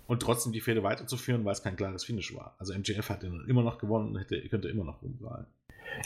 und 0.06 0.20
trotzdem 0.20 0.52
die 0.52 0.60
Fehde 0.60 0.82
weiterzuführen, 0.82 1.44
weil 1.44 1.52
es 1.52 1.62
kein 1.62 1.76
klares 1.76 2.04
Finish 2.04 2.34
war. 2.34 2.54
Also 2.58 2.74
MJF 2.74 3.08
hat 3.08 3.22
den 3.22 3.44
immer 3.46 3.62
noch 3.62 3.78
gewonnen 3.78 4.08
und 4.08 4.18
hätte, 4.18 4.40
könnte 4.48 4.68
immer 4.68 4.84
noch 4.84 5.02
rumprallen. 5.02 5.46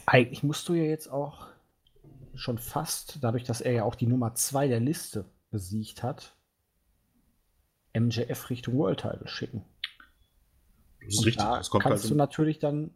Eigentlich 0.05 0.43
musst 0.43 0.69
du 0.69 0.75
ja 0.75 0.85
jetzt 0.85 1.09
auch 1.09 1.49
schon 2.35 2.59
fast, 2.59 3.19
dadurch, 3.23 3.45
dass 3.45 3.61
er 3.61 3.73
ja 3.73 3.85
auch 3.85 3.95
die 3.95 4.07
Nummer 4.07 4.35
2 4.35 4.69
der 4.69 4.81
Liste 4.81 5.25
besiegt 5.51 6.03
hat, 6.03 6.37
MJF 7.95 8.51
Richtung 8.51 8.77
World 8.77 9.01
Title 9.01 9.27
schicken. 9.27 9.65
Das 11.01 11.15
ist 11.15 11.19
und 11.19 11.27
richtig. 11.27 11.45
Da 11.45 11.57
das 11.57 11.71
kannst 11.71 11.87
halt 11.87 12.11
du 12.11 12.15
natürlich 12.15 12.59
dann 12.59 12.91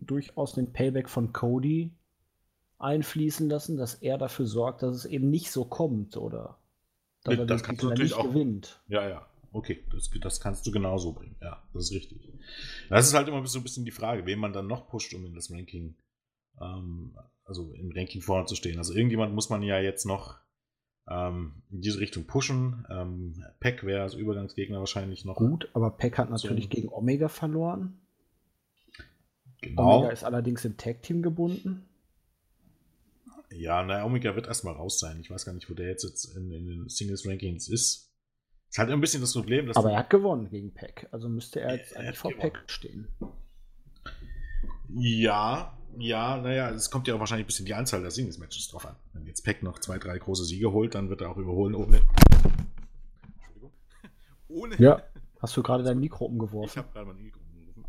durchaus 0.00 0.54
den 0.54 0.72
Payback 0.72 1.08
von 1.08 1.32
Cody 1.32 1.92
einfließen 2.82 3.48
lassen, 3.48 3.76
dass 3.76 3.94
er 3.94 4.18
dafür 4.18 4.46
sorgt, 4.46 4.82
dass 4.82 4.94
es 4.94 5.04
eben 5.04 5.30
nicht 5.30 5.50
so 5.50 5.64
kommt 5.64 6.16
oder 6.16 6.58
dass 7.24 7.38
er 7.38 7.46
das 7.46 7.62
kannst 7.62 7.82
du 7.82 7.88
natürlich 7.88 8.14
auch 8.14 8.24
gewinnt. 8.24 8.80
Ja, 8.88 9.08
ja. 9.08 9.26
Okay, 9.52 9.84
das, 9.92 10.10
das, 10.20 10.40
kannst 10.40 10.66
du 10.66 10.70
genauso 10.70 11.12
bringen. 11.12 11.36
Ja, 11.42 11.62
das 11.74 11.84
ist 11.84 11.92
richtig. 11.92 12.32
Das 12.88 13.06
ist 13.06 13.14
halt 13.14 13.28
immer 13.28 13.46
so 13.46 13.58
ein 13.58 13.62
bisschen 13.62 13.84
die 13.84 13.90
Frage, 13.90 14.24
wen 14.24 14.38
man 14.38 14.54
dann 14.54 14.66
noch 14.66 14.88
pusht, 14.88 15.12
um 15.14 15.26
in 15.26 15.34
das 15.34 15.50
Ranking, 15.50 15.94
ähm, 16.60 17.14
also 17.44 17.74
im 17.74 17.92
Ranking 17.94 18.22
vorne 18.22 18.46
zu 18.46 18.54
stehen. 18.54 18.78
Also 18.78 18.94
irgendjemand 18.94 19.34
muss 19.34 19.50
man 19.50 19.62
ja 19.62 19.78
jetzt 19.78 20.06
noch 20.06 20.38
ähm, 21.06 21.62
in 21.70 21.82
diese 21.82 22.00
Richtung 22.00 22.24
pushen. 22.24 22.86
Ähm, 22.90 23.44
Peck 23.60 23.84
wäre 23.84 24.02
als 24.02 24.14
Übergangsgegner 24.14 24.78
wahrscheinlich 24.78 25.26
noch. 25.26 25.36
Gut, 25.36 25.68
aber 25.74 25.90
Peck 25.90 26.16
hat 26.16 26.30
natürlich 26.30 26.64
so 26.64 26.70
gegen 26.70 26.88
Omega 26.88 27.28
verloren. 27.28 28.00
Genau. 29.60 29.98
Omega 29.98 30.12
ist 30.12 30.24
allerdings 30.24 30.64
im 30.64 30.78
Tag-Team 30.78 31.22
gebunden. 31.22 31.86
Ja, 33.54 33.82
naja, 33.82 34.04
Omega 34.04 34.34
wird 34.34 34.46
erstmal 34.46 34.74
raus 34.74 34.98
sein. 34.98 35.20
Ich 35.20 35.30
weiß 35.30 35.44
gar 35.44 35.52
nicht, 35.52 35.70
wo 35.70 35.74
der 35.74 35.88
jetzt, 35.88 36.04
jetzt 36.04 36.36
in, 36.36 36.50
in 36.50 36.66
den 36.66 36.88
Singles-Rankings 36.88 37.68
ist. 37.68 38.10
Ist 38.68 38.78
halt 38.78 38.90
ein 38.90 39.00
bisschen 39.00 39.20
das 39.20 39.34
Problem, 39.34 39.66
dass. 39.66 39.76
Aber 39.76 39.92
er 39.92 39.98
hat 39.98 40.10
gewonnen 40.10 40.48
gegen 40.48 40.72
Peck. 40.72 41.06
Also 41.10 41.28
müsste 41.28 41.60
er 41.60 41.76
jetzt 41.76 41.92
er 41.92 42.00
eigentlich 42.00 42.18
vor. 42.18 42.32
Peck 42.32 42.58
stehen. 42.66 43.08
Ja, 44.94 45.78
ja, 45.98 46.38
naja, 46.38 46.70
es 46.70 46.90
kommt 46.90 47.06
ja 47.06 47.14
auch 47.14 47.20
wahrscheinlich 47.20 47.44
ein 47.44 47.48
bisschen 47.48 47.66
die 47.66 47.74
Anzahl 47.74 48.00
der 48.00 48.10
Singles-Matches 48.10 48.68
drauf 48.68 48.86
an. 48.86 48.96
Wenn 49.12 49.26
jetzt 49.26 49.42
Peck 49.42 49.62
noch 49.62 49.78
zwei, 49.78 49.98
drei 49.98 50.18
große 50.18 50.44
Siege 50.44 50.72
holt, 50.72 50.94
dann 50.94 51.10
wird 51.10 51.20
er 51.20 51.30
auch 51.30 51.36
überholen 51.36 51.74
ohne. 51.74 52.00
Entschuldigung. 53.36 53.72
Ohne. 54.48 54.76
Ja, 54.76 55.02
hast 55.40 55.56
du 55.56 55.62
gerade 55.62 55.82
dein 55.82 55.98
Mikro 55.98 56.24
umgeworfen? 56.24 56.70
Ich 56.70 56.76
habe 56.78 56.92
gerade 56.92 57.06
mein 57.06 57.22
Mikro 57.22 57.40
umgeworfen. 57.40 57.84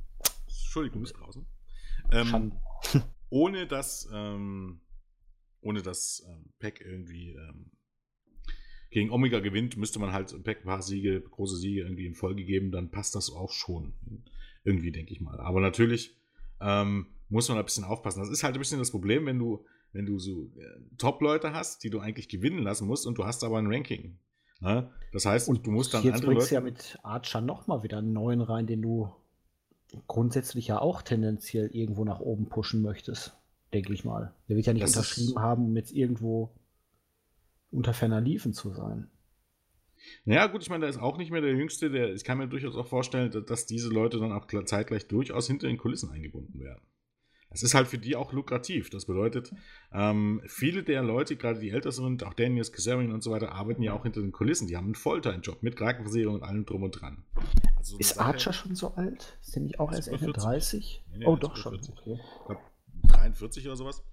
Entschuldigung, 0.47 0.99
du 0.99 1.11
bist 1.11 1.17
draußen. 1.17 1.45
Ähm, 2.11 2.51
ohne 3.29 3.67
dass 3.67 4.09
ähm, 4.13 4.81
ohne 5.63 5.81
dass 5.81 6.25
ähm, 6.27 6.45
Peck 6.59 6.81
irgendwie 6.85 7.31
ähm, 7.31 7.71
gegen 8.93 9.11
Omega 9.11 9.39
gewinnt, 9.39 9.75
müsste 9.75 9.99
man 9.99 10.13
halt 10.13 10.43
Peck 10.43 10.59
ein 10.59 10.65
paar 10.65 10.81
Siege, 10.81 11.21
große 11.21 11.57
Siege 11.57 11.81
irgendwie 11.81 12.05
in 12.05 12.13
Folge 12.13 12.45
geben, 12.45 12.71
dann 12.71 12.91
passt 12.91 13.15
das 13.15 13.31
auch 13.31 13.51
schon. 13.51 13.93
Irgendwie, 14.63 14.91
denke 14.91 15.11
ich 15.11 15.19
mal. 15.19 15.39
Aber 15.39 15.59
natürlich 15.59 16.15
ähm, 16.61 17.07
muss 17.27 17.49
man 17.49 17.57
ein 17.57 17.65
bisschen 17.65 17.83
aufpassen. 17.83 18.19
Das 18.19 18.29
ist 18.29 18.43
halt 18.43 18.55
ein 18.55 18.59
bisschen 18.59 18.79
das 18.79 18.91
Problem, 18.91 19.25
wenn 19.25 19.39
du, 19.39 19.65
wenn 19.91 20.05
du 20.05 20.19
so 20.19 20.51
äh, 20.57 20.79
Top-Leute 20.97 21.53
hast, 21.53 21.83
die 21.83 21.89
du 21.89 21.99
eigentlich 21.99 22.29
gewinnen 22.29 22.59
lassen 22.59 22.87
musst 22.87 23.05
und 23.05 23.17
du 23.17 23.25
hast 23.25 23.43
aber 23.43 23.57
ein 23.57 23.67
Ranking. 23.67 24.17
Ne? 24.61 24.89
Das 25.11 25.25
heißt, 25.25 25.49
und 25.49 25.65
du 25.65 25.71
musst 25.71 25.93
dann 25.93 26.03
jetzt 26.03 26.15
andere 26.15 26.31
bringst 26.31 26.51
Leute. 26.51 26.55
ja 26.55 26.61
mit 26.61 26.99
Archer 27.03 27.41
nochmal 27.41 27.83
wieder 27.83 27.97
einen 27.97 28.13
neuen 28.13 28.41
rein, 28.41 28.67
den 28.67 28.81
du 28.81 29.11
grundsätzlich 30.07 30.67
ja 30.67 30.79
auch 30.79 31.01
tendenziell 31.01 31.67
irgendwo 31.73 32.05
nach 32.05 32.19
oben 32.19 32.47
pushen 32.47 32.81
möchtest 32.81 33.35
denke 33.73 33.93
ich 33.93 34.05
mal. 34.05 34.33
Der 34.47 34.55
wird 34.55 34.65
ja 34.65 34.73
nicht 34.73 34.83
das 34.83 34.95
unterschrieben 34.95 35.39
haben, 35.39 35.65
um 35.65 35.75
jetzt 35.75 35.91
irgendwo 35.91 36.53
unter 37.71 37.93
ferner 37.93 38.21
Liefen 38.21 38.53
zu 38.53 38.71
sein. 38.71 39.09
Naja, 40.25 40.47
gut, 40.47 40.61
ich 40.61 40.69
meine, 40.69 40.81
der 40.81 40.89
ist 40.89 40.99
auch 40.99 41.17
nicht 41.17 41.31
mehr 41.31 41.41
der 41.41 41.53
Jüngste. 41.53 41.89
Der, 41.89 42.13
ich 42.13 42.23
kann 42.23 42.37
mir 42.37 42.47
durchaus 42.47 42.75
auch 42.75 42.87
vorstellen, 42.87 43.31
dass 43.47 43.65
diese 43.65 43.89
Leute 43.89 44.19
dann 44.19 44.31
auch 44.31 44.47
zeitgleich 44.65 45.07
durchaus 45.07 45.47
hinter 45.47 45.67
den 45.67 45.77
Kulissen 45.77 46.09
eingebunden 46.11 46.59
werden. 46.59 46.81
Das 47.53 47.61
ist 47.61 47.75
halt 47.75 47.87
für 47.87 47.99
die 47.99 48.15
auch 48.15 48.33
lukrativ. 48.33 48.89
Das 48.89 49.05
bedeutet, 49.05 49.53
ähm, 49.93 50.41
viele 50.47 50.83
der 50.83 51.03
Leute, 51.03 51.35
gerade 51.35 51.59
die 51.59 51.69
älter 51.69 51.91
sind, 51.91 52.23
auch 52.23 52.33
Daniel 52.33 52.65
Kazarian 52.65 53.11
und 53.11 53.21
so 53.21 53.29
weiter, 53.29 53.51
arbeiten 53.51 53.83
ja 53.83 53.93
auch 53.93 54.03
hinter 54.03 54.21
den 54.21 54.31
Kulissen. 54.31 54.67
Die 54.67 54.75
haben 54.75 54.85
einen 54.85 54.95
Volltime-Job 54.95 55.61
mit 55.61 55.75
Krankenversicherung 55.75 56.35
und 56.35 56.43
allem 56.43 56.65
drum 56.65 56.81
und 56.81 56.99
dran. 56.99 57.23
Also 57.77 57.97
ist 57.99 58.19
Archer 58.19 58.53
schon 58.53 58.73
so 58.73 58.95
alt? 58.95 59.37
Ist 59.41 59.55
der 59.55 59.61
nicht 59.61 59.79
auch 59.79 59.91
erst 59.91 60.07
Ende 60.07 60.33
30? 60.33 61.03
Nee, 61.11 61.17
nee, 61.19 61.25
oh, 61.27 61.35
doch 61.35 61.55
schon. 61.55 61.75
Okay. 61.75 61.89
Ich 61.93 62.45
glaube, 62.45 62.61
43 63.07 63.67
oder 63.67 63.75
sowas. 63.75 64.03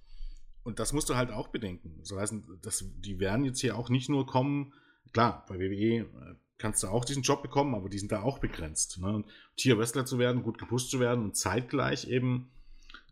Und 0.63 0.79
das 0.79 0.93
musst 0.93 1.09
du 1.09 1.15
halt 1.15 1.31
auch 1.31 1.47
bedenken. 1.47 1.95
Das 1.99 2.11
heißt, 2.11 2.35
dass 2.61 2.85
die 2.99 3.19
werden 3.19 3.45
jetzt 3.45 3.59
hier 3.59 3.77
auch 3.77 3.89
nicht 3.89 4.09
nur 4.09 4.27
kommen, 4.27 4.73
klar, 5.11 5.45
bei 5.47 5.59
WWE 5.59 6.01
äh, 6.01 6.35
kannst 6.57 6.83
du 6.83 6.87
auch 6.87 7.03
diesen 7.03 7.23
Job 7.23 7.41
bekommen, 7.41 7.73
aber 7.73 7.89
die 7.89 7.97
sind 7.97 8.11
da 8.11 8.21
auch 8.21 8.37
begrenzt. 8.37 8.99
Ne? 8.99 9.11
Und 9.11 9.25
Tier-Wrestler 9.57 10.05
zu 10.05 10.19
werden, 10.19 10.43
gut 10.43 10.59
gepusht 10.59 10.91
zu 10.91 10.99
werden 10.99 11.23
und 11.23 11.35
zeitgleich 11.35 12.07
eben 12.07 12.51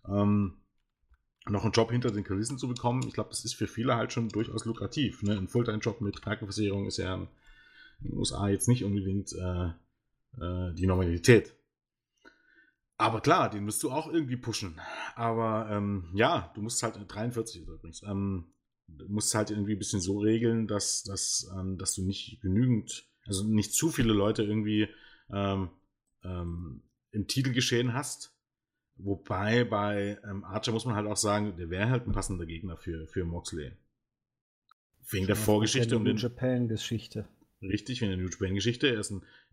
ähm, 0.07 0.53
noch 1.47 1.63
einen 1.63 1.71
Job 1.71 1.91
hinter 1.91 2.11
den 2.11 2.23
Kulissen 2.23 2.59
zu 2.59 2.67
bekommen, 2.67 3.03
ich 3.07 3.13
glaube, 3.13 3.29
das 3.31 3.43
ist 3.43 3.55
für 3.55 3.67
viele 3.67 3.95
halt 3.95 4.13
schon 4.13 4.29
durchaus 4.29 4.65
lukrativ. 4.65 5.23
Ne? 5.23 5.35
Ein 5.35 5.47
Fulltime-Job 5.47 6.01
mit 6.01 6.21
Krankenversicherung 6.21 6.85
ist 6.85 6.97
ja 6.97 7.15
in 7.15 7.27
den 8.01 8.17
USA 8.17 8.47
jetzt 8.47 8.67
nicht 8.67 8.83
unbedingt 8.83 9.33
äh, 9.33 9.69
äh, 10.39 10.73
die 10.73 10.85
Normalität. 10.85 11.55
Aber 12.99 13.21
klar, 13.21 13.49
den 13.49 13.63
musst 13.63 13.81
du 13.81 13.91
auch 13.91 14.12
irgendwie 14.12 14.35
pushen. 14.35 14.77
Aber 15.15 15.69
ähm, 15.71 16.12
ja, 16.13 16.51
du 16.53 16.62
musst 16.62 16.83
halt 16.83 16.99
43 17.07 17.62
übrigens. 17.62 18.03
Ähm, 18.03 18.51
du 18.89 19.07
musst 19.07 19.33
halt 19.33 19.51
irgendwie 19.51 19.71
ein 19.71 19.79
bisschen 19.79 20.01
so 20.01 20.19
regeln, 20.19 20.67
dass, 20.67 21.03
dass, 21.03 21.49
ähm, 21.57 21.77
dass 21.77 21.95
du 21.95 22.05
nicht 22.05 22.41
genügend, 22.41 23.09
also 23.25 23.47
nicht 23.47 23.73
zu 23.73 23.89
viele 23.89 24.12
Leute 24.12 24.43
irgendwie 24.43 24.89
ähm, 25.31 25.69
ähm, 26.25 26.83
im 27.12 27.25
Titelgeschehen 27.27 27.93
hast. 27.93 28.35
Wobei 28.95 29.63
bei 29.63 30.19
ähm, 30.29 30.43
Archer 30.43 30.73
muss 30.73 30.83
man 30.83 30.95
halt 30.95 31.07
auch 31.07 31.15
sagen, 31.15 31.55
der 31.55 31.69
wäre 31.69 31.89
halt 31.89 32.05
ein 32.05 32.12
passender 32.12 32.45
Gegner 32.45 32.75
für, 32.75 33.07
für 33.07 33.23
Moxley. 33.23 33.71
Wegen 35.09 35.25
der 35.25 35.38
Vorgeschichte 35.38 35.95
um 35.95 36.03
den. 36.03 36.15
New 36.15 36.21
Japan-Geschichte. 36.21 37.30
Richtig, 37.61 38.01
wegen 38.01 38.11
der 38.11 38.19
New 38.19 38.30
Japan-Geschichte. 38.30 39.01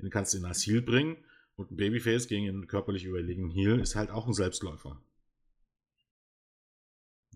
Den 0.00 0.10
kannst 0.10 0.34
du 0.34 0.38
in 0.38 0.44
Asyl 0.46 0.82
bringen. 0.82 1.18
Und 1.56 1.70
ein 1.70 1.76
Babyface 1.76 2.28
gegen 2.28 2.48
einen 2.48 2.66
körperlich 2.66 3.04
überlegenen 3.04 3.50
Heel 3.50 3.80
ist 3.80 3.96
halt 3.96 4.10
auch 4.10 4.26
ein 4.26 4.34
Selbstläufer. 4.34 5.00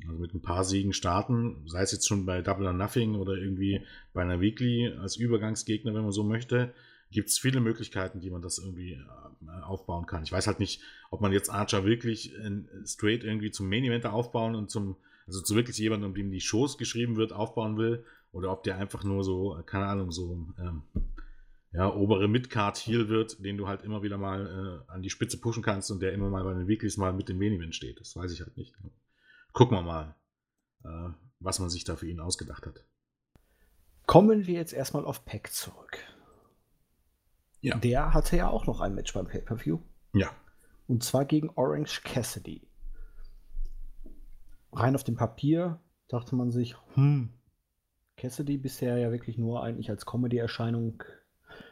Also 0.06 0.18
mit 0.18 0.34
ein 0.34 0.42
paar 0.42 0.64
Siegen 0.64 0.92
starten, 0.92 1.66
sei 1.66 1.82
es 1.82 1.92
jetzt 1.92 2.06
schon 2.06 2.24
bei 2.24 2.40
Double 2.40 2.66
or 2.66 2.72
Nothing 2.72 3.16
oder 3.16 3.34
irgendwie 3.34 3.84
bei 4.12 4.22
einer 4.22 4.40
Weekly 4.40 4.94
als 4.98 5.16
Übergangsgegner, 5.16 5.94
wenn 5.94 6.02
man 6.02 6.12
so 6.12 6.22
möchte, 6.22 6.72
gibt 7.10 7.28
es 7.28 7.38
viele 7.38 7.60
Möglichkeiten, 7.60 8.20
die 8.20 8.30
man 8.30 8.40
das 8.40 8.58
irgendwie 8.58 8.92
äh, 8.92 9.62
aufbauen 9.62 10.06
kann. 10.06 10.22
Ich 10.22 10.32
weiß 10.32 10.46
halt 10.46 10.60
nicht, 10.60 10.80
ob 11.10 11.20
man 11.20 11.32
jetzt 11.32 11.50
Archer 11.50 11.84
wirklich 11.84 12.32
straight 12.84 13.24
irgendwie 13.24 13.50
zum 13.50 13.68
Main 13.68 13.84
Event 13.84 14.06
aufbauen 14.06 14.54
und 14.54 14.70
zum, 14.70 14.96
also 15.26 15.40
zu 15.42 15.54
wirklich 15.54 15.76
jemandem, 15.78 16.10
um 16.10 16.14
dem 16.14 16.30
die 16.30 16.40
Shows 16.40 16.78
geschrieben 16.78 17.16
wird, 17.16 17.32
aufbauen 17.32 17.76
will, 17.76 18.04
oder 18.32 18.52
ob 18.52 18.62
der 18.62 18.78
einfach 18.78 19.02
nur 19.02 19.24
so, 19.24 19.60
keine 19.66 19.86
Ahnung, 19.86 20.12
so 20.12 20.46
ähm, 20.58 20.82
ja, 21.72 21.92
obere 21.92 22.26
Midcard 22.26 22.78
Heal 22.78 23.08
wird, 23.08 23.44
den 23.44 23.56
du 23.56 23.68
halt 23.68 23.82
immer 23.82 24.02
wieder 24.02 24.18
mal 24.18 24.82
äh, 24.88 24.92
an 24.92 25.02
die 25.02 25.10
Spitze 25.10 25.40
pushen 25.40 25.62
kannst 25.62 25.90
und 25.90 26.00
der 26.00 26.12
immer 26.12 26.28
mal 26.28 26.42
bei 26.42 26.54
den 26.54 26.66
Weeklies 26.66 26.96
mal 26.96 27.12
mit 27.12 27.28
dem 27.28 27.38
Main 27.38 27.72
steht. 27.72 28.00
Das 28.00 28.16
weiß 28.16 28.32
ich 28.32 28.40
halt 28.40 28.56
nicht. 28.56 28.74
Gucken 29.52 29.76
wir 29.76 29.82
mal, 29.82 30.16
äh, 30.84 31.12
was 31.38 31.60
man 31.60 31.70
sich 31.70 31.84
da 31.84 31.94
für 31.94 32.08
ihn 32.08 32.20
ausgedacht 32.20 32.66
hat. 32.66 32.84
Kommen 34.06 34.46
wir 34.46 34.54
jetzt 34.54 34.72
erstmal 34.72 35.04
auf 35.04 35.24
Pack 35.24 35.52
zurück. 35.52 35.98
Ja. 37.60 37.76
Der 37.78 38.14
hatte 38.14 38.36
ja 38.36 38.48
auch 38.48 38.66
noch 38.66 38.80
ein 38.80 38.94
Match 38.94 39.12
beim 39.12 39.26
Pay-Per-View. 39.26 39.78
Ja. 40.14 40.30
Und 40.88 41.04
zwar 41.04 41.24
gegen 41.24 41.50
Orange 41.50 42.02
Cassidy. 42.02 42.66
rein 44.72 44.94
auf 44.96 45.04
dem 45.04 45.16
Papier 45.16 45.80
dachte 46.08 46.34
man 46.34 46.50
sich, 46.50 46.74
hm, 46.94 47.32
Cassidy 48.16 48.58
bisher 48.58 48.98
ja 48.98 49.12
wirklich 49.12 49.38
nur 49.38 49.62
eigentlich 49.62 49.88
als 49.88 50.04
Comedy-Erscheinung 50.04 51.02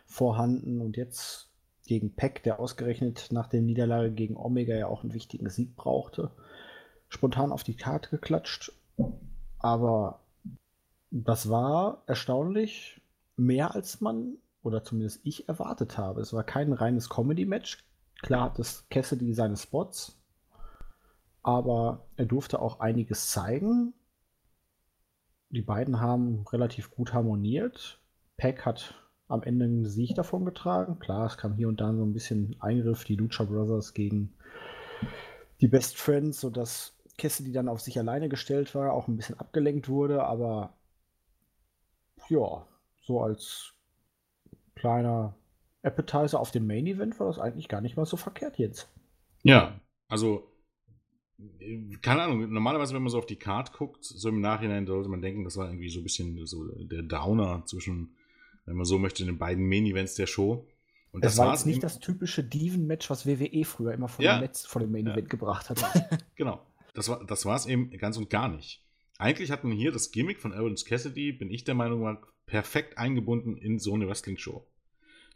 vorhanden 0.08 0.80
und 0.80 0.96
jetzt 0.96 1.50
gegen 1.86 2.14
Peck, 2.14 2.42
der 2.42 2.58
ausgerechnet 2.58 3.28
nach 3.30 3.46
der 3.46 3.60
Niederlage 3.62 4.10
gegen 4.10 4.36
Omega 4.36 4.74
ja 4.74 4.88
auch 4.88 5.02
einen 5.02 5.14
wichtigen 5.14 5.48
Sieg 5.48 5.76
brauchte, 5.76 6.30
spontan 7.08 7.52
auf 7.52 7.62
die 7.62 7.76
Karte 7.76 8.10
geklatscht. 8.10 8.72
Aber 9.58 10.20
das 11.10 11.48
war 11.48 12.02
erstaunlich 12.06 13.00
mehr 13.36 13.74
als 13.74 14.00
man 14.00 14.38
oder 14.62 14.82
zumindest 14.82 15.20
ich 15.24 15.48
erwartet 15.48 15.96
habe. 15.96 16.20
Es 16.20 16.32
war 16.32 16.44
kein 16.44 16.72
reines 16.72 17.08
Comedy-Match. 17.08 17.84
Klar 18.20 18.44
hat 18.44 18.58
es 18.58 18.86
Cassidy 18.90 19.32
seine 19.32 19.56
Spots, 19.56 20.18
aber 21.42 22.06
er 22.16 22.26
durfte 22.26 22.60
auch 22.60 22.80
einiges 22.80 23.30
zeigen. 23.30 23.94
Die 25.50 25.62
beiden 25.62 26.00
haben 26.00 26.44
relativ 26.48 26.90
gut 26.90 27.14
harmoniert. 27.14 28.00
Peck 28.36 28.66
hat 28.66 28.94
am 29.28 29.42
Ende 29.42 29.66
einen 29.66 29.86
Sieg 29.86 30.14
davon 30.14 30.44
getragen. 30.44 30.98
Klar, 30.98 31.26
es 31.26 31.36
kam 31.36 31.54
hier 31.54 31.68
und 31.68 31.80
da 31.80 31.94
so 31.94 32.02
ein 32.02 32.14
bisschen 32.14 32.56
Eingriff, 32.60 33.04
die 33.04 33.16
Lucha 33.16 33.44
Brothers 33.44 33.94
gegen 33.94 34.32
die 35.60 35.68
Best 35.68 35.96
Friends, 35.96 36.40
sodass 36.40 36.96
Cassidy 37.18 37.52
dann 37.52 37.68
auf 37.68 37.80
sich 37.80 37.98
alleine 37.98 38.28
gestellt 38.28 38.74
war, 38.74 38.92
auch 38.92 39.08
ein 39.08 39.16
bisschen 39.16 39.38
abgelenkt 39.38 39.88
wurde, 39.88 40.24
aber 40.24 40.72
ja, 42.28 42.66
so 43.02 43.20
als 43.20 43.74
kleiner 44.74 45.34
Appetizer 45.82 46.38
auf 46.38 46.50
dem 46.50 46.66
Main 46.66 46.86
Event 46.86 47.18
war 47.18 47.26
das 47.26 47.38
eigentlich 47.38 47.68
gar 47.68 47.80
nicht 47.80 47.96
mal 47.96 48.06
so 48.06 48.16
verkehrt 48.16 48.58
jetzt. 48.58 48.88
Ja, 49.42 49.80
also 50.08 50.48
keine 52.02 52.22
Ahnung, 52.22 52.52
normalerweise, 52.52 52.94
wenn 52.94 53.02
man 53.02 53.10
so 53.10 53.18
auf 53.18 53.26
die 53.26 53.36
Card 53.36 53.72
guckt, 53.72 54.04
so 54.04 54.28
im 54.28 54.40
Nachhinein 54.40 54.86
sollte 54.86 55.08
man 55.08 55.22
denken, 55.22 55.44
das 55.44 55.56
war 55.56 55.68
irgendwie 55.68 55.88
so 55.88 56.00
ein 56.00 56.02
bisschen 56.02 56.46
so 56.46 56.64
der 56.84 57.02
Downer 57.02 57.62
zwischen, 57.64 58.16
wenn 58.68 58.76
man 58.76 58.86
so 58.86 58.98
möchte, 58.98 59.24
den 59.24 59.38
beiden 59.38 59.68
Main-Events 59.68 60.14
der 60.14 60.26
Show. 60.26 60.66
Und 61.12 61.24
das, 61.24 61.36
das 61.36 61.44
war 61.44 61.52
jetzt 61.52 61.66
nicht 61.66 61.82
das 61.82 62.00
typische 62.00 62.44
Diven-Match, 62.44 63.08
was 63.10 63.26
WWE 63.26 63.64
früher 63.64 63.92
immer 63.92 64.08
vor, 64.08 64.24
ja. 64.24 64.36
dem, 64.36 64.42
Netz, 64.42 64.66
vor 64.66 64.80
dem 64.80 64.92
Main-Event 64.92 65.26
ja. 65.26 65.28
gebracht 65.28 65.70
hat. 65.70 65.82
genau. 66.36 66.64
Das 66.94 67.08
war 67.08 67.24
das 67.24 67.44
es 67.44 67.66
eben 67.66 67.90
ganz 67.98 68.16
und 68.16 68.28
gar 68.30 68.48
nicht. 68.48 68.84
Eigentlich 69.18 69.50
hatten 69.50 69.68
wir 69.68 69.76
hier 69.76 69.92
das 69.92 70.10
Gimmick 70.12 70.40
von 70.40 70.52
Aaron 70.52 70.76
Cassidy, 70.76 71.32
bin 71.32 71.50
ich 71.50 71.64
der 71.64 71.74
Meinung, 71.74 72.02
war 72.02 72.22
perfekt 72.46 72.98
eingebunden 72.98 73.56
in 73.56 73.78
so 73.78 73.94
eine 73.94 74.08
Wrestling-Show. 74.08 74.66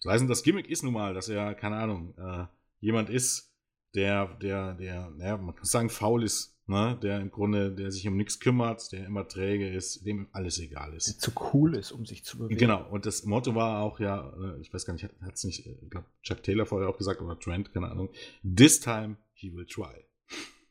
Das 0.02 0.12
heißt, 0.12 0.28
das 0.28 0.42
Gimmick 0.42 0.68
ist 0.68 0.82
nun 0.82 0.92
mal, 0.92 1.14
dass 1.14 1.28
er, 1.28 1.54
keine 1.54 1.76
Ahnung, 1.76 2.14
äh, 2.18 2.46
jemand 2.80 3.10
ist, 3.10 3.51
der, 3.94 4.26
der, 4.40 4.74
der, 4.74 5.10
naja, 5.10 5.36
man 5.36 5.54
kann 5.54 5.64
sagen, 5.64 5.90
faul 5.90 6.22
ist, 6.22 6.56
ne? 6.66 6.98
der 7.02 7.20
im 7.20 7.30
Grunde, 7.30 7.72
der 7.72 7.90
sich 7.90 8.06
um 8.08 8.16
nichts 8.16 8.40
kümmert, 8.40 8.90
der 8.92 9.06
immer 9.06 9.28
träge 9.28 9.68
ist, 9.68 10.06
dem 10.06 10.28
alles 10.32 10.58
egal 10.58 10.94
ist. 10.94 11.08
Der 11.08 11.18
zu 11.18 11.32
cool 11.52 11.76
ist, 11.76 11.92
um 11.92 12.06
sich 12.06 12.24
zu 12.24 12.38
bewegen. 12.38 12.58
Genau, 12.58 12.88
und 12.90 13.06
das 13.06 13.24
Motto 13.24 13.54
war 13.54 13.82
auch 13.82 14.00
ja, 14.00 14.32
äh, 14.40 14.60
ich 14.60 14.72
weiß 14.72 14.86
gar 14.86 14.94
nicht, 14.94 15.04
hat 15.04 15.34
es 15.34 15.44
nicht, 15.44 15.66
ich 15.66 15.90
glaube, 15.90 16.06
Chuck 16.22 16.42
Taylor 16.42 16.66
vorher 16.66 16.88
auch 16.88 16.98
gesagt, 16.98 17.20
oder 17.20 17.38
Trent, 17.38 17.72
keine 17.72 17.90
Ahnung, 17.90 18.10
this 18.42 18.80
time 18.80 19.16
he 19.34 19.54
will 19.54 19.66
try. 19.66 20.04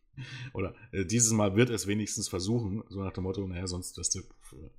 oder 0.54 0.76
äh, 0.92 1.06
dieses 1.06 1.32
Mal 1.32 1.56
wird 1.56 1.70
es 1.70 1.88
wenigstens 1.88 2.28
versuchen, 2.28 2.84
so 2.90 3.04
nach 3.04 3.14
dem 3.14 3.24
Motto, 3.24 3.46
naja, 3.48 3.68
sonst 3.68 3.98
ist 3.98 4.16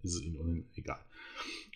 es 0.03 0.20
ihnen 0.20 0.68
egal. 0.74 1.05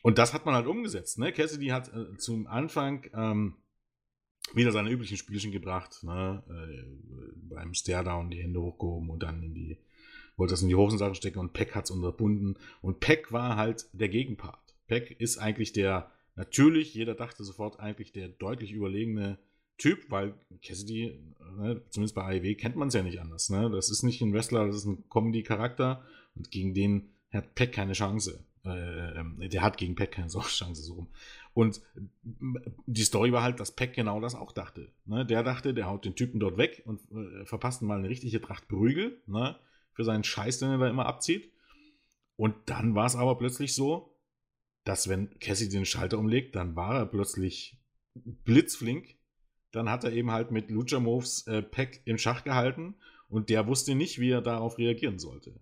Und 0.02 0.18
das 0.18 0.34
hat 0.34 0.46
man 0.46 0.54
halt 0.54 0.66
umgesetzt. 0.66 1.18
Ne? 1.18 1.32
Cassidy 1.32 1.68
hat 1.68 1.92
äh, 1.92 2.16
zum 2.16 2.46
Anfang 2.46 3.06
ähm, 3.14 3.56
wieder 4.54 4.72
seine 4.72 4.90
üblichen 4.90 5.16
Spielchen 5.16 5.52
gebracht. 5.52 6.02
Ne? 6.02 6.42
Äh, 6.48 7.54
beim 7.54 7.74
Stairdown 7.74 8.30
die 8.30 8.42
Hände 8.42 8.60
hochgehoben 8.60 9.10
und 9.10 9.22
dann 9.22 9.42
in 9.42 9.54
die, 9.54 9.78
wollte 10.36 10.52
das 10.52 10.62
in 10.62 10.68
die 10.68 10.74
Hosensachen 10.74 11.14
stecken 11.14 11.38
und 11.38 11.52
Peck 11.52 11.74
hat 11.74 11.84
es 11.84 11.90
unterbunden. 11.90 12.56
Und 12.82 13.00
Peck 13.00 13.32
war 13.32 13.56
halt 13.56 13.86
der 13.92 14.08
Gegenpart. 14.08 14.74
Peck 14.86 15.16
ist 15.18 15.38
eigentlich 15.38 15.72
der, 15.72 16.10
natürlich, 16.36 16.94
jeder 16.94 17.14
dachte 17.14 17.44
sofort 17.44 17.80
eigentlich 17.80 18.12
der 18.12 18.28
deutlich 18.28 18.72
überlegene 18.72 19.38
Typ, 19.78 20.10
weil 20.10 20.34
Cassidy, 20.62 21.18
ne, 21.58 21.82
zumindest 21.90 22.14
bei 22.14 22.22
AEW, 22.22 22.54
kennt 22.54 22.76
man 22.76 22.88
es 22.88 22.94
ja 22.94 23.02
nicht 23.02 23.20
anders. 23.20 23.50
Ne? 23.50 23.70
Das 23.70 23.90
ist 23.90 24.02
nicht 24.02 24.22
ein 24.22 24.32
Wrestler, 24.32 24.66
das 24.66 24.76
ist 24.76 24.86
ein 24.86 25.04
Comedy-Charakter 25.10 26.02
und 26.34 26.50
gegen 26.50 26.72
den 26.72 27.10
hat 27.30 27.54
Peck 27.54 27.72
keine 27.72 27.92
Chance. 27.92 28.45
Äh, 28.66 29.20
ähm, 29.20 29.38
der 29.40 29.62
hat 29.62 29.76
gegen 29.76 29.94
Peck 29.94 30.12
keine 30.12 30.28
Chance 30.28 30.82
so 30.82 30.94
rum. 30.94 31.08
Und 31.54 31.80
die 32.22 33.04
Story 33.04 33.32
war 33.32 33.42
halt, 33.42 33.60
dass 33.60 33.74
Peck 33.74 33.94
genau 33.94 34.20
das 34.20 34.34
auch 34.34 34.52
dachte. 34.52 34.92
Ne? 35.06 35.24
Der 35.24 35.42
dachte, 35.42 35.72
der 35.72 35.86
haut 35.86 36.04
den 36.04 36.14
Typen 36.14 36.38
dort 36.38 36.58
weg 36.58 36.82
und 36.84 37.00
äh, 37.12 37.46
verpasst 37.46 37.80
mal 37.80 37.98
eine 37.98 38.08
richtige 38.08 38.40
Tracht 38.40 38.68
Prügel 38.68 39.22
ne? 39.26 39.58
für 39.92 40.04
seinen 40.04 40.24
Scheiß, 40.24 40.58
den 40.58 40.70
er 40.70 40.78
da 40.78 40.88
immer 40.88 41.06
abzieht. 41.06 41.50
Und 42.36 42.54
dann 42.66 42.94
war 42.94 43.06
es 43.06 43.16
aber 43.16 43.38
plötzlich 43.38 43.74
so, 43.74 44.14
dass 44.84 45.08
wenn 45.08 45.38
Cassie 45.38 45.68
den 45.68 45.86
Schalter 45.86 46.18
umlegt, 46.18 46.54
dann 46.54 46.76
war 46.76 46.94
er 46.94 47.06
plötzlich 47.06 47.78
blitzflink. 48.14 49.16
Dann 49.72 49.90
hat 49.90 50.04
er 50.04 50.12
eben 50.12 50.30
halt 50.30 50.50
mit 50.50 50.70
Lucha 50.70 51.00
Moves 51.00 51.46
äh, 51.46 51.62
Peck 51.62 52.02
im 52.04 52.18
Schach 52.18 52.44
gehalten 52.44 52.94
und 53.28 53.48
der 53.48 53.66
wusste 53.66 53.94
nicht, 53.94 54.20
wie 54.20 54.30
er 54.30 54.42
darauf 54.42 54.78
reagieren 54.78 55.18
sollte. 55.18 55.58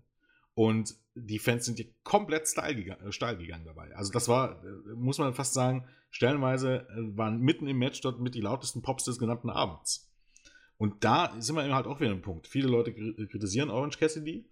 Und 0.53 0.95
die 1.15 1.39
Fans 1.39 1.65
sind 1.65 1.77
hier 1.77 1.87
komplett 2.03 2.47
steil 2.47 2.75
gegangen, 2.75 3.07
äh, 3.07 3.11
steil 3.11 3.37
gegangen 3.37 3.65
dabei. 3.65 3.95
Also 3.95 4.11
das 4.11 4.27
war, 4.27 4.63
äh, 4.63 4.93
muss 4.95 5.17
man 5.17 5.33
fast 5.33 5.53
sagen, 5.53 5.87
stellenweise 6.11 6.87
äh, 6.89 7.17
waren 7.17 7.39
mitten 7.39 7.67
im 7.67 7.77
Match 7.77 8.01
dort 8.01 8.19
mit 8.19 8.35
die 8.35 8.41
lautesten 8.41 8.81
Pops 8.81 9.05
des 9.05 9.17
genannten 9.17 9.49
Abends. 9.49 10.11
Und 10.77 11.05
da 11.05 11.33
sind 11.39 11.55
wir 11.55 11.63
eben 11.63 11.73
halt 11.73 11.87
auch 11.87 12.01
wieder 12.01 12.11
ein 12.11 12.21
Punkt. 12.21 12.47
Viele 12.47 12.67
Leute 12.67 12.93
kritisieren 12.93 13.69
Orange 13.69 13.97
Cassidy, 13.97 14.45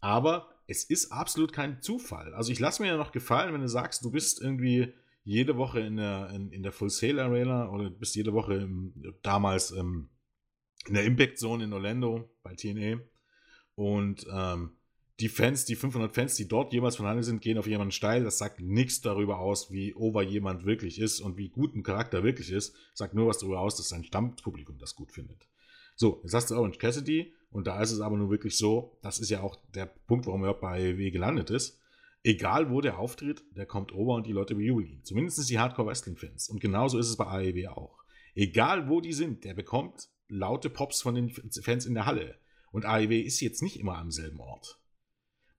aber 0.00 0.48
es 0.68 0.84
ist 0.84 1.10
absolut 1.10 1.52
kein 1.52 1.82
Zufall. 1.82 2.32
Also 2.34 2.52
ich 2.52 2.60
lasse 2.60 2.80
mir 2.80 2.88
ja 2.88 2.96
noch 2.96 3.10
gefallen, 3.10 3.52
wenn 3.52 3.60
du 3.60 3.68
sagst, 3.68 4.04
du 4.04 4.12
bist 4.12 4.40
irgendwie 4.40 4.94
jede 5.24 5.56
Woche 5.56 5.80
in 5.80 5.96
der, 5.96 6.30
in, 6.30 6.52
in 6.52 6.62
der 6.62 6.70
Full 6.70 6.90
Sail 6.90 7.18
Arena 7.18 7.68
oder 7.68 7.90
bist 7.90 8.14
jede 8.14 8.32
Woche 8.32 8.54
im, 8.54 8.94
damals 9.22 9.72
im, 9.72 10.08
in 10.86 10.94
der 10.94 11.04
Impact 11.04 11.38
Zone 11.38 11.64
in 11.64 11.72
Orlando 11.72 12.30
bei 12.44 12.54
TNA 12.54 13.00
und 13.74 14.24
ähm, 14.32 14.76
die 15.20 15.28
Fans, 15.28 15.66
die 15.66 15.76
500 15.76 16.14
Fans, 16.14 16.34
die 16.34 16.48
dort 16.48 16.72
jemals 16.72 16.96
vorhanden 16.96 17.22
sind, 17.22 17.42
gehen 17.42 17.58
auf 17.58 17.66
jemanden 17.66 17.92
steil. 17.92 18.24
Das 18.24 18.38
sagt 18.38 18.60
nichts 18.60 19.00
darüber 19.02 19.38
aus, 19.38 19.70
wie 19.70 19.94
over 19.94 20.22
jemand 20.22 20.64
wirklich 20.64 20.98
ist 20.98 21.20
und 21.20 21.36
wie 21.36 21.50
gut 21.50 21.74
ein 21.74 21.82
Charakter 21.82 22.22
wirklich 22.24 22.50
ist. 22.50 22.74
Sagt 22.94 23.14
nur 23.14 23.26
was 23.26 23.38
darüber 23.38 23.60
aus, 23.60 23.76
dass 23.76 23.90
sein 23.90 24.04
Stammpublikum 24.04 24.78
das 24.78 24.94
gut 24.94 25.12
findet. 25.12 25.46
So, 25.94 26.20
jetzt 26.22 26.32
hast 26.32 26.50
du 26.50 26.56
Orange 26.56 26.78
Cassidy 26.78 27.34
und 27.50 27.66
da 27.66 27.82
ist 27.82 27.90
es 27.90 28.00
aber 28.00 28.16
nur 28.16 28.30
wirklich 28.30 28.56
so, 28.56 28.96
das 29.02 29.18
ist 29.18 29.28
ja 29.28 29.42
auch 29.42 29.56
der 29.74 29.86
Punkt, 29.86 30.26
warum 30.26 30.44
er 30.44 30.54
bei 30.54 30.92
AEW 30.92 31.10
gelandet 31.10 31.50
ist. 31.50 31.78
Egal 32.22 32.70
wo 32.70 32.80
der 32.80 32.98
auftritt, 32.98 33.42
der 33.56 33.66
kommt 33.66 33.92
over 33.92 34.14
und 34.14 34.26
die 34.26 34.32
Leute 34.32 34.54
bejubeln 34.54 34.88
ihn. 34.88 35.04
Zumindest 35.04 35.48
die 35.48 35.58
Hardcore-Wrestling-Fans. 35.58 36.48
Und 36.48 36.60
genauso 36.60 36.98
ist 36.98 37.08
es 37.08 37.16
bei 37.16 37.26
AEW 37.26 37.68
auch. 37.68 37.98
Egal 38.34 38.88
wo 38.88 39.00
die 39.00 39.12
sind, 39.12 39.44
der 39.44 39.54
bekommt 39.54 40.08
laute 40.28 40.70
Pops 40.70 41.02
von 41.02 41.14
den 41.14 41.30
Fans 41.30 41.86
in 41.86 41.94
der 41.94 42.06
Halle. 42.06 42.36
Und 42.72 42.86
AEW 42.86 43.20
ist 43.20 43.40
jetzt 43.40 43.62
nicht 43.62 43.78
immer 43.78 43.98
am 43.98 44.10
selben 44.10 44.40
Ort. 44.40 44.79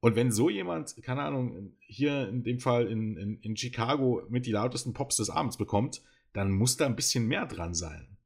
Und 0.02 0.16
wenn 0.16 0.32
so 0.32 0.50
jemand, 0.50 0.96
keine 1.04 1.22
Ahnung, 1.22 1.74
hier 1.80 2.28
in 2.28 2.44
dem 2.44 2.60
Fall 2.60 2.88
in, 2.88 3.16
in, 3.18 3.40
in 3.40 3.56
Chicago 3.56 4.24
mit 4.30 4.46
die 4.48 4.52
lautesten 4.52 4.94
Pops 4.94 5.18
des 5.18 5.30
Abends 5.30 5.58
bekommt, 5.58 6.02
dann 6.34 6.52
muss 6.52 6.76
da 6.76 6.88
ein 6.88 6.96
bisschen 6.96 7.28
mehr 7.28 7.46
dran 7.46 7.76
sein. 7.76 8.18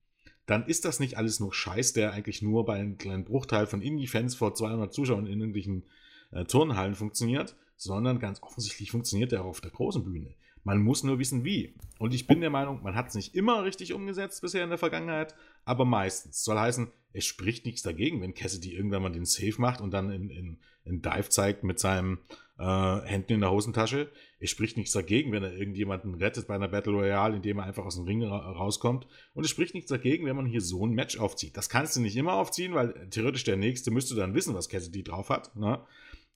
Dann 0.45 0.65
ist 0.67 0.86
das 0.86 0.99
nicht 0.99 1.17
alles 1.17 1.39
nur 1.39 1.53
Scheiß, 1.53 1.93
der 1.93 2.13
eigentlich 2.13 2.41
nur 2.41 2.65
bei 2.65 2.76
einem 2.76 2.97
kleinen 2.97 3.26
Bruchteil 3.26 3.67
von 3.67 3.82
Indie-Fans 3.82 4.36
vor 4.36 4.53
200 4.53 4.93
Zuschauern 4.93 5.26
in 5.26 5.39
irgendwelchen 5.39 5.84
äh, 6.32 6.45
Turnhallen 6.45 6.95
funktioniert, 6.95 7.55
sondern 7.76 8.19
ganz 8.19 8.41
offensichtlich 8.41 8.91
funktioniert 8.91 9.34
er 9.34 9.41
auch 9.41 9.47
auf 9.47 9.61
der 9.61 9.71
großen 9.71 10.03
Bühne. 10.03 10.34
Man 10.63 10.82
muss 10.82 11.03
nur 11.03 11.19
wissen, 11.19 11.43
wie. 11.43 11.76
Und 11.99 12.13
ich 12.13 12.26
bin 12.26 12.41
der 12.41 12.49
Meinung, 12.49 12.82
man 12.84 12.95
hat 12.95 13.09
es 13.09 13.15
nicht 13.15 13.36
immer 13.36 13.63
richtig 13.63 13.93
umgesetzt 13.93 14.41
bisher 14.41 14.63
in 14.63 14.69
der 14.69 14.80
Vergangenheit, 14.80 15.36
aber 15.63 15.86
meistens. 15.86 16.43
Soll 16.43 16.57
heißen, 16.57 16.88
es 17.13 17.26
spricht 17.26 17.65
nichts 17.65 17.84
dagegen, 17.84 18.21
wenn 18.21 18.34
Cassidy 18.34 18.76
irgendwann 18.76 19.03
mal 19.03 19.11
den 19.11 19.26
Save 19.26 19.55
macht 19.57 19.82
und 19.82 19.91
dann 19.91 20.09
in, 20.09 20.30
in, 20.30 20.57
in 20.86 21.01
Dive 21.01 21.29
zeigt 21.29 21.63
mit 21.63 21.79
seinem 21.79 22.19
äh, 22.57 23.01
Händen 23.01 23.33
in 23.33 23.41
der 23.41 23.51
Hosentasche. 23.51 24.11
Es 24.39 24.49
spricht 24.49 24.77
nichts 24.77 24.93
dagegen, 24.93 25.31
wenn 25.31 25.43
er 25.43 25.53
irgendjemanden 25.53 26.15
rettet 26.15 26.47
bei 26.47 26.55
einer 26.55 26.67
Battle 26.67 26.93
Royale, 26.93 27.36
indem 27.36 27.59
er 27.59 27.65
einfach 27.65 27.86
aus 27.86 27.95
dem 27.95 28.05
Ring 28.05 28.23
ra 28.23 28.51
rauskommt. 28.51 29.07
Und 29.33 29.43
es 29.43 29.49
spricht 29.49 29.73
nichts 29.73 29.89
dagegen, 29.89 30.25
wenn 30.25 30.36
man 30.36 30.45
hier 30.45 30.61
so 30.61 30.86
ein 30.86 30.93
Match 30.93 31.19
aufzieht. 31.19 31.57
Das 31.57 31.69
kannst 31.69 31.95
du 31.95 32.01
nicht 32.01 32.15
immer 32.15 32.33
aufziehen, 32.33 32.73
weil 32.73 33.09
theoretisch 33.09 33.43
der 33.43 33.57
Nächste 33.57 33.91
müsste 33.91 34.15
dann 34.15 34.33
wissen, 34.33 34.53
was 34.53 34.69
Cassidy 34.69 35.03
drauf 35.03 35.29
hat. 35.29 35.55
Ne? 35.55 35.83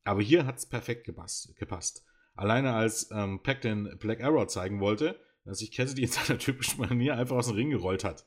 Aber 0.04 0.22
hier 0.22 0.46
hat 0.46 0.58
es 0.58 0.66
perfekt 0.66 1.06
gepasst, 1.06 1.56
gepasst. 1.58 2.04
Alleine 2.36 2.74
als 2.74 3.10
ähm, 3.12 3.42
Pac 3.44 3.62
den 3.62 3.98
Black 4.00 4.24
Arrow 4.24 4.48
zeigen 4.48 4.80
wollte, 4.80 5.20
dass 5.46 5.60
sich 5.60 5.72
Cassidy 5.72 6.04
in 6.04 6.10
seiner 6.10 6.40
typischen 6.40 6.80
Manier 6.80 7.16
einfach 7.16 7.36
aus 7.36 7.48
dem 7.48 7.56
Ring 7.56 7.70
gerollt 7.70 8.04
hat. 8.04 8.26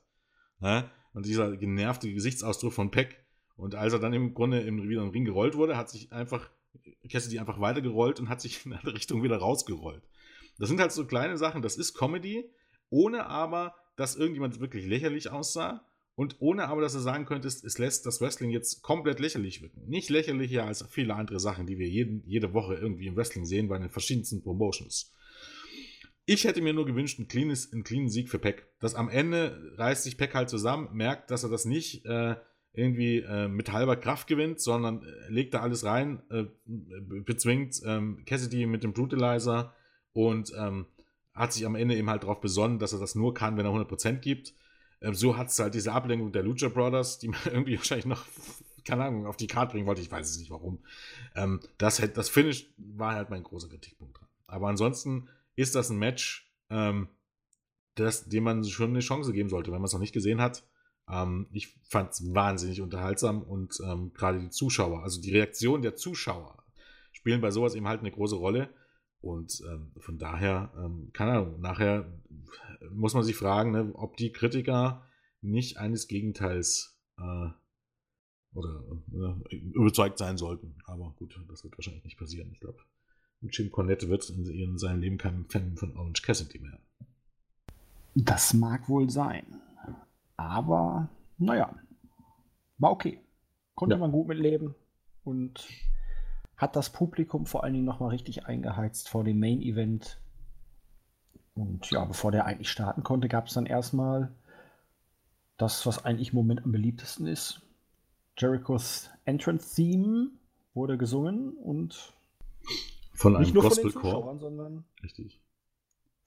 Ne? 0.60 0.90
Und 1.12 1.26
dieser 1.26 1.56
genervte 1.56 2.12
Gesichtsausdruck 2.12 2.72
von 2.72 2.90
Peck. 2.90 3.21
Und 3.57 3.74
als 3.74 3.92
er 3.92 3.98
dann 3.98 4.12
im 4.12 4.34
Grunde 4.34 4.61
im, 4.61 4.88
wieder 4.88 5.03
im 5.03 5.11
Ring 5.11 5.24
gerollt 5.24 5.55
wurde, 5.55 5.76
hat 5.76 5.90
sich 5.90 6.12
einfach 6.12 6.50
Cassidy 7.09 7.38
einfach 7.38 7.61
weitergerollt 7.61 8.20
und 8.20 8.28
hat 8.28 8.40
sich 8.40 8.64
in 8.66 8.72
eine 8.72 8.94
Richtung 8.94 9.22
wieder 9.22 9.36
rausgerollt. 9.36 10.03
Das 10.59 10.68
sind 10.68 10.80
halt 10.80 10.92
so 10.92 11.07
kleine 11.07 11.36
Sachen, 11.36 11.62
das 11.62 11.76
ist 11.76 11.94
Comedy, 11.94 12.50
ohne 12.90 13.26
aber, 13.26 13.74
dass 13.96 14.16
irgendjemand 14.16 14.61
wirklich 14.61 14.86
lächerlich 14.86 15.30
aussah 15.30 15.86
und 16.14 16.36
ohne 16.40 16.68
aber, 16.68 16.82
dass 16.82 16.92
du 16.92 16.98
sagen 16.98 17.24
könntest, 17.24 17.64
es 17.64 17.78
lässt 17.78 18.05
das 18.05 18.20
Wrestling 18.20 18.50
jetzt 18.50 18.82
komplett 18.82 19.18
lächerlich 19.18 19.62
wirken. 19.62 19.82
Nicht 19.86 20.11
lächerlicher 20.11 20.66
als 20.66 20.84
viele 20.90 21.14
andere 21.14 21.40
Sachen, 21.40 21.66
die 21.66 21.78
wir 21.78 21.88
jeden, 21.88 22.22
jede 22.26 22.53
Woche 22.53 22.74
irgendwie 22.74 23.07
im 23.07 23.16
Wrestling 23.16 23.46
sehen, 23.46 23.68
bei 23.68 23.78
den 23.78 23.88
verschiedensten 23.88 24.42
Promotions. 24.42 25.14
Ich 26.24 26.44
hätte 26.44 26.61
mir 26.61 26.74
nur 26.74 26.86
gewünscht, 26.86 27.18
einen, 27.18 27.28
cleanes, 27.28 27.72
einen 27.72 27.82
cleanen 27.82 28.11
Sieg 28.11 28.28
für 28.28 28.38
Peck. 28.38 28.68
Dass 28.78 28.94
am 28.94 29.09
Ende 29.09 29.72
reißt 29.76 30.05
sich 30.05 30.16
Peck 30.18 30.34
halt 30.34 30.50
zusammen, 30.50 30.90
merkt, 30.92 31.30
dass 31.30 31.44
er 31.44 31.50
das 31.50 31.64
nicht 31.64 32.05
äh, 32.05 32.36
irgendwie 32.74 33.18
äh, 33.18 33.48
mit 33.48 33.70
halber 33.72 33.96
Kraft 33.96 34.26
gewinnt, 34.26 34.60
sondern 34.60 35.02
äh, 35.02 35.28
legt 35.28 35.54
da 35.54 35.60
alles 35.60 35.84
rein, 35.84 36.22
äh, 36.30 36.44
bezwingt 36.64 37.82
ähm, 37.84 38.24
Cassidy 38.24 38.66
mit 38.66 38.82
dem 38.82 38.92
Brutalizer 38.92 39.74
und 40.12 40.52
ähm, 40.56 40.86
hat 41.34 41.52
sich 41.52 41.66
am 41.66 41.74
Ende 41.74 41.96
eben 41.96 42.10
halt 42.10 42.22
darauf 42.22 42.40
besonnen, 42.40 42.78
dass 42.78 42.92
er 42.92 42.98
das 42.98 43.14
nur 43.14 43.34
kann, 43.34 43.56
wenn 43.56 43.66
er 43.66 43.72
100% 43.72 44.18
gibt. 44.18 44.54
Ähm, 45.00 45.14
so 45.14 45.36
hat 45.36 45.48
es 45.48 45.58
halt 45.58 45.74
diese 45.74 45.92
Ablenkung 45.92 46.32
der 46.32 46.42
Lucha 46.42 46.68
Brothers, 46.68 47.18
die 47.18 47.28
man 47.28 47.40
irgendwie 47.44 47.76
wahrscheinlich 47.76 48.06
noch, 48.06 48.24
keine 48.84 49.04
Ahnung, 49.04 49.26
auf 49.26 49.36
die 49.36 49.46
Karte 49.46 49.72
bringen 49.72 49.86
wollte. 49.86 50.00
Ich 50.00 50.10
weiß 50.10 50.28
es 50.28 50.38
nicht 50.38 50.50
warum. 50.50 50.82
Ähm, 51.34 51.60
das, 51.78 52.02
das 52.14 52.28
Finish 52.28 52.72
war 52.76 53.14
halt 53.14 53.28
mein 53.28 53.42
großer 53.42 53.68
Kritikpunkt 53.68 54.18
dran. 54.18 54.28
Aber 54.46 54.68
ansonsten 54.68 55.28
ist 55.56 55.74
das 55.74 55.90
ein 55.90 55.98
Match, 55.98 56.50
ähm, 56.70 57.08
das, 57.94 58.28
dem 58.28 58.44
man 58.44 58.64
schon 58.64 58.90
eine 58.90 59.00
Chance 59.00 59.32
geben 59.32 59.50
sollte, 59.50 59.70
wenn 59.72 59.80
man 59.80 59.86
es 59.86 59.92
noch 59.92 60.00
nicht 60.00 60.14
gesehen 60.14 60.40
hat. 60.40 60.64
Ähm, 61.09 61.48
ich 61.53 61.78
fand 61.88 62.12
es 62.12 62.34
wahnsinnig 62.34 62.80
unterhaltsam 62.80 63.42
und 63.42 63.78
ähm, 63.84 64.12
gerade 64.14 64.40
die 64.40 64.50
Zuschauer, 64.50 65.03
also 65.03 65.20
die 65.20 65.32
Reaktion 65.32 65.82
der 65.82 65.96
Zuschauer, 65.96 66.62
spielen 67.12 67.40
bei 67.40 67.50
sowas 67.50 67.74
eben 67.74 67.88
halt 67.88 68.00
eine 68.00 68.11
große 68.11 68.36
Rolle. 68.36 68.68
Und 69.20 69.62
ähm, 69.70 69.92
von 69.98 70.18
daher, 70.18 70.72
ähm, 70.76 71.11
keine 71.12 71.32
Ahnung, 71.32 71.61
nachher 71.61 72.12
muss 72.90 73.14
man 73.14 73.22
sich 73.22 73.36
fragen, 73.36 73.70
ne, 73.70 73.92
ob 73.94 74.16
die 74.16 74.32
Kritiker 74.32 75.07
nicht 75.40 75.76
eines 75.76 76.09
Gegenteils 76.09 76.98
äh, 77.18 77.48
oder 78.55 78.84
äh, 79.50 79.55
überzeugt 79.55 80.18
sein 80.18 80.36
sollten. 80.36 80.76
Aber 80.86 81.14
gut, 81.16 81.38
das 81.48 81.62
wird 81.62 81.78
wahrscheinlich 81.78 82.05
nicht 82.05 82.18
passieren. 82.18 82.50
Ich 82.53 82.61
glaube, 82.61 82.78
Jim 83.42 83.70
Cornette 83.70 84.09
wird 84.09 84.28
in, 84.30 84.46
in 84.46 84.78
seinem 84.78 85.00
Leben 85.00 85.18
kein 85.18 85.46
Fan 85.48 85.76
von 85.76 85.96
Orange 85.96 86.22
Cassidy 86.22 86.59
mehr. 86.59 86.78
Das 88.14 88.55
mag 88.55 88.88
wohl 88.88 89.09
sein. 89.09 89.61
Aber, 90.36 91.08
naja, 91.38 91.74
war 92.78 92.90
okay. 92.90 93.20
Konnte 93.74 93.94
ja. 93.96 94.00
man 94.00 94.12
gut 94.12 94.28
mitleben 94.28 94.74
und 95.24 95.68
hat 96.56 96.76
das 96.76 96.90
Publikum 96.90 97.46
vor 97.46 97.64
allen 97.64 97.74
Dingen 97.74 97.84
nochmal 97.84 98.10
richtig 98.10 98.46
eingeheizt 98.46 99.08
vor 99.08 99.24
dem 99.24 99.40
Main 99.40 99.62
Event. 99.62 100.20
Und 101.54 101.90
ja, 101.90 102.04
bevor 102.04 102.32
der 102.32 102.46
eigentlich 102.46 102.70
starten 102.70 103.02
konnte, 103.02 103.28
gab 103.28 103.48
es 103.48 103.54
dann 103.54 103.66
erstmal 103.66 104.32
das, 105.56 105.86
was 105.86 106.04
eigentlich 106.04 106.30
im 106.30 106.36
Moment 106.36 106.64
am 106.64 106.72
beliebtesten 106.72 107.26
ist. 107.26 107.62
Jerichos 108.38 109.10
Entrance 109.24 109.74
Theme 109.74 110.30
wurde 110.74 110.96
gesungen 110.96 111.52
und 111.52 112.14
von 113.12 113.36
einem 113.36 113.52
Gospel 113.52 113.92
Core. 113.92 114.38
sondern 114.38 114.84
Richtig. 115.02 115.41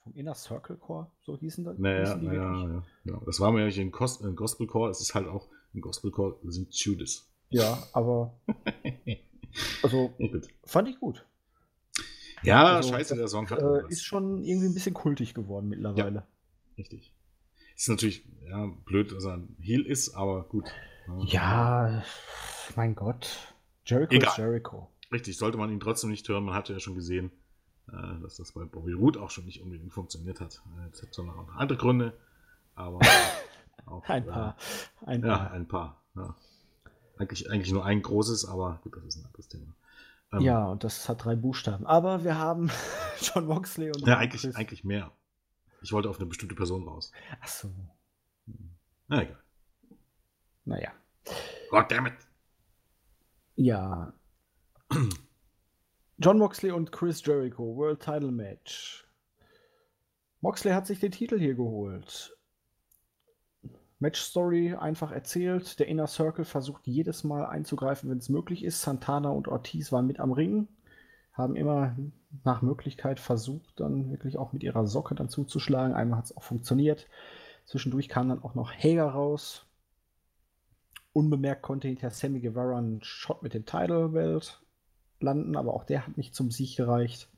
Vom 0.05 0.13
Inner 0.13 0.35
Circle 0.35 0.77
Core, 0.77 1.07
so 1.23 1.35
hießen, 1.35 1.63
das, 1.63 1.79
naja, 1.79 2.01
hießen 2.01 2.19
die 2.19 2.27
naja, 2.27 2.67
ja, 2.67 2.83
ja. 3.05 3.21
Das 3.25 3.39
war 3.39 3.51
mir 3.51 3.63
eigentlich 3.63 3.79
ein, 3.79 3.91
Kos 3.91 4.21
ein 4.21 4.35
Gospel 4.35 4.67
Core, 4.67 4.91
es 4.91 5.01
ist 5.01 5.15
halt 5.15 5.27
auch 5.27 5.47
ein 5.73 5.81
Gospel 5.81 6.11
Core, 6.11 6.37
sind 6.43 6.71
Judas. 6.75 7.27
Ja, 7.49 7.87
aber 7.91 8.37
also 9.81 10.13
fand 10.63 10.89
ich 10.89 10.99
gut. 10.99 11.25
Ja, 12.43 12.75
also, 12.75 12.93
scheiße, 12.93 13.15
der 13.15 13.27
Song 13.27 13.49
hat 13.49 13.59
äh, 13.59 13.87
ist 13.89 14.03
schon 14.03 14.43
irgendwie 14.43 14.67
ein 14.67 14.75
bisschen 14.75 14.93
kultig 14.93 15.33
geworden 15.33 15.69
mittlerweile. 15.69 16.19
Ja, 16.19 16.27
richtig. 16.77 17.11
Ist 17.75 17.89
natürlich 17.89 18.23
ja, 18.47 18.67
blöd, 18.85 19.11
dass 19.11 19.25
er 19.25 19.37
ein 19.37 19.55
Heal 19.59 19.81
ist, 19.81 20.13
aber 20.13 20.43
gut. 20.43 20.65
Ja, 21.25 22.03
mein 22.75 22.93
Gott. 22.93 23.55
Jericho 23.87 24.13
Egal. 24.13 24.29
ist 24.29 24.37
Jericho. 24.37 24.87
Richtig, 25.11 25.35
sollte 25.35 25.57
man 25.57 25.71
ihn 25.71 25.79
trotzdem 25.79 26.11
nicht 26.11 26.29
hören. 26.29 26.43
Man 26.45 26.53
hatte 26.53 26.73
ja 26.73 26.79
schon 26.79 26.93
gesehen, 26.93 27.31
dass 27.87 28.37
das 28.37 28.51
bei 28.51 28.63
Bobby 28.65 28.93
Root 28.93 29.17
auch 29.17 29.29
schon 29.29 29.45
nicht 29.45 29.61
unbedingt 29.61 29.93
funktioniert 29.93 30.41
hat. 30.41 30.61
Äh, 30.79 30.89
es 30.91 31.01
hat 31.01 31.13
zwar 31.13 31.25
noch 31.25 31.55
andere 31.55 31.77
Gründe, 31.77 32.13
aber 32.73 32.99
auch, 33.85 34.07
ein 34.09 34.25
paar. 34.25 34.57
Äh, 35.01 35.05
ein 35.05 35.21
paar. 35.21 35.29
Ja, 35.29 35.51
ein 35.51 35.67
paar. 35.67 36.01
Ja. 36.15 36.35
Eigentlich, 37.17 37.49
eigentlich 37.49 37.71
nur 37.71 37.85
ein 37.85 38.01
großes, 38.01 38.45
aber 38.45 38.79
gut, 38.83 38.97
das 38.97 39.05
ist 39.05 39.17
ein 39.17 39.25
anderes 39.25 39.47
Thema. 39.47 39.73
Ähm, 40.33 40.41
ja, 40.41 40.65
und 40.65 40.83
das 40.83 41.07
hat 41.07 41.23
drei 41.23 41.35
Buchstaben. 41.35 41.85
Aber 41.85 42.23
wir 42.23 42.37
haben 42.37 42.69
John 43.21 43.45
Moxley 43.45 43.91
und. 43.91 44.05
Ja, 44.05 44.17
eigentlich, 44.17 44.55
eigentlich 44.55 44.83
mehr. 44.83 45.11
Ich 45.81 45.93
wollte 45.93 46.09
auf 46.09 46.17
eine 46.17 46.25
bestimmte 46.25 46.55
Person 46.55 46.87
raus. 46.87 47.11
Ach 47.41 47.47
so. 47.47 47.69
Na 49.07 49.21
egal. 49.21 49.39
Naja. 50.65 50.91
Goddammit. 51.69 52.15
Ja. 53.55 54.13
John 56.17 56.37
Moxley 56.37 56.71
und 56.71 56.93
Chris 56.93 57.25
Jericho, 57.25 57.75
World 57.75 57.99
Title 57.99 58.31
Match. 58.31 59.05
Moxley 60.39 60.71
hat 60.71 60.87
sich 60.87 61.01
den 61.01 61.11
Titel 61.11 61.37
hier 61.37 61.55
geholt. 61.55 62.37
Match 63.99 64.21
Story 64.21 64.73
einfach 64.73 65.11
erzählt. 65.11 65.77
Der 65.77 65.89
Inner 65.89 66.07
Circle 66.07 66.45
versucht 66.45 66.87
jedes 66.87 67.25
Mal 67.25 67.45
einzugreifen, 67.45 68.09
wenn 68.09 68.19
es 68.19 68.29
möglich 68.29 68.63
ist. 68.63 68.81
Santana 68.81 69.27
und 69.29 69.49
Ortiz 69.49 69.91
waren 69.91 70.07
mit 70.07 70.21
am 70.21 70.31
Ring, 70.31 70.69
haben 71.33 71.57
immer 71.57 71.97
nach 72.45 72.61
Möglichkeit 72.61 73.19
versucht, 73.19 73.77
dann 73.81 74.09
wirklich 74.09 74.37
auch 74.37 74.53
mit 74.53 74.63
ihrer 74.63 74.87
Socke 74.87 75.15
dann 75.15 75.27
zuzuschlagen. 75.27 75.93
Einmal 75.93 76.19
hat 76.19 76.25
es 76.25 76.37
auch 76.37 76.43
funktioniert. 76.43 77.09
Zwischendurch 77.65 78.07
kam 78.07 78.29
dann 78.29 78.41
auch 78.41 78.55
noch 78.55 78.71
Hager 78.71 79.09
raus. 79.09 79.65
Unbemerkt 81.11 81.61
konnte 81.61 81.89
hinter 81.89 82.09
Sammy 82.09 82.39
Guevara 82.39 82.77
einen 82.77 83.03
Shot 83.03 83.43
mit 83.43 83.53
dem 83.53 83.65
Title 83.65 84.09
Belt 84.09 84.61
landen, 85.25 85.57
aber 85.57 85.73
auch 85.73 85.83
der 85.83 86.07
hat 86.07 86.17
nicht 86.17 86.33
zum 86.33 86.51
Sieg 86.51 86.77
gereicht. 86.77 87.29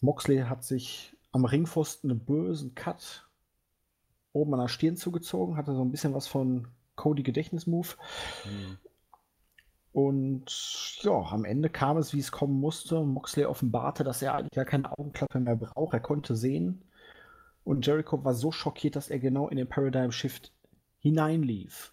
Moxley 0.00 0.38
hat 0.38 0.64
sich 0.64 1.16
am 1.30 1.44
Ringpfosten 1.44 2.10
einen 2.10 2.24
bösen 2.24 2.74
Cut 2.74 3.28
oben 4.32 4.54
an 4.54 4.60
der 4.60 4.68
Stirn 4.68 4.96
zugezogen, 4.96 5.56
hatte 5.56 5.74
so 5.74 5.82
ein 5.82 5.90
bisschen 5.90 6.14
was 6.14 6.26
von 6.26 6.68
Cody 6.96 7.22
Gedächtnismove. 7.22 7.96
Mhm. 8.44 8.78
Und 9.92 10.98
ja, 11.02 11.12
am 11.12 11.44
Ende 11.44 11.68
kam 11.68 11.98
es, 11.98 12.14
wie 12.14 12.18
es 12.18 12.32
kommen 12.32 12.58
musste. 12.58 13.04
Moxley 13.04 13.44
offenbarte, 13.44 14.04
dass 14.04 14.22
er 14.22 14.34
eigentlich 14.34 14.52
gar 14.52 14.64
keine 14.64 14.90
Augenklappe 14.90 15.38
mehr 15.38 15.56
braucht. 15.56 15.92
Er 15.92 16.00
konnte 16.00 16.34
sehen. 16.34 16.82
Und 17.64 17.86
Jericho 17.86 18.24
war 18.24 18.34
so 18.34 18.50
schockiert, 18.50 18.96
dass 18.96 19.10
er 19.10 19.18
genau 19.18 19.48
in 19.48 19.58
den 19.58 19.68
Paradigm 19.68 20.10
Shift 20.10 20.52
hineinlief. 20.98 21.92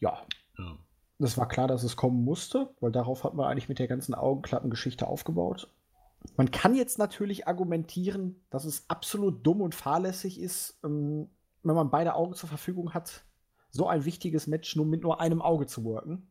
Ja. 0.00 0.26
Das 1.20 1.36
war 1.36 1.46
klar, 1.46 1.68
dass 1.68 1.82
es 1.82 1.96
kommen 1.96 2.24
musste, 2.24 2.70
weil 2.80 2.92
darauf 2.92 3.24
hat 3.24 3.34
man 3.34 3.46
eigentlich 3.46 3.68
mit 3.68 3.78
der 3.78 3.88
ganzen 3.88 4.14
Augenklappengeschichte 4.14 5.06
aufgebaut. 5.06 5.70
Man 6.38 6.50
kann 6.50 6.74
jetzt 6.74 6.98
natürlich 6.98 7.46
argumentieren, 7.46 8.42
dass 8.48 8.64
es 8.64 8.88
absolut 8.88 9.46
dumm 9.46 9.60
und 9.60 9.74
fahrlässig 9.74 10.40
ist, 10.40 10.80
ähm, 10.82 11.28
wenn 11.62 11.74
man 11.74 11.90
beide 11.90 12.14
Augen 12.14 12.32
zur 12.32 12.48
Verfügung 12.48 12.94
hat, 12.94 13.24
so 13.68 13.86
ein 13.86 14.06
wichtiges 14.06 14.46
Match 14.46 14.74
nur 14.76 14.86
mit 14.86 15.02
nur 15.02 15.20
einem 15.20 15.42
Auge 15.42 15.66
zu 15.66 15.84
worken. 15.84 16.30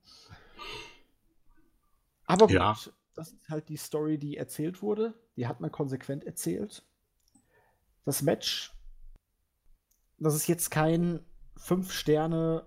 Aber 2.26 2.48
gut, 2.48 2.56
ja. 2.56 2.76
das 3.14 3.32
ist 3.32 3.48
halt 3.48 3.70
die 3.70 3.78
Story, 3.78 4.18
die 4.18 4.38
erzählt 4.38 4.82
wurde. 4.82 5.14
Die 5.36 5.48
hat 5.48 5.62
man 5.62 5.72
konsequent 5.72 6.24
erzählt. 6.24 6.84
Das 8.06 8.24
Match, 8.24 8.74
das 10.18 10.34
ist 10.34 10.48
jetzt 10.48 10.72
kein 10.72 11.20
5 11.58 11.92
Sterne 11.92 12.66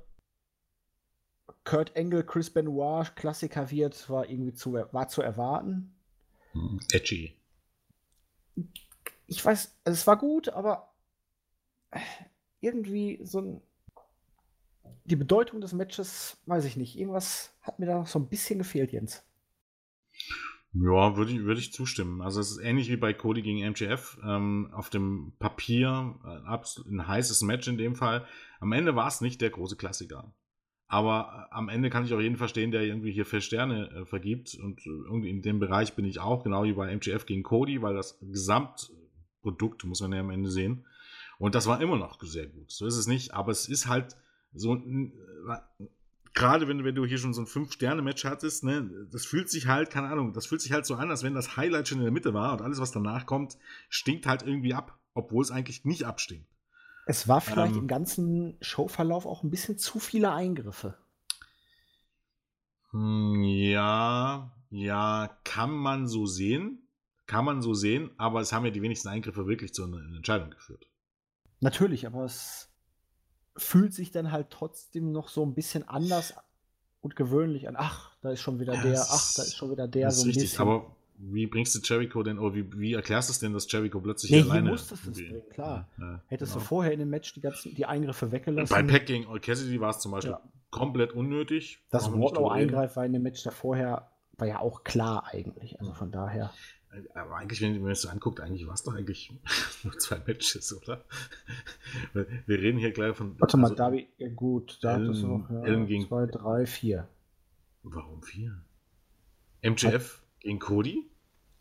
Kurt 1.65 1.95
Engel, 1.97 2.25
Chris 2.25 2.51
Benoit 2.51 3.15
Klassiker 3.15 3.71
wird, 3.71 4.09
war 4.11 4.29
irgendwie 4.29 4.53
zu, 4.53 4.73
war 4.73 5.09
zu 5.09 5.23
erwarten. 5.23 5.95
Hm, 6.53 6.81
edgy. 6.93 7.37
Ich 9.27 9.45
weiß, 9.45 9.77
es 9.85 10.07
war 10.07 10.19
gut, 10.19 10.49
aber 10.49 10.93
irgendwie 12.61 13.21
so 13.23 13.41
ein. 13.41 13.63
Die 15.05 15.17
Bedeutung 15.17 15.61
des 15.61 15.73
Matches, 15.73 16.37
weiß 16.47 16.65
ich 16.65 16.77
nicht. 16.77 16.97
Irgendwas 16.97 17.53
hat 17.61 17.79
mir 17.79 17.87
da 17.87 17.99
noch 17.99 18.07
so 18.07 18.21
ein 18.21 18.29
bisschen 18.29 18.59
gefehlt, 18.59 18.93
Jens. 18.93 19.25
Ja, 20.75 21.17
würde 21.17 21.33
ich, 21.33 21.41
würd 21.41 21.59
ich 21.59 21.73
zustimmen. 21.73 22.23
Also 22.23 22.41
es 22.41 22.53
ist 22.53 22.59
ähnlich 22.59 22.89
wie 22.89 22.97
bei 22.97 23.13
Cody 23.13 23.43
gegen 23.43 23.69
MJF. 23.69 24.19
Ähm, 24.25 24.71
auf 24.73 24.91
dem 24.91 25.33
Papier 25.39 26.19
äh, 26.25 26.89
ein 26.89 27.07
heißes 27.07 27.43
Match 27.43 27.67
in 27.69 27.79
dem 27.79 27.97
Fall. 27.97 28.27
Am 28.61 28.73
Ende 28.73 28.95
war 28.95 29.09
es 29.09 29.21
nicht 29.21 29.41
der 29.41 29.51
große 29.51 29.77
Klassiker. 29.77 30.33
Aber 30.93 31.49
äh, 31.51 31.55
am 31.55 31.71
Ende 31.71 31.89
kann 31.89 32.05
ich 32.05 32.13
auch 32.13 32.21
jeden 32.21 32.37
verstehen, 32.37 32.71
der 32.71 32.83
irgendwie 32.83 33.13
hier 33.13 33.25
vier 33.25 33.41
Sterne 33.41 33.91
äh, 33.91 34.05
vergibt. 34.05 34.55
Und 34.63 34.87
äh, 34.87 34.91
irgendwie 34.91 35.31
in 35.31 35.41
dem 35.41 35.59
Bereich 35.59 35.95
bin 35.95 36.05
ich 36.05 36.21
auch, 36.21 36.45
genau 36.45 36.65
wie 36.65 36.75
bei 36.75 36.93
MGF 36.93 37.25
gegen 37.25 37.43
Cody, 37.43 37.81
weil 37.81 37.95
das 37.95 38.19
Gesamtprodukt 38.21 39.85
muss 39.85 40.03
man 40.03 40.13
ja 40.13 40.21
am 40.21 40.29
Ende 40.29 40.51
sehen. 40.51 40.85
Und 41.39 41.55
das 41.55 41.67
war 41.67 41.81
immer 41.81 41.97
noch 41.97 42.21
sehr 42.21 42.47
gut. 42.47 42.71
So 42.71 42.85
ist 42.85 42.99
es 42.99 43.07
nicht, 43.07 43.33
aber 43.33 43.53
es 43.53 43.71
ist 43.71 43.89
halt 43.89 44.17
so 44.53 44.79
gerade 46.35 46.69
wenn, 46.69 46.85
wenn 46.85 46.95
du 46.95 47.07
hier 47.07 47.17
schon 47.17 47.33
so 47.33 47.41
ein 47.41 47.47
Fünf-Sterne-Match 47.47 48.27
hattest, 48.27 48.63
ne, 48.63 49.09
das 49.11 49.25
fühlt 49.25 49.49
sich 49.49 49.69
halt, 49.69 49.89
keine 49.89 50.09
Ahnung, 50.09 50.35
das 50.35 50.45
fühlt 50.45 50.61
sich 50.61 50.73
halt 50.73 50.85
so 50.85 50.95
an, 50.95 51.11
als 51.11 51.23
wenn 51.23 51.35
das 51.35 51.57
Highlight 51.57 51.89
schon 51.89 51.99
in 51.99 52.05
der 52.05 52.13
Mitte 52.13 52.35
war 52.35 52.53
und 52.53 52.61
alles, 52.61 52.81
was 52.81 52.93
danach 52.93 53.25
kommt, 53.25 53.57
stinkt 53.89 54.27
halt 54.27 54.43
irgendwie 54.43 54.75
ab, 54.75 54.99
obwohl 55.15 55.43
es 55.43 55.51
eigentlich 55.51 55.87
nicht 55.87 56.05
abstinkt. 56.05 56.52
Es 57.07 57.27
war 57.29 57.41
vielleicht 57.41 57.75
ähm, 57.75 57.81
im 57.81 57.89
ganzen 57.89 58.57
Showverlauf 58.61 59.27
auch 59.27 59.43
ein 59.43 59.51
bisschen 59.51 59.79
zu 59.79 59.99
viele 59.99 60.33
Eingriffe. 60.33 60.97
Hm, 62.91 63.43
ja, 63.43 64.53
ja, 64.71 65.39
kann 65.45 65.71
man 65.71 66.07
so 66.07 66.27
sehen. 66.27 66.79
Kann 67.27 67.45
man 67.45 67.63
so 67.63 67.73
sehen, 67.73 68.11
aber 68.19 68.41
es 68.41 68.53
haben 68.53 68.65
ja 68.65 68.71
die 68.71 68.83
wenigsten 68.83 69.09
Eingriffe 69.09 69.47
wirklich 69.47 69.73
zu 69.73 69.85
einer 69.85 69.99
Entscheidung 70.17 70.51
geführt. 70.51 70.87
Natürlich, 71.61 72.07
aber 72.07 72.25
es 72.25 72.69
fühlt 73.57 73.95
sich 73.95 74.11
dann 74.11 74.33
halt 74.33 74.51
trotzdem 74.51 75.13
noch 75.13 75.29
so 75.29 75.45
ein 75.45 75.55
bisschen 75.55 75.89
anders 75.89 76.35
und 77.01 77.17
gewöhnlich 77.17 77.69
an. 77.69 77.77
Ach, 77.79 78.17
da 78.21 78.31
ist 78.31 78.41
schon 78.41 78.61
wieder 78.61 78.75
ja, 78.75 78.83
der, 78.83 79.01
ach, 79.09 79.35
da 79.35 79.43
ist 79.43 79.57
schon 79.57 79.71
wieder 79.71 79.89
der. 79.89 80.07
Das 80.07 80.17
so 80.17 80.23
ist 80.23 80.29
richtig, 80.29 80.45
bisschen. 80.45 80.63
aber 80.63 80.97
wie 81.19 81.47
bringst 81.47 81.75
du 81.75 81.81
Jericho 81.83 82.23
denn, 82.23 82.39
oder 82.39 82.55
wie, 82.55 82.79
wie 82.79 82.95
erklärst 82.95 83.29
du 83.29 83.33
es 83.33 83.39
denn, 83.39 83.53
dass 83.53 83.71
Jericho 83.71 84.01
plötzlich 84.01 84.33
nee, 84.33 84.43
alleine... 84.43 84.63
Nee, 84.63 84.71
musstest 84.71 85.07
es 85.07 85.17
bringen, 85.17 85.43
klar. 85.51 85.89
Ja, 85.99 86.21
Hättest 86.27 86.53
genau. 86.53 86.63
du 86.63 86.69
vorher 86.69 86.93
in 86.93 86.99
dem 86.99 87.11
Match 87.11 87.33
die 87.35 87.41
ganzen 87.41 87.75
die 87.75 87.87
Eingriffe 87.87 88.33
weggelassen. 88.33 88.75
Bei 88.75 88.83
Pack 88.83 89.07
gegen 89.07 89.27
Old 89.27 89.43
Cassidy 89.43 89.81
war 89.81 89.91
es 89.91 90.01
zum 90.01 90.13
Beispiel 90.13 90.33
ja. 90.33 90.43
komplett 90.71 91.13
unnötig. 91.13 91.79
Dass 91.91 92.11
Wardlow 92.13 92.49
eingreift 92.49 92.97
war 92.97 93.05
in 93.05 93.13
dem 93.13 93.23
Match 93.23 93.43
davorher, 93.43 94.11
war 94.39 94.49
ja 94.49 94.59
auch 94.61 94.85
klar 94.85 95.27
eigentlich. 95.33 95.79
Also 95.81 95.95
von 95.95 96.11
daher. 96.11 96.53
Aber 97.15 97.37
eigentlich, 97.37 97.63
wenn 97.63 97.81
man 97.81 97.93
es 97.93 98.03
so 98.03 98.09
anguckt, 98.09 98.41
eigentlich 98.41 98.67
war 98.67 98.75
es 98.75 98.83
doch 98.83 98.95
eigentlich 98.95 99.33
nur 99.83 99.97
zwei 99.99 100.21
Matches, 100.27 100.77
oder? 100.77 101.05
Wir 102.47 102.59
reden 102.59 102.79
hier 102.79 102.91
gleich 102.91 103.17
von. 103.17 103.41
Warte 103.41 103.57
mal, 103.57 103.69
also, 103.69 103.77
Davi, 103.77 104.09
ja 104.19 104.29
gut, 104.29 104.79
da 104.83 104.97
Ellen, 104.97 105.11
ist 105.13 105.23
noch 105.23 105.49
ja, 105.51 105.63
Ellen 105.63 105.87
gegen. 105.87 106.07
Zwei, 106.07 106.27
drei, 106.27 106.67
vier. 106.67 107.09
Warum 107.83 108.23
vier? 108.23 108.63
MJF 109.63 110.22
gegen 110.43 110.59
Cody? 110.59 111.09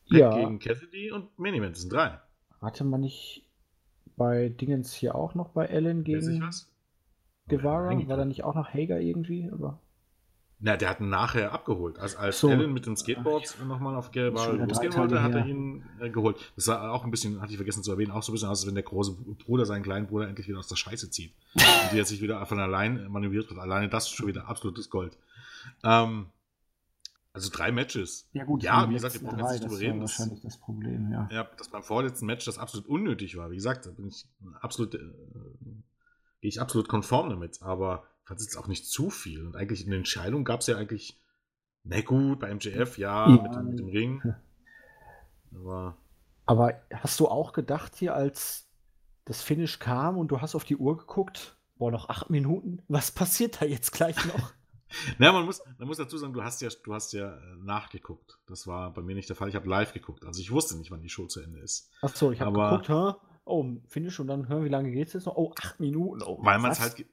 ja. 0.05 0.35
gegen 0.35 0.59
Cassidy 0.59 1.11
und 1.11 1.37
Main 1.39 1.53
Event, 1.53 1.75
das 1.75 1.81
sind 1.81 1.93
drei. 1.93 2.19
Hatte 2.61 2.83
man 2.83 3.01
nicht 3.01 3.45
bei 4.17 4.49
Dingens 4.49 4.93
hier 4.93 5.15
auch 5.15 5.35
noch 5.35 5.49
bei 5.49 5.65
Ellen 5.65 6.03
gegen 6.03 6.49
Guevara? 7.47 8.07
War 8.07 8.17
da 8.17 8.25
nicht 8.25 8.43
auch 8.43 8.55
noch 8.55 8.73
Hager 8.73 8.99
irgendwie? 8.99 9.49
Aber 9.51 9.79
na, 10.63 10.77
der 10.77 10.91
hat 10.91 10.99
ihn 10.99 11.09
nachher 11.09 11.53
abgeholt. 11.53 11.97
Also 11.97 12.19
als 12.19 12.39
so. 12.39 12.49
Allen 12.49 12.71
mit 12.71 12.85
den 12.85 12.95
Skateboards 12.95 13.57
nochmal 13.65 13.95
auf 13.95 14.11
Guevara 14.11 14.51
losgehen 14.51 14.93
wollte, 14.95 15.23
hat 15.23 15.33
er 15.33 15.43
ihn 15.47 15.83
äh, 15.99 16.11
geholt. 16.11 16.37
Das 16.55 16.65
sah 16.65 16.91
auch 16.91 17.03
ein 17.03 17.09
bisschen, 17.09 17.41
hatte 17.41 17.51
ich 17.51 17.57
vergessen 17.57 17.81
zu 17.81 17.91
erwähnen, 17.91 18.11
auch 18.11 18.21
so 18.21 18.31
ein 18.31 18.33
bisschen 18.33 18.49
aus, 18.49 18.59
als 18.59 18.67
wenn 18.67 18.75
der 18.75 18.83
große 18.83 19.13
Bruder 19.43 19.65
seinen 19.65 19.81
kleinen 19.81 20.05
Bruder 20.05 20.27
endlich 20.27 20.47
wieder 20.47 20.59
aus 20.59 20.67
der 20.67 20.75
Scheiße 20.75 21.09
zieht. 21.09 21.33
und 21.55 21.63
die 21.91 21.97
er 21.97 22.05
sich 22.05 22.21
wieder 22.21 22.45
von 22.45 22.59
allein 22.59 23.07
manövriert 23.09 23.49
wird. 23.49 23.59
Alleine 23.59 23.89
das 23.89 24.05
ist 24.05 24.11
schon 24.11 24.27
wieder 24.27 24.47
absolutes 24.47 24.91
Gold. 24.91 25.17
Ähm, 25.83 26.27
also 27.33 27.49
drei 27.49 27.71
Matches. 27.71 28.29
Ja, 28.33 28.43
gut, 28.43 28.61
ja, 28.63 28.89
wie 28.89 28.93
gesagt, 28.93 29.21
wir 29.21 29.29
brauchen 29.29 29.39
jetzt 29.39 29.51
nicht 29.51 29.63
drüber 29.63 29.79
reden. 29.79 30.01
Das 30.01 30.19
wahrscheinlich 30.19 30.41
das 30.41 30.57
Problem, 30.57 31.11
ja. 31.11 31.29
Ja, 31.31 31.43
dass 31.57 31.69
beim 31.69 31.83
vorletzten 31.83 32.25
Match 32.25 32.45
das 32.45 32.57
absolut 32.57 32.87
unnötig 32.87 33.37
war. 33.37 33.51
Wie 33.51 33.55
gesagt, 33.55 33.85
da 33.85 33.91
bin 33.91 34.07
ich 34.07 34.27
absolut, 34.59 34.95
äh, 34.95 34.97
gehe 36.41 36.49
ich 36.49 36.59
absolut 36.59 36.89
konform 36.89 37.29
damit. 37.29 37.61
Aber 37.61 38.03
ich 38.23 38.27
fand 38.27 38.39
es 38.39 38.47
jetzt 38.47 38.57
auch 38.57 38.67
nicht 38.67 38.85
zu 38.85 39.09
viel. 39.09 39.45
Und 39.45 39.55
eigentlich 39.55 39.83
in 39.83 39.91
der 39.91 39.99
Entscheidung 39.99 40.43
gab 40.43 40.59
es 40.59 40.67
ja 40.67 40.75
eigentlich, 40.75 41.21
na 41.83 42.01
gut, 42.01 42.41
bei 42.41 42.53
MJF, 42.53 42.97
ja, 42.97 43.29
ja. 43.29 43.41
Mit, 43.41 43.63
mit, 43.63 43.79
dem 43.79 43.87
Ring. 43.87 44.21
Aber, 45.55 45.97
aber 46.45 46.81
hast 46.93 47.19
du 47.21 47.29
auch 47.29 47.53
gedacht 47.53 47.95
hier, 47.95 48.13
als 48.13 48.67
das 49.23 49.41
Finish 49.41 49.79
kam 49.79 50.17
und 50.17 50.29
du 50.29 50.41
hast 50.41 50.55
auf 50.55 50.65
die 50.65 50.75
Uhr 50.75 50.97
geguckt, 50.97 51.55
boah, 51.75 51.91
noch 51.91 52.09
acht 52.09 52.29
Minuten, 52.29 52.81
was 52.89 53.11
passiert 53.11 53.61
da 53.61 53.65
jetzt 53.65 53.91
gleich 53.93 54.17
noch? 54.25 54.53
Na, 55.17 55.31
man 55.31 55.45
muss, 55.45 55.61
man 55.77 55.87
muss 55.87 55.97
dazu 55.97 56.17
sagen, 56.17 56.33
du 56.33 56.43
hast 56.43 56.61
ja, 56.61 56.69
du 56.83 56.93
hast 56.93 57.13
ja 57.13 57.35
äh, 57.35 57.55
nachgeguckt. 57.63 58.39
Das 58.47 58.67
war 58.67 58.93
bei 58.93 59.01
mir 59.01 59.15
nicht 59.15 59.29
der 59.29 59.35
Fall. 59.35 59.49
Ich 59.49 59.55
habe 59.55 59.69
live 59.69 59.93
geguckt. 59.93 60.25
Also 60.25 60.41
ich 60.41 60.51
wusste 60.51 60.77
nicht, 60.77 60.91
wann 60.91 61.01
die 61.01 61.09
Show 61.09 61.27
zu 61.27 61.41
Ende 61.41 61.59
ist. 61.59 61.89
Ach 62.01 62.15
so, 62.15 62.31
ich 62.31 62.41
habe 62.41 62.59
geguckt, 62.59 62.89
hä? 62.89 63.13
Oh, 63.45 63.65
Finish 63.87 64.19
und 64.19 64.27
dann 64.27 64.47
hören, 64.47 64.63
wie 64.65 64.69
lange 64.69 64.91
geht 64.91 65.07
es 65.07 65.13
jetzt 65.13 65.25
noch? 65.25 65.35
Oh, 65.35 65.53
acht 65.57 65.79
Minuten. 65.79 66.21
Oh, 66.23 66.39
weil 66.41 66.59
man 66.59 66.71
es 66.71 66.79
halt, 66.79 67.05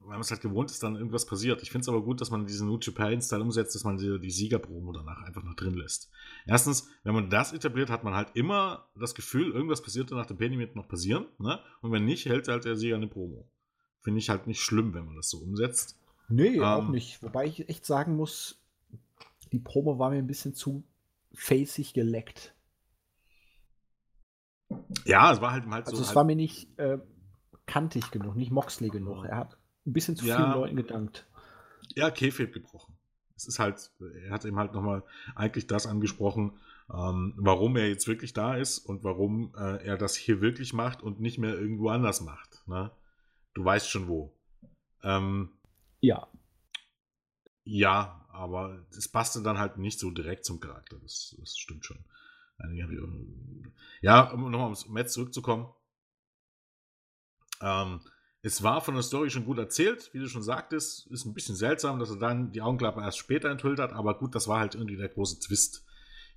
weil 0.00 0.10
man 0.10 0.20
es 0.20 0.30
halt 0.30 0.40
gewohnt 0.40 0.70
ist, 0.70 0.82
dann 0.82 0.96
irgendwas 0.96 1.26
passiert. 1.26 1.62
Ich 1.62 1.70
finde 1.70 1.82
es 1.82 1.88
aber 1.88 2.02
gut, 2.02 2.20
dass 2.20 2.30
man 2.30 2.46
diesen 2.46 2.66
New 2.66 2.78
Japan-Style 2.80 3.42
umsetzt, 3.42 3.74
dass 3.74 3.84
man 3.84 3.96
die, 3.96 4.18
die 4.18 4.30
Siegerpromo 4.30 4.92
danach 4.92 5.22
einfach 5.22 5.42
noch 5.42 5.54
drin 5.54 5.74
lässt. 5.74 6.10
Erstens, 6.46 6.88
wenn 7.04 7.14
man 7.14 7.30
das 7.30 7.52
etabliert, 7.52 7.90
hat 7.90 8.04
man 8.04 8.14
halt 8.14 8.30
immer 8.34 8.88
das 8.96 9.14
Gefühl, 9.14 9.52
irgendwas 9.52 9.82
passiert 9.82 10.10
nach 10.10 10.26
dem 10.26 10.38
Penny 10.38 10.56
noch 10.74 10.88
passieren. 10.88 11.26
Ne? 11.38 11.60
Und 11.80 11.92
wenn 11.92 12.04
nicht, 12.04 12.26
hält 12.26 12.48
halt 12.48 12.64
der 12.64 12.76
Sieger 12.76 12.96
eine 12.96 13.06
Promo. 13.06 13.48
Finde 14.00 14.18
ich 14.18 14.30
halt 14.30 14.46
nicht 14.46 14.60
schlimm, 14.60 14.94
wenn 14.94 15.04
man 15.04 15.16
das 15.16 15.28
so 15.30 15.38
umsetzt. 15.38 15.98
Nee, 16.28 16.56
ähm, 16.56 16.62
auch 16.62 16.88
nicht. 16.88 17.22
Wobei 17.22 17.46
ich 17.46 17.68
echt 17.68 17.86
sagen 17.86 18.16
muss, 18.16 18.62
die 19.52 19.58
Promo 19.58 19.98
war 19.98 20.10
mir 20.10 20.18
ein 20.18 20.26
bisschen 20.26 20.54
zu 20.54 20.84
facig 21.32 21.94
geleckt. 21.94 22.54
Ja, 25.04 25.32
es 25.32 25.40
war 25.40 25.52
halt, 25.52 25.64
halt 25.66 25.86
also 25.86 25.96
so. 25.96 26.02
es 26.02 26.08
halt 26.08 26.16
war 26.16 26.24
mir 26.24 26.36
nicht 26.36 26.78
äh, 26.78 26.98
kantig 27.66 28.10
genug, 28.10 28.36
nicht 28.36 28.50
Moxley 28.50 28.90
genug. 28.90 29.24
Er 29.24 29.36
hat 29.36 29.56
ein 29.86 29.92
bisschen 29.92 30.16
zu 30.16 30.26
ja, 30.26 30.36
vielen 30.36 30.52
Leuten 30.52 30.76
gedankt. 30.76 31.26
Ja, 31.94 32.10
Kefeb 32.10 32.52
gebrochen. 32.52 32.94
Es 33.34 33.46
ist 33.46 33.58
halt, 33.58 33.90
er 34.24 34.30
hat 34.30 34.44
ihm 34.44 34.58
halt 34.58 34.74
nochmal 34.74 35.04
eigentlich 35.34 35.66
das 35.66 35.86
angesprochen, 35.86 36.58
ähm, 36.92 37.34
warum 37.36 37.76
er 37.76 37.88
jetzt 37.88 38.08
wirklich 38.08 38.32
da 38.32 38.56
ist 38.56 38.78
und 38.78 39.04
warum 39.04 39.54
äh, 39.56 39.84
er 39.84 39.96
das 39.96 40.16
hier 40.16 40.40
wirklich 40.40 40.72
macht 40.72 41.02
und 41.02 41.20
nicht 41.20 41.38
mehr 41.38 41.54
irgendwo 41.54 41.88
anders 41.88 42.20
macht. 42.20 42.66
Ne? 42.66 42.90
Du 43.54 43.64
weißt 43.64 43.88
schon 43.88 44.08
wo. 44.08 44.34
Ähm, 45.02 45.50
ja. 46.00 46.28
Ja, 47.64 48.26
aber 48.32 48.86
es 48.90 49.08
passte 49.08 49.42
dann 49.42 49.58
halt 49.58 49.76
nicht 49.78 49.98
so 49.98 50.10
direkt 50.10 50.44
zum 50.44 50.60
Charakter. 50.60 50.98
Das, 51.02 51.36
das 51.38 51.56
stimmt 51.56 51.84
schon. 51.84 52.04
Ja, 54.00 54.30
um 54.30 54.50
nochmal 54.50 54.70
aufs 54.70 54.88
Metz 54.88 55.12
zurückzukommen. 55.12 55.72
Ähm, 57.60 58.00
es 58.42 58.62
war 58.62 58.80
von 58.80 58.94
der 58.94 59.02
Story 59.02 59.30
schon 59.30 59.44
gut 59.44 59.58
erzählt, 59.58 60.10
wie 60.12 60.20
du 60.20 60.28
schon 60.28 60.42
sagtest. 60.42 61.06
Ist 61.08 61.24
ein 61.24 61.34
bisschen 61.34 61.56
seltsam, 61.56 61.98
dass 61.98 62.10
er 62.10 62.18
dann 62.18 62.52
die 62.52 62.62
Augenklappe 62.62 63.00
erst 63.00 63.18
später 63.18 63.50
enthüllt 63.50 63.80
hat, 63.80 63.92
aber 63.92 64.18
gut, 64.18 64.34
das 64.34 64.48
war 64.48 64.60
halt 64.60 64.74
irgendwie 64.74 64.96
der 64.96 65.08
große 65.08 65.40
Twist. 65.40 65.84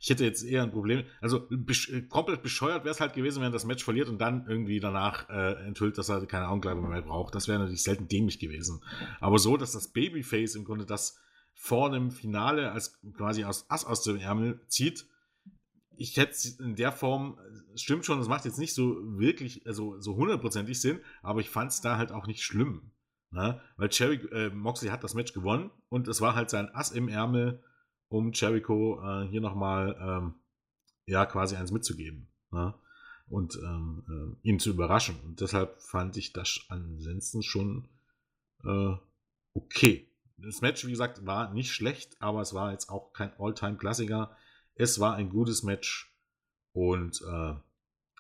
Ich 0.03 0.09
hätte 0.09 0.25
jetzt 0.25 0.43
eher 0.43 0.63
ein 0.63 0.71
Problem. 0.71 1.03
Also 1.21 1.47
besch 1.47 1.89
äh, 1.89 2.01
komplett 2.01 2.41
bescheuert 2.41 2.83
wäre 2.83 2.91
es 2.91 2.99
halt 2.99 3.13
gewesen, 3.13 3.37
wenn 3.37 3.49
er 3.49 3.53
das 3.53 3.65
Match 3.65 3.83
verliert 3.83 4.09
und 4.09 4.19
dann 4.19 4.47
irgendwie 4.47 4.79
danach 4.79 5.29
äh, 5.29 5.63
enthüllt, 5.67 5.99
dass 5.99 6.09
er 6.09 6.25
keine 6.25 6.47
Augenkleider 6.47 6.81
mehr 6.81 7.03
braucht. 7.03 7.35
Das 7.35 7.47
wäre 7.47 7.59
natürlich 7.59 7.83
selten 7.83 8.07
dämlich 8.07 8.39
gewesen. 8.39 8.81
Aber 9.19 9.37
so, 9.37 9.57
dass 9.57 9.73
das 9.73 9.89
Babyface 9.89 10.55
im 10.55 10.65
Grunde 10.65 10.87
das 10.87 11.19
vor 11.53 11.91
dem 11.91 12.09
Finale 12.09 12.71
als 12.71 12.99
quasi 13.13 13.43
aus 13.43 13.69
Ass 13.69 13.85
aus 13.85 14.01
dem 14.01 14.17
Ärmel 14.17 14.59
zieht, 14.67 15.05
ich 15.97 16.17
hätte 16.17 16.31
es 16.31 16.59
in 16.59 16.75
der 16.75 16.91
Form, 16.91 17.37
stimmt 17.75 18.03
schon, 18.03 18.17
das 18.17 18.27
macht 18.27 18.45
jetzt 18.45 18.57
nicht 18.57 18.73
so 18.73 18.97
wirklich, 19.19 19.67
also 19.67 19.99
so 20.01 20.15
hundertprozentig 20.15 20.81
Sinn, 20.81 21.01
aber 21.21 21.41
ich 21.41 21.49
fand 21.51 21.71
es 21.71 21.81
da 21.81 21.97
halt 21.97 22.11
auch 22.11 22.25
nicht 22.25 22.41
schlimm. 22.41 22.91
Ne? 23.29 23.61
Weil 23.77 23.89
Cherry, 23.89 24.15
äh, 24.31 24.49
Moxley 24.49 24.89
hat 24.89 25.03
das 25.03 25.13
Match 25.13 25.31
gewonnen 25.31 25.69
und 25.89 26.07
es 26.07 26.21
war 26.21 26.33
halt 26.33 26.49
sein 26.49 26.73
Ass 26.73 26.89
im 26.89 27.07
Ärmel 27.07 27.61
um 28.11 28.33
Jericho 28.33 29.01
äh, 29.01 29.27
hier 29.29 29.39
nochmal 29.39 29.97
ähm, 29.99 30.33
ja, 31.05 31.25
quasi 31.25 31.55
eins 31.55 31.71
mitzugeben. 31.71 32.27
Ne? 32.51 32.73
Und 33.29 33.57
ähm, 33.63 34.37
äh, 34.43 34.47
ihn 34.47 34.59
zu 34.59 34.71
überraschen. 34.71 35.17
Und 35.23 35.39
deshalb 35.39 35.81
fand 35.81 36.17
ich 36.17 36.33
das 36.33 36.59
ansonsten 36.67 37.41
schon 37.41 37.87
äh, 38.65 38.93
okay. 39.53 40.07
Das 40.37 40.59
Match, 40.61 40.85
wie 40.85 40.91
gesagt, 40.91 41.25
war 41.25 41.53
nicht 41.53 41.71
schlecht, 41.71 42.21
aber 42.21 42.41
es 42.41 42.53
war 42.53 42.71
jetzt 42.71 42.89
auch 42.89 43.13
kein 43.13 43.31
All-Time-Klassiker. 43.39 44.35
Es 44.75 44.99
war 44.99 45.15
ein 45.15 45.29
gutes 45.29 45.63
Match 45.63 46.13
und 46.73 47.21
äh, 47.21 47.53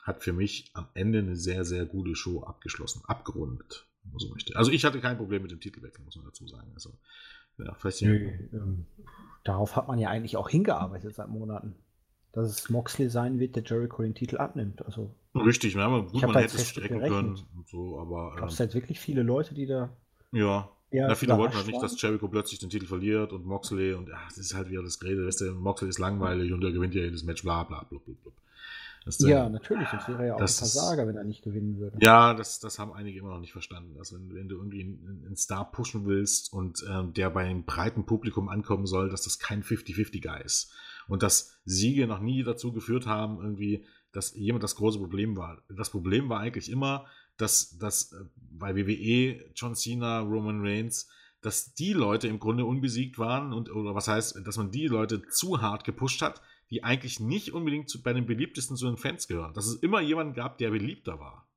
hat 0.03 0.23
für 0.23 0.33
mich 0.33 0.71
am 0.73 0.87
Ende 0.93 1.19
eine 1.19 1.35
sehr, 1.35 1.65
sehr 1.65 1.85
gute 1.85 2.15
Show 2.15 2.43
abgeschlossen, 2.43 3.01
abgerundet, 3.05 3.87
wenn 4.03 4.11
man 4.13 4.19
so 4.19 4.29
möchte. 4.29 4.55
Also 4.55 4.71
ich 4.71 4.85
hatte 4.85 5.01
kein 5.01 5.17
Problem 5.17 5.41
mit 5.41 5.51
dem 5.51 5.59
Titelwechsel, 5.59 6.05
muss 6.05 6.15
man 6.15 6.25
dazu 6.25 6.47
sagen. 6.47 6.71
Also, 6.75 6.97
ja, 7.57 7.73
vielleicht 7.75 8.01
nee, 8.01 8.49
ähm, 8.53 8.85
darauf 9.43 9.75
hat 9.75 9.87
man 9.87 9.99
ja 9.99 10.09
eigentlich 10.09 10.37
auch 10.37 10.49
hingearbeitet 10.49 11.15
seit 11.15 11.29
Monaten. 11.29 11.75
Dass 12.33 12.49
es 12.49 12.69
Moxley 12.69 13.09
sein 13.09 13.39
wird, 13.39 13.57
der 13.57 13.63
Jericho 13.63 14.03
den 14.03 14.15
Titel 14.15 14.37
abnimmt. 14.37 14.85
Also, 14.85 15.13
Richtig, 15.35 15.75
ne, 15.75 15.83
aber 15.83 16.03
gut, 16.05 16.21
man 16.21 16.35
hätte 16.35 16.55
es 16.55 16.69
strecken 16.69 16.99
gerechnet. 16.99 17.11
können. 17.11 17.65
So, 17.67 17.99
aber, 17.99 18.35
Gab 18.37 18.49
es 18.49 18.59
ähm, 18.59 18.65
halt 18.65 18.73
wirklich 18.73 18.99
viele 18.99 19.23
Leute, 19.23 19.53
die 19.53 19.65
da. 19.65 19.89
Ja. 20.31 20.69
Ja, 20.93 21.15
viele 21.15 21.37
wollten 21.37 21.55
halt 21.55 21.67
nicht, 21.67 21.81
dass 21.81 22.01
Jericho 22.01 22.27
plötzlich 22.27 22.59
den 22.59 22.69
Titel 22.69 22.85
verliert 22.85 23.31
und 23.31 23.45
Moxley 23.45 23.93
und 23.93 24.09
ja, 24.09 24.17
das 24.27 24.37
ist 24.37 24.53
halt 24.53 24.69
wieder 24.69 24.83
das 24.83 24.99
Gerede. 24.99 25.25
Weißt 25.25 25.39
du, 25.39 25.51
Moxley 25.53 25.87
ist 25.89 25.99
langweilig 25.99 26.51
und 26.51 26.61
er 26.65 26.73
gewinnt 26.73 26.93
ja 26.95 27.01
jedes 27.01 27.23
Match, 27.23 27.43
bla 27.43 27.63
bla 27.63 27.85
bla 27.89 27.97
bla. 27.97 28.13
bla. 28.21 28.31
Das, 29.03 29.19
ja, 29.19 29.49
natürlich. 29.49 29.87
Das 29.91 30.07
wäre 30.07 30.27
ja 30.27 30.35
auch 30.35 30.41
ein 30.41 30.47
Versager, 30.47 31.07
wenn 31.07 31.17
er 31.17 31.23
nicht 31.23 31.43
gewinnen 31.43 31.79
würde. 31.79 31.97
Ja, 32.01 32.35
das, 32.35 32.59
das 32.59 32.77
haben 32.77 32.93
einige 32.93 33.19
immer 33.19 33.29
noch 33.29 33.39
nicht 33.39 33.51
verstanden. 33.51 33.97
Also 33.97 34.15
wenn, 34.15 34.33
wenn 34.33 34.47
du 34.47 34.57
irgendwie 34.57 34.81
einen, 34.81 35.23
einen, 35.25 35.35
Star 35.35 35.71
pushen 35.71 36.05
willst 36.05 36.53
und 36.53 36.85
ähm, 36.87 37.11
der 37.13 37.31
bei 37.31 37.45
einem 37.45 37.65
breiten 37.65 38.05
Publikum 38.05 38.47
ankommen 38.47 38.85
soll, 38.85 39.09
dass 39.09 39.23
das 39.23 39.39
kein 39.39 39.63
50-50-Guy 39.63 40.43
ist. 40.43 40.71
Und 41.07 41.23
dass 41.23 41.57
Siege 41.65 42.05
noch 42.05 42.19
nie 42.19 42.43
dazu 42.43 42.71
geführt 42.71 43.07
haben, 43.07 43.41
irgendwie, 43.41 43.85
dass 44.11 44.35
jemand 44.35 44.63
das 44.63 44.75
große 44.75 44.99
Problem 44.99 45.35
war. 45.35 45.63
Das 45.67 45.89
Problem 45.89 46.29
war 46.29 46.39
eigentlich 46.39 46.69
immer, 46.69 47.07
dass, 47.37 47.77
dass 47.79 48.13
äh, 48.13 48.23
bei 48.35 48.75
WWE 48.75 49.51
John 49.55 49.73
Cena, 49.73 50.19
Roman 50.19 50.61
Reigns, 50.61 51.09
dass 51.41 51.73
die 51.73 51.93
Leute 51.93 52.27
im 52.27 52.39
Grunde 52.39 52.65
unbesiegt 52.65 53.17
waren 53.17 53.51
und 53.51 53.71
oder 53.71 53.95
was 53.95 54.07
heißt, 54.07 54.45
dass 54.45 54.57
man 54.57 54.69
die 54.69 54.85
Leute 54.85 55.23
zu 55.23 55.59
hart 55.59 55.85
gepusht 55.85 56.21
hat, 56.21 56.39
die 56.71 56.83
eigentlich 56.83 57.19
nicht 57.19 57.53
unbedingt 57.53 57.89
zu, 57.89 58.01
bei 58.01 58.13
den 58.13 58.25
beliebtesten 58.25 58.77
zu 58.77 58.87
den 58.87 58.97
Fans 58.97 59.27
gehören. 59.27 59.53
Dass 59.53 59.67
es 59.67 59.75
immer 59.75 60.01
jemanden 60.01 60.33
gab, 60.33 60.57
der 60.57 60.71
beliebter 60.71 61.19
war. 61.19 61.47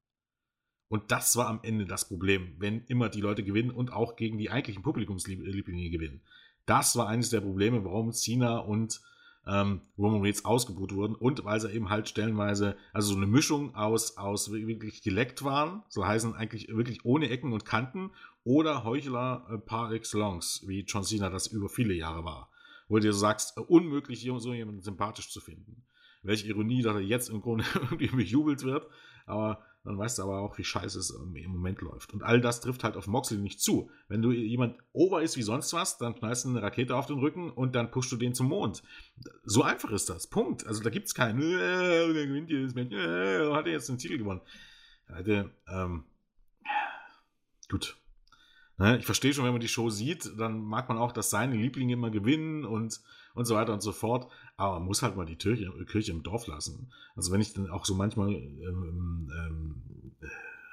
Und 0.89 1.11
das 1.11 1.37
war 1.37 1.49
am 1.49 1.61
Ende 1.63 1.87
das 1.87 2.09
Problem, 2.09 2.57
wenn 2.59 2.85
immer 2.87 3.09
die 3.09 3.21
Leute 3.21 3.43
gewinnen 3.43 3.71
und 3.71 3.93
auch 3.93 4.17
gegen 4.17 4.39
die 4.39 4.51
eigentlichen 4.51 4.83
Publikumslieblinge 4.83 5.91
gewinnen. 5.91 6.21
Das 6.67 6.97
war 6.97 7.09
eines 7.09 7.31
der 7.31 7.41
Probleme, 7.41 7.85
warum 7.85 8.13
Cena 8.13 8.59
und 8.59 9.01
ähm, 9.47 9.83
Roman 9.99 10.23
Reigns 10.23 10.45
ausgebucht 10.45 10.95
wurden 10.95 11.15
und 11.15 11.45
weil 11.45 11.61
sie 11.61 11.71
eben 11.71 11.91
halt 11.91 12.09
stellenweise, 12.09 12.77
also 12.93 13.13
so 13.13 13.17
eine 13.17 13.27
Mischung 13.27 13.75
aus, 13.75 14.17
aus 14.17 14.51
wirklich 14.51 15.03
geleckt 15.03 15.45
waren, 15.45 15.83
so 15.89 16.07
heißen 16.07 16.35
eigentlich 16.35 16.69
wirklich 16.69 17.05
ohne 17.05 17.29
Ecken 17.29 17.53
und 17.53 17.65
Kanten 17.65 18.11
oder 18.43 18.85
Heuchler 18.85 19.47
äh, 19.51 19.59
par 19.59 19.93
excellence, 19.93 20.65
wie 20.67 20.81
John 20.81 21.05
Cena 21.05 21.29
das 21.29 21.47
über 21.47 21.69
viele 21.69 21.95
Jahre 21.95 22.25
war. 22.25 22.51
Wo 22.89 22.97
du 22.97 23.03
dir 23.03 23.13
sagst, 23.13 23.57
äh, 23.57 23.61
unmöglich, 23.61 24.29
so 24.39 24.53
jemanden 24.53 24.83
sympathisch 24.83 25.31
zu 25.31 25.41
finden. 25.41 25.85
Welche 26.23 26.49
Ironie, 26.49 26.83
dass 26.83 26.95
er 26.95 27.03
jetzt 27.03 27.29
im 27.29 27.41
Grunde 27.41 27.65
irgendwie 27.75 28.09
bejubelt 28.09 28.63
wird, 28.63 28.87
aber 29.27 29.65
dann 29.85 29.99
weißt 29.99 30.19
du 30.19 30.23
aber 30.23 30.41
auch, 30.41 30.57
wie 30.57 30.65
scheiße 30.65 30.99
es 30.99 31.11
im 31.11 31.51
Moment 31.51 31.83
läuft. 31.83 32.15
Und 32.15 32.23
all 32.23 32.41
das 32.41 32.63
trifft 32.63 32.85
halt 32.85 32.97
auf 32.97 33.07
Moxley 33.07 33.39
nicht 33.39 33.61
zu. 33.61 33.91
Wenn 34.09 34.23
du 34.23 34.33
jemand 34.33 34.79
over 34.95 35.23
ist 35.23 35.37
wie 35.37 35.43
sonst 35.43 35.75
was, 35.75 35.99
dann 35.99 36.15
knallst 36.15 36.47
du 36.47 36.49
eine 36.49 36.63
Rakete 36.63 36.97
auf 36.97 37.05
den 37.05 37.19
Rücken 37.19 37.51
und 37.51 37.75
dann 37.75 37.91
pushst 37.91 38.11
du 38.11 38.17
den 38.17 38.33
zum 38.35 38.49
Mond. 38.49 38.83
So 39.45 39.63
einfach 39.63 39.91
ist 39.91 40.09
das. 40.09 40.27
Punkt. 40.27 40.67
Also 40.67 40.83
da 40.83 40.89
gibt 40.89 41.09
es 41.09 41.15
keinen, 41.15 41.43
äh, 41.43 42.13
der 42.15 42.27
gewinnt 42.27 42.49
jedes 42.49 42.75
Match, 42.75 42.95
äh, 42.95 43.53
hat 43.53 43.67
er 43.67 43.73
jetzt 43.73 43.91
den 43.91 43.99
Titel 43.99 44.17
gewonnen. 44.17 44.41
Alter, 45.07 45.51
ähm, 45.69 46.05
gut. 47.69 47.99
Ne, 48.77 48.99
ich 48.99 49.07
verstehe 49.07 49.33
schon, 49.33 49.45
wenn 49.45 49.53
man 49.53 49.61
die 49.61 49.69
Show 49.69 49.89
sieht, 49.89 50.33
dann 50.37 50.65
mag 50.65 50.89
man 50.89 50.99
auch, 50.99 51.13
dass 51.13 51.31
seine 51.31 51.57
Lieblinge 51.57 51.93
immer 51.93 52.11
gewinnen 52.11 52.65
und 52.65 53.01
und 53.35 53.45
so 53.47 53.55
weiter 53.55 53.73
und 53.73 53.83
so 53.83 53.93
fort. 53.93 54.31
Aber 54.57 54.79
man 54.79 54.87
muss 54.87 55.03
halt 55.03 55.17
mal 55.17 55.27
die 55.27 55.37
Kirche, 55.37 55.71
Kirche 55.87 56.13
im 56.13 56.23
Dorf 56.23 56.47
lassen. 56.47 56.91
Also 57.17 57.33
wenn 57.33 57.41
ich 57.41 57.53
dann 57.53 57.71
auch 57.71 57.85
so 57.85 57.95
manchmal 57.95 58.31
ähm, 58.31 59.31
ähm, 59.37 59.83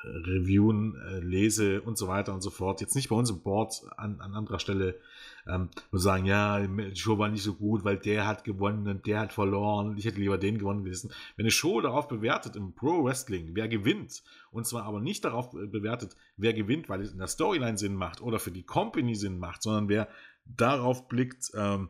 Reviewen 0.03 0.95
äh, 0.95 1.19
lese 1.19 1.81
und 1.81 1.97
so 1.97 2.07
weiter 2.07 2.33
und 2.33 2.41
so 2.41 2.49
fort. 2.49 2.81
Jetzt 2.81 2.95
nicht 2.95 3.09
bei 3.09 3.15
uns 3.15 3.29
im 3.29 3.41
Board 3.41 3.81
an, 3.97 4.19
an 4.19 4.33
anderer 4.33 4.59
Stelle, 4.59 4.99
ähm, 5.47 5.69
wo 5.91 5.97
sagen, 5.97 6.25
ja, 6.25 6.59
die 6.59 6.95
Show 6.95 7.17
war 7.17 7.29
nicht 7.29 7.43
so 7.43 7.53
gut, 7.53 7.83
weil 7.83 7.97
der 7.97 8.27
hat 8.27 8.43
gewonnen 8.43 8.87
und 8.87 9.05
der 9.05 9.19
hat 9.19 9.33
verloren. 9.33 9.97
Ich 9.97 10.05
hätte 10.05 10.19
lieber 10.19 10.37
den 10.37 10.57
gewonnen 10.57 10.83
gewesen. 10.83 11.11
Wenn 11.35 11.45
eine 11.45 11.51
Show 11.51 11.81
darauf 11.81 12.07
bewertet 12.07 12.55
im 12.55 12.73
Pro 12.73 13.03
Wrestling, 13.03 13.51
wer 13.53 13.67
gewinnt, 13.67 14.23
und 14.51 14.65
zwar 14.65 14.83
aber 14.83 14.99
nicht 14.99 15.23
darauf 15.23 15.51
bewertet, 15.51 16.15
wer 16.37 16.53
gewinnt, 16.53 16.89
weil 16.89 17.01
es 17.01 17.11
in 17.11 17.19
der 17.19 17.27
Storyline 17.27 17.77
Sinn 17.77 17.95
macht 17.95 18.21
oder 18.21 18.39
für 18.39 18.51
die 18.51 18.63
Company 18.63 19.15
Sinn 19.15 19.37
macht, 19.39 19.63
sondern 19.63 19.89
wer 19.89 20.07
darauf 20.45 21.07
blickt, 21.07 21.51
ähm, 21.55 21.89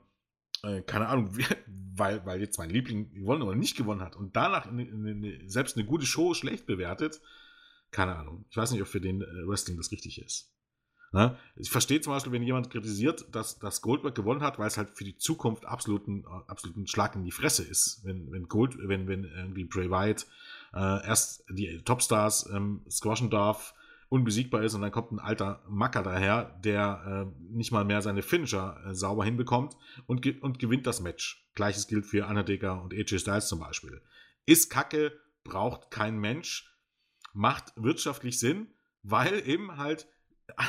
äh, 0.64 0.82
keine 0.82 1.08
Ahnung, 1.08 1.32
weil, 1.96 2.26
weil 2.26 2.42
jetzt 2.42 2.58
mein 2.58 2.70
Liebling 2.70 3.14
gewonnen 3.14 3.42
oder 3.42 3.56
nicht 3.56 3.78
gewonnen 3.78 4.02
hat 4.02 4.16
und 4.16 4.36
danach 4.36 4.68
eine, 4.68 4.84
eine, 4.84 5.50
selbst 5.50 5.78
eine 5.78 5.86
gute 5.86 6.06
Show 6.06 6.34
schlecht 6.34 6.66
bewertet, 6.66 7.22
keine 7.92 8.16
Ahnung. 8.16 8.46
Ich 8.50 8.58
weiß 8.58 8.72
nicht, 8.72 8.82
ob 8.82 8.88
für 8.88 9.02
den 9.02 9.22
äh, 9.22 9.26
Wrestling 9.48 9.78
das 9.78 9.92
richtig 9.92 10.22
ist. 10.22 10.52
Ne? 11.14 11.38
Ich 11.58 11.70
verstehe 11.70 12.00
zum 12.00 12.14
Beispiel, 12.14 12.32
wenn 12.32 12.44
jemand 12.44 12.70
kritisiert, 12.70 13.26
dass, 13.36 13.60
dass 13.60 13.82
Goldberg 13.82 14.16
gewonnen 14.16 14.42
hat, 14.42 14.60
weil 14.60 14.68
es 14.68 14.78
halt 14.78 14.92
für 14.92 15.04
die 15.04 15.18
Zukunft 15.18 15.66
absoluten, 15.66 16.26
absoluten 16.48 16.88
Schlag 16.88 17.16
in 17.16 17.26
die 17.26 17.32
Fresse 17.32 17.64
ist. 17.64 18.02
Wenn, 18.06 18.32
wenn 18.32 18.48
Gold, 18.48 18.78
wenn, 18.80 19.08
wenn 19.08 19.26
irgendwie 19.26 19.66
Bray 19.66 19.90
Wyatt 19.90 20.26
äh, 20.74 21.06
erst 21.06 21.44
die 21.50 21.82
Topstars 21.84 22.50
ähm, 22.54 22.86
squashen 22.90 23.30
darf, 23.30 23.74
unbesiegbar 24.08 24.64
ist 24.64 24.74
und 24.74 24.82
dann 24.82 24.92
kommt 24.92 25.12
ein 25.12 25.20
alter 25.20 25.64
Macker 25.70 26.04
daher, 26.04 26.60
der 26.64 27.28
äh, 27.28 27.54
nicht 27.54 27.72
mal 27.72 27.86
mehr 27.86 28.02
seine 28.02 28.22
Finisher 28.22 28.78
äh, 28.86 28.94
sauber 28.94 29.26
hinbekommt 29.26 29.76
und, 30.06 30.22
ge 30.22 30.40
und 30.40 30.60
gewinnt 30.60 30.88
das 30.88 31.02
Match. 31.02 31.50
Gleiches 31.56 31.88
gilt 31.88 32.06
für 32.06 32.26
Undertaker 32.26 32.82
und 32.82 32.94
AJ 32.94 33.20
Styles 33.20 33.48
zum 33.48 33.60
Beispiel. 33.60 34.02
Ist 34.46 34.70
Kacke, 34.70 35.14
braucht 35.44 35.92
kein 35.92 36.18
Mensch, 36.20 36.71
macht 37.34 37.74
wirtschaftlich 37.76 38.40
Sinn, 38.40 38.74
weil 39.04 39.48
eben 39.48 39.78
halt 39.78 40.08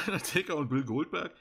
Undertaker 0.06 0.56
und 0.56 0.68
Bill 0.68 0.84
Goldberg, 0.84 1.34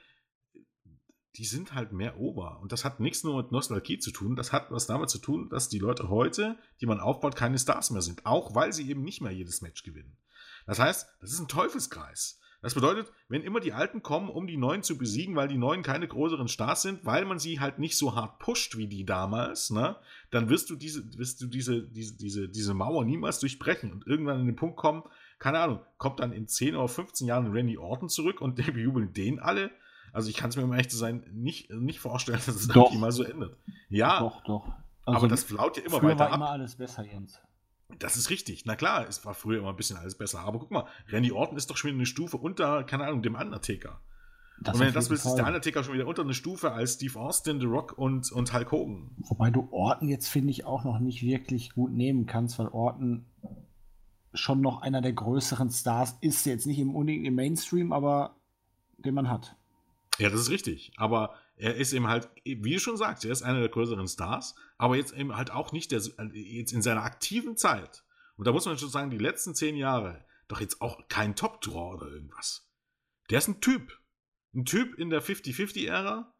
die 1.36 1.46
sind 1.46 1.74
halt 1.74 1.94
mehr 1.94 2.20
Ober. 2.20 2.60
Und 2.60 2.72
das 2.72 2.84
hat 2.84 3.00
nichts 3.00 3.24
nur 3.24 3.42
mit 3.42 3.52
Nostalgie 3.52 4.00
zu 4.00 4.12
tun, 4.12 4.36
das 4.36 4.52
hat 4.52 4.72
was 4.72 4.88
damit 4.88 5.10
zu 5.10 5.20
tun, 5.20 5.50
dass 5.50 5.70
die 5.70 5.80
Leute 5.80 6.10
heute, 6.10 6.58
die 6.82 6.86
man 6.86 7.00
aufbaut, 7.00 7.36
keine 7.36 7.58
Stars 7.58 7.92
mehr 7.92 8.02
sind. 8.02 8.26
Auch 8.26 8.54
weil 8.54 8.74
sie 8.74 8.90
eben 8.90 9.04
nicht 9.04 9.22
mehr 9.22 9.32
jedes 9.32 9.62
Match 9.62 9.84
gewinnen. 9.84 10.18
Das 10.66 10.80
heißt, 10.80 11.08
das 11.22 11.32
ist 11.32 11.40
ein 11.40 11.48
Teufelskreis. 11.48 12.41
Das 12.62 12.76
bedeutet, 12.76 13.12
wenn 13.28 13.42
immer 13.42 13.60
die 13.60 13.74
Alten 13.74 14.04
kommen, 14.04 14.30
um 14.30 14.46
die 14.46 14.58
Neuen 14.58 14.84
zu 14.84 14.98
besiegen, 14.98 15.36
weil 15.36 15.48
die 15.48 15.58
Neuen 15.58 15.82
keine 15.82 16.08
größeren 16.08 16.48
Stars 16.48 16.84
sind, 16.84 17.06
weil 17.06 17.26
man 17.26 17.40
sie 17.40 17.60
halt 17.60 17.80
nicht 17.80 17.98
so 17.98 18.16
hart 18.16 18.38
pusht 18.38 18.78
wie 18.78 18.88
die 18.88 19.04
damals, 19.04 19.72
ne, 19.72 19.96
dann 20.30 20.50
wirst 20.50 20.70
du 20.70 20.76
diese, 20.76 21.04
wirst 21.18 21.42
du 21.42 21.48
diese, 21.48 21.82
diese, 21.82 22.16
diese, 22.16 22.50
diese 22.50 22.74
Mauer 22.76 23.04
niemals 23.04 23.40
durchbrechen 23.40 23.92
und 23.92 24.06
irgendwann 24.06 24.42
an 24.42 24.46
den 24.46 24.56
Punkt 24.56 24.78
kommen, 24.78 25.04
keine 25.40 25.60
Ahnung, 25.60 25.80
kommt 25.98 26.20
dann 26.20 26.32
in 26.32 26.48
10 26.48 26.76
oder 26.76 26.88
15 26.88 27.26
Jahren 27.26 27.52
Randy 27.52 27.80
Orton 27.80 28.10
zurück 28.10 28.42
und 28.42 28.58
wir 28.76 28.84
jubeln 28.84 29.12
den 29.12 29.40
alle. 29.40 29.72
Also 30.14 30.30
ich 30.30 30.36
kann 30.36 30.50
es 30.50 30.56
mir, 30.56 30.64
um 30.64 30.72
ehrlich 30.72 30.90
zu 30.90 30.98
sein, 30.98 31.26
nicht, 31.32 31.72
nicht 31.72 32.00
vorstellen, 32.00 32.42
dass 32.46 32.56
es 32.56 32.68
doch. 32.68 32.94
mal 32.94 33.12
so 33.12 33.24
endet. 33.24 33.56
Ja. 33.90 34.20
Doch, 34.20 34.44
doch. 34.44 34.68
Also 35.06 35.18
aber 35.18 35.28
das 35.28 35.44
flaut 35.44 35.78
ja 35.78 35.84
immer 35.84 36.04
weiter 36.04 36.20
war 36.20 36.28
ab. 36.30 36.36
immer 36.36 36.50
alles 36.52 36.76
besser, 36.76 37.04
Jens. 37.04 37.40
Das 38.00 38.18
ist 38.18 38.30
richtig. 38.30 38.66
Na 38.66 38.76
klar, 38.76 39.08
es 39.08 39.26
war 39.26 39.34
früher 39.34 39.60
immer 39.60 39.70
ein 39.70 39.76
bisschen 39.76 39.98
alles 39.98 40.18
besser. 40.18 40.40
Aber 40.40 40.60
guck 40.60 40.72
mal, 40.72 40.86
Randy 41.10 41.32
Orton 41.32 41.58
ist 41.58 41.70
doch 41.70 41.78
schon 41.78 41.90
wieder 41.90 42.00
eine 42.00 42.06
Stufe 42.06 42.38
unter, 42.38 42.84
keine 42.84 43.06
Ahnung, 43.06 43.22
dem 43.22 43.36
Undertaker. 43.36 44.02
Das 44.62 44.76
und 44.76 44.82
wenn 44.82 44.88
du 44.88 44.94
das 44.94 45.10
willst, 45.10 45.26
ist 45.26 45.36
der 45.36 45.48
Undertaker 45.48 45.84
schon 45.84 45.96
wieder 45.96 46.06
unter 46.06 46.22
eine 46.22 46.36
Stufe 46.36 46.72
als 46.72 46.94
Steve 46.94 47.20
Austin, 47.20 47.60
The 47.60 47.66
Rock 47.66 47.98
und, 47.98 48.32
und 48.32 48.54
Hulk 48.54 48.72
Hogan. 48.72 49.10
Wobei 49.18 49.50
du 49.50 49.68
Orton 49.72 50.08
jetzt, 50.08 50.28
finde 50.28 50.52
ich, 50.52 50.66
auch 50.66 50.84
noch 50.84 51.00
nicht 51.00 51.24
wirklich 51.24 51.74
gut 51.74 51.92
nehmen 51.92 52.28
kannst, 52.28 52.60
weil 52.60 52.68
Orton 52.68 53.26
schon 54.34 54.62
noch 54.62 54.82
einer 54.82 55.02
der 55.02 55.14
größeren 55.14 55.72
Stars 55.72 56.16
ist. 56.22 56.46
Jetzt 56.46 56.68
nicht 56.68 56.80
im, 56.80 56.96
im 56.96 57.36
Mainstream, 57.36 57.92
aber 57.92 58.36
den 58.98 59.16
man 59.16 59.30
hat. 59.30 59.56
Ja, 60.20 60.30
das 60.30 60.42
ist 60.42 60.50
richtig. 60.52 60.92
Aber 60.98 61.34
er 61.62 61.76
ist 61.76 61.94
eben 61.94 62.08
halt, 62.08 62.28
wie 62.44 62.74
du 62.74 62.80
schon 62.80 62.98
sagst, 62.98 63.24
er 63.24 63.32
ist 63.32 63.44
einer 63.44 63.60
der 63.60 63.70
größeren 63.70 64.08
Stars, 64.08 64.56
aber 64.80 64.96
jetzt 64.96 65.14
eben 65.14 65.36
halt 65.36 65.52
auch 65.52 65.72
nicht 65.72 65.92
der, 65.92 66.02
jetzt 66.34 66.74
in 66.74 66.82
seiner 66.82 67.04
aktiven 67.04 67.56
Zeit. 67.56 68.04
Und 68.36 68.48
da 68.48 68.52
muss 68.52 68.66
man 68.66 68.80
schon 68.80 68.90
sagen, 68.90 69.12
die 69.12 69.20
letzten 69.20 69.54
zehn 69.54 69.76
Jahre, 69.76 70.26
doch 70.48 70.60
jetzt 70.60 70.82
auch 70.82 71.08
kein 71.08 71.36
Top-Draw 71.36 71.94
oder 71.94 72.08
irgendwas. 72.08 72.68
Der 73.30 73.38
ist 73.38 73.48
ein 73.48 73.62
Typ. 73.62 74.00
Ein 74.56 74.66
Typ 74.66 74.96
in 74.96 75.12
der 75.12 75.22
50-50-Ära, 75.22 76.34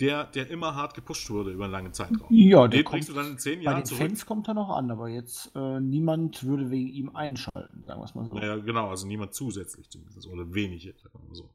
der, 0.00 0.24
der 0.24 0.50
immer 0.50 0.74
hart 0.74 0.92
gepusht 0.92 1.30
wurde 1.30 1.50
über 1.50 1.64
einen 1.64 1.72
langen 1.72 1.94
Zeitraum. 1.94 2.28
Ja, 2.28 2.68
der 2.68 2.80
den 2.80 2.84
kommt, 2.84 3.08
du 3.08 3.14
dann 3.14 3.32
in 3.32 3.38
zehn 3.38 3.62
Jahren 3.62 3.76
bei 3.76 3.80
den 3.80 3.86
zurück. 3.86 4.02
Fans 4.02 4.26
kommt 4.26 4.48
er 4.48 4.54
noch 4.54 4.68
an, 4.68 4.90
aber 4.90 5.08
jetzt 5.08 5.50
äh, 5.56 5.80
niemand 5.80 6.44
würde 6.44 6.70
wegen 6.70 6.88
ihm 6.88 7.16
einschalten, 7.16 7.84
sagen 7.84 8.00
wir 8.00 8.04
es 8.04 8.14
mal 8.14 8.28
so. 8.28 8.38
Ja, 8.38 8.56
genau, 8.56 8.90
also 8.90 9.06
niemand 9.06 9.32
zusätzlich 9.32 9.88
zumindest, 9.88 10.26
oder 10.28 10.52
wenige, 10.52 10.92
sagen 10.92 11.18
wir 11.20 11.26
mal 11.26 11.34
so. 11.34 11.54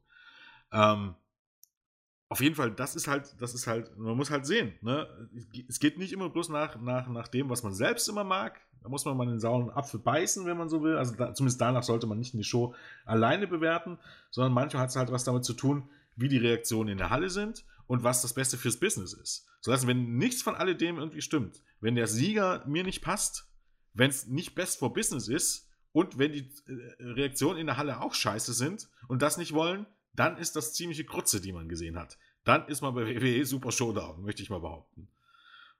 Ähm, 0.72 1.14
auf 2.28 2.40
jeden 2.40 2.54
Fall, 2.54 2.70
das 2.70 2.96
ist 2.96 3.06
halt, 3.06 3.34
das 3.38 3.54
ist 3.54 3.66
halt, 3.66 3.96
man 3.98 4.16
muss 4.16 4.30
halt 4.30 4.46
sehen, 4.46 4.72
ne? 4.80 5.06
Es 5.68 5.78
geht 5.78 5.98
nicht 5.98 6.12
immer 6.12 6.30
bloß 6.30 6.48
nach, 6.48 6.80
nach, 6.80 7.08
nach 7.08 7.28
dem, 7.28 7.50
was 7.50 7.62
man 7.62 7.74
selbst 7.74 8.08
immer 8.08 8.24
mag. 8.24 8.60
Da 8.82 8.88
muss 8.88 9.04
man 9.04 9.16
mal 9.16 9.26
den 9.26 9.40
sauren 9.40 9.70
Apfel 9.70 10.00
beißen, 10.00 10.44
wenn 10.44 10.58
man 10.58 10.68
so 10.68 10.82
will. 10.82 10.96
Also 10.96 11.14
da, 11.14 11.32
zumindest 11.32 11.60
danach 11.60 11.82
sollte 11.82 12.06
man 12.06 12.18
nicht 12.18 12.34
eine 12.34 12.44
Show 12.44 12.74
alleine 13.04 13.46
bewerten, 13.46 13.98
sondern 14.30 14.52
manchmal 14.52 14.82
hat 14.82 14.90
es 14.90 14.96
halt 14.96 15.10
was 15.10 15.24
damit 15.24 15.44
zu 15.44 15.54
tun, 15.54 15.88
wie 16.16 16.28
die 16.28 16.38
Reaktionen 16.38 16.90
in 16.90 16.98
der 16.98 17.10
Halle 17.10 17.30
sind 17.30 17.64
und 17.86 18.02
was 18.04 18.22
das 18.22 18.34
Beste 18.34 18.56
fürs 18.56 18.78
Business 18.78 19.12
ist. 19.12 19.46
So 19.60 19.70
dass, 19.70 19.86
wenn 19.86 20.16
nichts 20.16 20.42
von 20.42 20.54
alledem 20.54 20.98
irgendwie 20.98 21.22
stimmt, 21.22 21.62
wenn 21.80 21.94
der 21.94 22.06
Sieger 22.06 22.62
mir 22.66 22.84
nicht 22.84 23.02
passt, 23.02 23.48
wenn 23.94 24.10
es 24.10 24.26
nicht 24.26 24.54
best 24.54 24.78
for 24.78 24.92
Business 24.92 25.28
ist 25.28 25.70
und 25.92 26.18
wenn 26.18 26.32
die 26.32 26.50
äh, 26.66 27.02
Reaktionen 27.02 27.58
in 27.58 27.66
der 27.66 27.76
Halle 27.76 28.00
auch 28.00 28.12
scheiße 28.12 28.52
sind 28.52 28.88
und 29.08 29.22
das 29.22 29.38
nicht 29.38 29.52
wollen, 29.52 29.86
dann 30.14 30.38
ist 30.38 30.56
das 30.56 30.74
ziemliche 30.74 31.04
Grütze, 31.04 31.40
die 31.40 31.52
man 31.52 31.68
gesehen 31.68 31.98
hat. 31.98 32.18
Dann 32.44 32.66
ist 32.68 32.82
man 32.82 32.94
bei 32.94 33.06
WWE 33.06 33.44
Super 33.44 33.72
Showdown, 33.72 34.22
möchte 34.22 34.42
ich 34.42 34.50
mal 34.50 34.60
behaupten. 34.60 35.08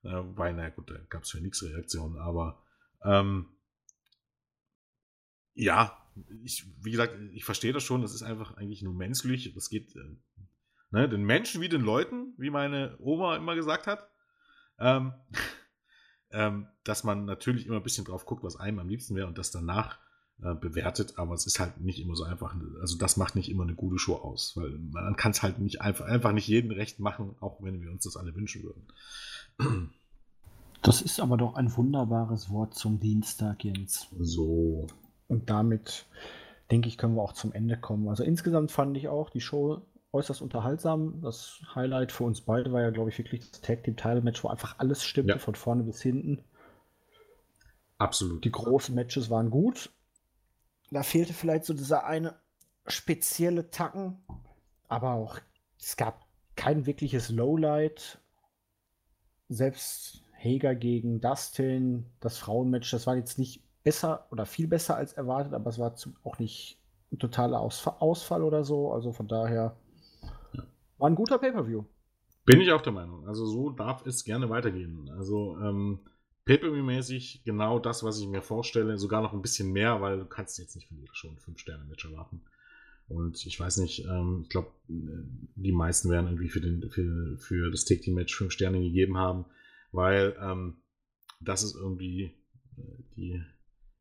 Äh, 0.03 0.17
wobei, 0.17 0.53
naja, 0.53 0.71
gut, 0.71 0.91
da 0.91 0.99
gab 1.09 1.23
es 1.23 1.31
für 1.31 1.41
nichts 1.41 1.63
Reaktionen, 1.63 2.19
aber 2.19 2.63
ähm, 3.03 3.49
ja, 5.55 5.97
ich, 6.43 6.67
wie 6.83 6.91
gesagt, 6.91 7.17
ich 7.33 7.45
verstehe 7.45 7.73
das 7.73 7.83
schon, 7.83 8.03
das 8.03 8.15
ist 8.15 8.23
einfach 8.23 8.57
eigentlich 8.57 8.83
nur 8.83 8.95
menschlich. 8.95 9.53
Das 9.55 9.69
geht 9.69 9.95
äh, 9.97 10.17
ne, 10.91 11.09
den 11.09 11.25
Menschen 11.25 11.61
wie 11.61 11.69
den 11.69 11.83
Leuten, 11.83 12.35
wie 12.39 12.51
meine 12.51 12.97
Oma 12.99 13.37
immer 13.37 13.55
gesagt 13.55 13.87
hat. 13.87 14.09
Ähm, 14.79 15.13
ähm, 16.31 16.69
dass 16.83 17.05
man 17.05 17.25
natürlich 17.25 17.67
immer 17.67 17.77
ein 17.77 17.83
bisschen 17.83 18.05
drauf 18.05 18.27
guckt, 18.27 18.43
was 18.43 18.57
einem 18.57 18.79
am 18.79 18.89
liebsten 18.89 19.15
wäre 19.15 19.27
und 19.27 19.39
das 19.39 19.51
danach 19.51 19.99
äh, 20.43 20.55
bewertet, 20.55 21.15
aber 21.17 21.35
es 21.35 21.47
ist 21.47 21.61
halt 21.61 21.81
nicht 21.81 22.01
immer 22.01 22.17
so 22.17 22.25
einfach. 22.25 22.55
Also 22.81 22.99
das 22.99 23.17
macht 23.17 23.37
nicht 23.37 23.51
immer 23.51 23.63
eine 23.63 23.75
gute 23.75 23.99
Show 23.99 24.17
aus, 24.17 24.57
weil 24.57 24.71
man 24.91 25.17
kann 25.17 25.31
es 25.31 25.43
halt 25.43 25.59
nicht 25.59 25.81
einfach, 25.81 26.07
einfach 26.07 26.33
nicht 26.33 26.49
jedem 26.49 26.73
recht 26.73 26.99
machen, 26.99 27.37
auch 27.41 27.63
wenn 27.63 27.81
wir 27.81 27.91
uns 27.91 28.05
das 28.05 28.17
alle 28.17 28.35
wünschen 28.35 28.63
würden. 28.65 29.91
Das 30.83 31.01
ist 31.01 31.19
aber 31.19 31.39
doch 31.39 31.55
ein 31.55 31.75
wunderbares 31.75 32.51
Wort 32.51 32.75
zum 32.75 33.01
Dienstag, 33.01 33.65
Jens. 33.65 34.09
So. 34.19 34.87
Und 35.29 35.49
damit, 35.49 36.05
denke 36.71 36.89
ich, 36.89 36.99
können 36.99 37.15
wir 37.15 37.23
auch 37.23 37.33
zum 37.33 37.53
Ende 37.53 37.79
kommen. 37.79 38.07
Also 38.09 38.23
insgesamt 38.23 38.71
fand 38.71 38.95
ich 38.97 39.09
auch 39.09 39.31
die 39.31 39.41
Show 39.41 39.81
äußerst 40.13 40.43
unterhaltsam. 40.43 41.23
Das 41.23 41.61
Highlight 41.75 42.13
für 42.13 42.25
uns 42.25 42.43
beide 42.43 42.71
war 42.71 42.83
ja, 42.83 42.91
glaube 42.91 43.09
ich, 43.09 43.17
wirklich 43.17 43.51
das 43.51 43.63
Tag 43.63 43.85
Team 43.85 43.97
Title 43.97 44.21
Match, 44.21 44.45
wo 44.45 44.49
einfach 44.49 44.79
alles 44.79 45.05
stimmte, 45.05 45.33
ja. 45.33 45.39
von 45.39 45.55
vorne 45.55 45.85
bis 45.85 46.03
hinten. 46.03 46.45
Absolut. 47.97 48.45
Die 48.45 48.53
großen 48.53 48.95
Matches 48.95 49.31
waren 49.31 49.49
gut 49.49 49.91
da 50.95 51.03
fehlte 51.03 51.33
vielleicht 51.33 51.65
so 51.65 51.75
dieser 51.75 52.05
eine 52.07 52.35
spezielle 52.87 53.71
Tacken, 53.71 54.23
aber 54.89 55.13
auch 55.13 55.39
es 55.79 55.97
gab 55.97 56.27
kein 56.57 56.87
wirkliches 56.87 57.31
Lowlight. 57.31 58.19
Selbst 59.49 60.25
Hager 60.43 60.75
gegen 60.75 61.21
Dustin, 61.21 62.07
das 62.21 62.39
Frauenmatch, 62.39 62.91
das 62.91 63.07
war 63.07 63.17
jetzt 63.17 63.39
nicht 63.39 63.63
besser 63.83 64.27
oder 64.31 64.47
viel 64.47 64.67
besser 64.67 64.97
als 64.97 65.13
erwartet, 65.13 65.53
aber 65.53 65.71
es 65.71 65.79
war 65.79 65.95
auch 66.23 66.39
nicht 66.39 66.81
ein 67.13 67.19
totaler 67.19 67.61
Ausfall 67.61 68.43
oder 68.43 68.65
so. 68.65 68.93
Also 68.93 69.13
von 69.13 69.29
daher 69.29 69.77
war 70.99 71.11
ein 71.11 71.15
guter 71.15 71.39
Pay-Per-View. 71.39 71.85
Bin 72.47 72.61
ich 72.61 72.73
auch 72.73 72.83
der 72.83 72.93
Meinung. 72.93 73.27
Also 73.27 73.47
so 73.47 73.71
darf 73.71 74.05
es 74.07 74.25
gerne 74.25 74.51
weitergehen. 74.51 75.11
Also 75.17 75.57
ähm, 75.59 76.01
Pay-Per-View-mäßig 76.45 77.43
genau 77.45 77.79
das, 77.79 78.05
was 78.05 78.21
ich 78.21 78.27
mir 78.27 78.43
vorstelle, 78.43 78.99
sogar 78.99 79.23
noch 79.23 79.33
ein 79.33 79.43
bisschen 79.43 79.73
mehr, 79.73 80.01
weil 80.01 80.19
du 80.19 80.27
kannst 80.27 80.59
jetzt 80.59 80.75
nicht 80.75 80.89
von 80.89 80.99
jeder 80.99 81.15
schon 81.15 81.39
fünf 81.39 81.59
Sterne 81.59 81.85
Match 81.85 82.05
erwarten. 82.05 82.43
Und 83.09 83.45
ich 83.47 83.59
weiß 83.59 83.79
nicht, 83.79 84.05
ähm, 84.05 84.41
ich 84.43 84.49
glaube, 84.49 84.71
die 84.89 85.73
meisten 85.73 86.11
werden 86.11 86.27
irgendwie 86.27 86.49
für, 86.49 86.61
den, 86.61 86.91
für, 86.91 87.39
für 87.39 87.71
das 87.71 87.85
Take 87.85 88.01
Team 88.01 88.15
Match 88.15 88.35
fünf 88.35 88.53
Sterne 88.53 88.81
gegeben 88.81 89.19
haben, 89.19 89.45
weil 89.93 90.37
ähm, 90.41 90.77
das 91.41 91.63
ist 91.63 91.77
irgendwie 91.77 92.35
äh, 92.77 93.03
die, 93.17 93.43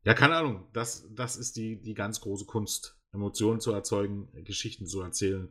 ja, 0.04 0.14
keine 0.14 0.36
Ahnung, 0.36 0.66
das, 0.72 1.06
das 1.14 1.36
ist 1.36 1.56
die, 1.56 1.80
die 1.80 1.94
ganz 1.94 2.20
große 2.20 2.44
Kunst, 2.44 2.98
Emotionen 3.12 3.60
zu 3.60 3.72
erzeugen, 3.72 4.28
Geschichten 4.44 4.86
zu 4.86 5.00
erzählen, 5.00 5.50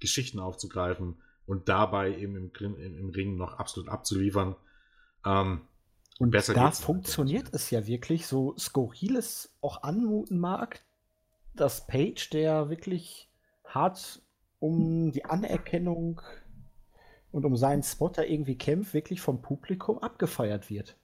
Geschichten 0.00 0.38
aufzugreifen 0.38 1.16
und 1.46 1.68
dabei 1.68 2.16
eben 2.16 2.36
im, 2.36 2.50
im, 2.58 2.98
im 2.98 3.10
Ring 3.10 3.36
noch 3.36 3.54
absolut 3.58 3.88
abzuliefern. 3.88 4.56
Ähm, 5.24 5.62
und 6.22 6.30
besser 6.30 6.54
da 6.54 6.70
funktioniert 6.70 7.48
es 7.50 7.70
ja 7.72 7.84
wirklich, 7.88 8.28
so 8.28 8.54
skurril 8.56 9.16
es 9.16 9.56
auch 9.60 9.82
anmuten 9.82 10.38
mag, 10.38 10.80
dass 11.52 11.88
Page, 11.88 12.30
der 12.30 12.70
wirklich 12.70 13.28
hart 13.64 14.22
um 14.60 15.10
die 15.10 15.24
Anerkennung 15.24 16.22
und 17.32 17.44
um 17.44 17.56
seinen 17.56 17.82
Spotter 17.82 18.24
irgendwie 18.24 18.56
kämpft, 18.56 18.94
wirklich 18.94 19.20
vom 19.20 19.42
Publikum 19.42 19.98
abgefeiert 19.98 20.70
wird. 20.70 20.96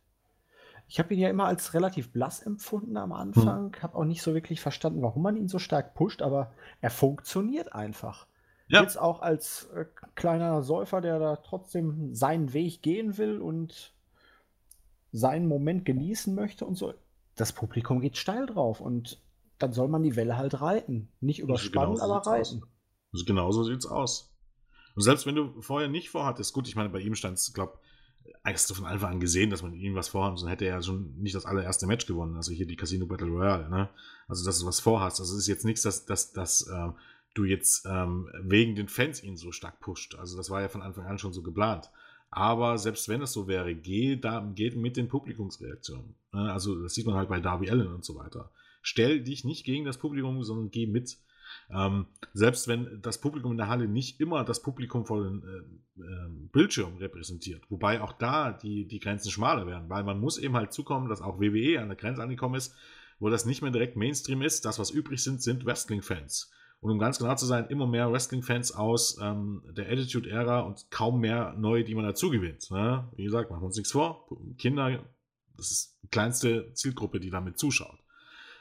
Ich 0.87 1.01
habe 1.01 1.13
ihn 1.13 1.19
ja 1.19 1.31
immer 1.31 1.47
als 1.47 1.75
relativ 1.75 2.13
blass 2.13 2.41
empfunden 2.41 2.97
am 2.97 3.13
Anfang, 3.13 3.75
hm. 3.75 3.83
habe 3.83 3.99
auch 3.99 4.05
nicht 4.05 4.23
so 4.23 4.35
wirklich 4.35 4.61
verstanden, 4.61 5.03
warum 5.03 5.25
man 5.25 5.37
ihn 5.37 5.49
so 5.49 5.59
stark 5.59 5.95
pusht, 5.95 6.23
aber 6.23 6.53
er 6.81 6.91
funktioniert 6.91 7.73
einfach. 7.73 8.29
Ja. 8.69 8.83
Jetzt 8.83 8.97
auch 8.97 9.21
als 9.21 9.69
äh, 9.75 9.85
kleiner 10.15 10.63
Säufer, 10.63 11.01
der 11.01 11.19
da 11.19 11.35
trotzdem 11.35 12.15
seinen 12.15 12.53
Weg 12.53 12.83
gehen 12.83 13.19
will 13.19 13.41
und 13.41 13.98
seinen 15.13 15.49
Moment 15.49 15.85
genießen 15.85 16.35
möchte 16.35 16.65
und 16.65 16.77
so. 16.77 16.95
Das 17.37 17.53
Publikum 17.53 18.01
geht 18.01 18.17
steil 18.17 18.47
drauf 18.47 18.81
und 18.81 19.21
dann 19.59 19.73
soll 19.73 19.89
man 19.89 20.03
die 20.03 20.17
Welle 20.17 20.37
halt 20.37 20.61
reiten. 20.61 21.09
Nicht 21.21 21.41
überspannen, 21.41 21.95
genau 21.95 22.05
aber 22.05 22.27
reiten. 22.27 22.63
Also 23.13 23.25
genau 23.25 23.51
so 23.53 23.65
sieht's 23.65 23.87
aus. 23.87 24.35
Und 24.95 25.03
selbst 25.03 25.27
wenn 25.27 25.35
du 25.35 25.61
vorher 25.61 25.89
nicht 25.89 26.11
vorhattest, 26.11 26.53
gut, 26.53 26.69
ich 26.69 26.77
meine, 26.77 26.89
bei 26.89 27.01
ihm 27.01 27.15
stand 27.15 27.39
es, 27.39 27.53
glaube 27.53 27.79
hast 28.45 28.71
du 28.71 28.75
von 28.75 28.87
Anfang 28.87 29.13
an 29.13 29.21
gesehen, 29.21 29.51
dass 29.51 29.63
man 29.63 29.75
ihm 29.75 29.95
was 29.95 30.09
vorhat, 30.09 30.39
sonst 30.39 30.51
hätte 30.51 30.65
er 30.65 30.77
ja 30.77 30.83
schon 30.83 31.15
nicht 31.19 31.35
das 31.35 31.47
allererste 31.47 31.87
Match 31.87 32.07
gewonnen. 32.07 32.37
Also 32.37 32.53
hier 32.53 32.67
die 32.67 32.77
Casino 32.77 33.07
Battle 33.07 33.29
Royale, 33.29 33.69
ne? 33.69 33.89
Also, 34.27 34.45
dass 34.45 34.59
du 34.61 34.67
was 34.67 34.81
vorhast. 34.81 35.21
Also, 35.21 35.35
es 35.35 35.41
ist 35.41 35.49
jetzt 35.49 35.65
nichts, 35.65 35.83
dass, 35.83 36.05
dass, 36.05 36.33
dass 36.33 36.63
äh, 36.67 36.91
du 37.35 37.45
jetzt 37.45 37.87
ähm, 37.87 38.31
wegen 38.43 38.75
den 38.75 38.89
Fans 38.89 39.23
ihn 39.23 39.37
so 39.37 39.53
stark 39.53 39.81
pusht. 39.81 40.15
Also, 40.17 40.37
das 40.37 40.51
war 40.51 40.61
ja 40.61 40.69
von 40.69 40.83
Anfang 40.83 41.07
an 41.07 41.19
schon 41.19 41.33
so 41.33 41.43
geplant. 41.43 41.91
Aber 42.31 42.79
selbst 42.79 43.09
wenn 43.09 43.23
es 43.23 43.33
so 43.33 43.49
wäre, 43.49 43.75
geh, 43.75 44.17
da, 44.17 44.41
geht 44.55 44.77
mit 44.77 44.97
den 44.97 45.09
Publikumsreaktionen. 45.09 46.15
Ne? 46.33 46.53
Also, 46.53 46.83
das 46.83 46.95
sieht 46.95 47.07
man 47.07 47.15
halt 47.15 47.29
bei 47.29 47.41
Darby 47.41 47.71
Allen 47.71 47.93
und 47.93 48.05
so 48.05 48.17
weiter. 48.17 48.51
Stell 48.83 49.23
dich 49.23 49.45
nicht 49.45 49.65
gegen 49.65 49.85
das 49.85 49.99
Publikum, 49.99 50.43
sondern 50.45 50.71
geh 50.71 50.87
mit. 50.87 51.19
Ähm, 51.71 52.07
selbst 52.35 52.69
wenn 52.69 53.01
das 53.01 53.21
Publikum 53.21 53.53
in 53.53 53.57
der 53.57 53.69
Halle 53.69 53.89
nicht 53.89 54.21
immer 54.21 54.45
das 54.45 54.63
Publikum 54.63 55.07
vor 55.07 55.25
den 55.25 55.43
äh, 55.43 56.03
äh, 56.03 56.29
Bildschirm 56.53 56.97
repräsentiert, 56.99 57.63
wobei 57.71 58.03
auch 58.03 58.13
da 58.13 58.53
die, 58.53 58.87
die 58.87 59.01
Grenzen 59.01 59.31
schmaler 59.31 59.67
werden, 59.67 59.89
weil 59.89 60.05
man 60.05 60.21
muss 60.21 60.39
eben 60.39 60.57
halt 60.57 60.73
zukommen, 60.73 61.09
dass 61.09 61.23
auch 61.23 61.41
WWE 61.41 61.81
an 61.81 61.89
der 61.89 61.97
Grenze 61.97 62.23
angekommen 62.23 62.55
ist, 62.55 62.75
wo 63.19 63.31
das 63.31 63.47
nicht 63.47 63.63
mehr 63.63 63.71
direkt 63.71 63.97
Mainstream 63.97 64.43
ist. 64.43 64.65
Das, 64.65 64.79
was 64.79 64.91
übrig 64.91 65.23
sind, 65.23 65.43
sind 65.43 65.65
Wrestling-Fans. 65.65 66.51
Und 66.81 66.93
um 66.93 66.99
ganz 66.99 67.19
genau 67.19 67.35
zu 67.35 67.47
sein, 67.47 67.67
immer 67.67 67.87
mehr 67.87 68.13
Wrestling-Fans 68.13 68.73
aus 68.73 69.19
ähm, 69.21 69.63
der 69.77 69.91
Attitude-Ära 69.91 70.61
und 70.61 70.91
kaum 70.91 71.21
mehr 71.21 71.55
neue, 71.59 71.83
die 71.83 71.95
man 71.95 72.05
dazu 72.05 72.31
gewinnt. 72.31 72.71
Ne? 72.71 73.09
Wie 73.17 73.25
gesagt, 73.25 73.51
machen 73.51 73.63
wir 73.63 73.67
uns 73.67 73.77
nichts 73.77 73.93
vor. 73.93 74.29
Kinder, 74.59 75.05
das 75.57 75.71
ist 75.73 75.99
die 76.03 76.09
kleinste 76.09 76.73
Zielgruppe, 76.75 77.19
die 77.19 77.31
damit 77.31 77.59
zuschaut. 77.59 77.99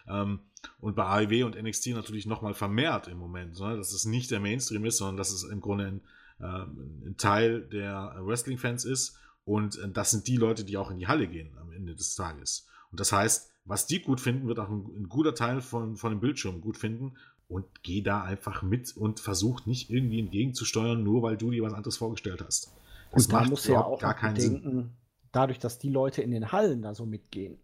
Ähm, 0.08 0.40
und 0.80 0.96
bei 0.96 1.06
AEW 1.06 1.46
und 1.46 1.62
NXT 1.62 1.88
natürlich 1.88 2.26
nochmal 2.26 2.56
vermehrt 2.56 3.08
im 3.08 3.20
Moment, 3.20 3.60
ne? 3.60 3.78
dass 3.78 3.94
es 3.94 4.06
nicht 4.06 4.32
der 4.32 4.40
Mainstream 4.40 4.86
ist, 4.86 4.98
sondern 4.98 5.18
dass 5.18 5.32
es 5.32 5.44
im 5.44 5.62
Grunde 5.62 5.86
ein, 5.86 6.02
ähm, 6.42 7.04
ein 7.06 7.18
Teil 7.18 7.68
der 7.68 8.16
Wrestling-Fans 8.22 8.86
ist. 8.86 9.20
Und 9.46 9.78
äh, 9.78 9.90
das 9.90 10.10
sind 10.10 10.28
die 10.28 10.38
Leute, 10.38 10.66
die 10.66 10.78
auch 10.78 10.90
in 10.90 10.98
die 10.98 11.08
Halle 11.08 11.28
gehen 11.28 11.56
am 11.60 11.72
Ende 11.72 11.94
des 11.94 12.16
Tages. 12.16 12.68
Und 12.92 13.00
das 13.00 13.12
heißt, 13.12 13.52
was 13.66 13.86
die 13.86 14.02
gut 14.02 14.22
finden, 14.22 14.48
wird 14.48 14.60
auch 14.60 14.70
ein, 14.70 14.86
ein 14.98 15.10
guter 15.10 15.36
Teil 15.36 15.62
von, 15.62 15.98
von 15.98 16.12
dem 16.12 16.20
Bildschirm 16.20 16.62
gut 16.62 16.78
finden. 16.78 17.18
Und 17.50 17.66
geh 17.82 18.02
da 18.02 18.24
einfach 18.24 18.62
mit 18.62 18.96
und 18.98 19.22
versuch 19.22 19.66
nicht 19.66 19.90
irgendwie 19.90 20.20
entgegenzusteuern, 20.20 21.02
nur 21.02 21.22
weil 21.22 21.38
du 21.38 21.52
dir 21.52 21.64
was 21.64 21.74
anderes 21.74 21.96
vorgestellt 21.96 22.44
hast. 22.46 22.74
Das 23.12 23.26
und 23.26 23.34
da 23.34 23.40
macht 23.40 23.50
muss 23.50 23.68
ja 23.68 23.84
auch 23.84 24.00
gar 24.00 24.16
keinen 24.16 24.36
bedenken, 24.36 24.72
Sinn. 24.72 24.90
Dadurch, 25.32 25.60
dass 25.60 25.80
die 25.80 25.90
Leute 25.90 26.22
in 26.22 26.32
den 26.32 26.52
Hallen 26.52 26.82
da 26.82 26.94
so 26.94 27.06
mitgehen, 27.06 27.58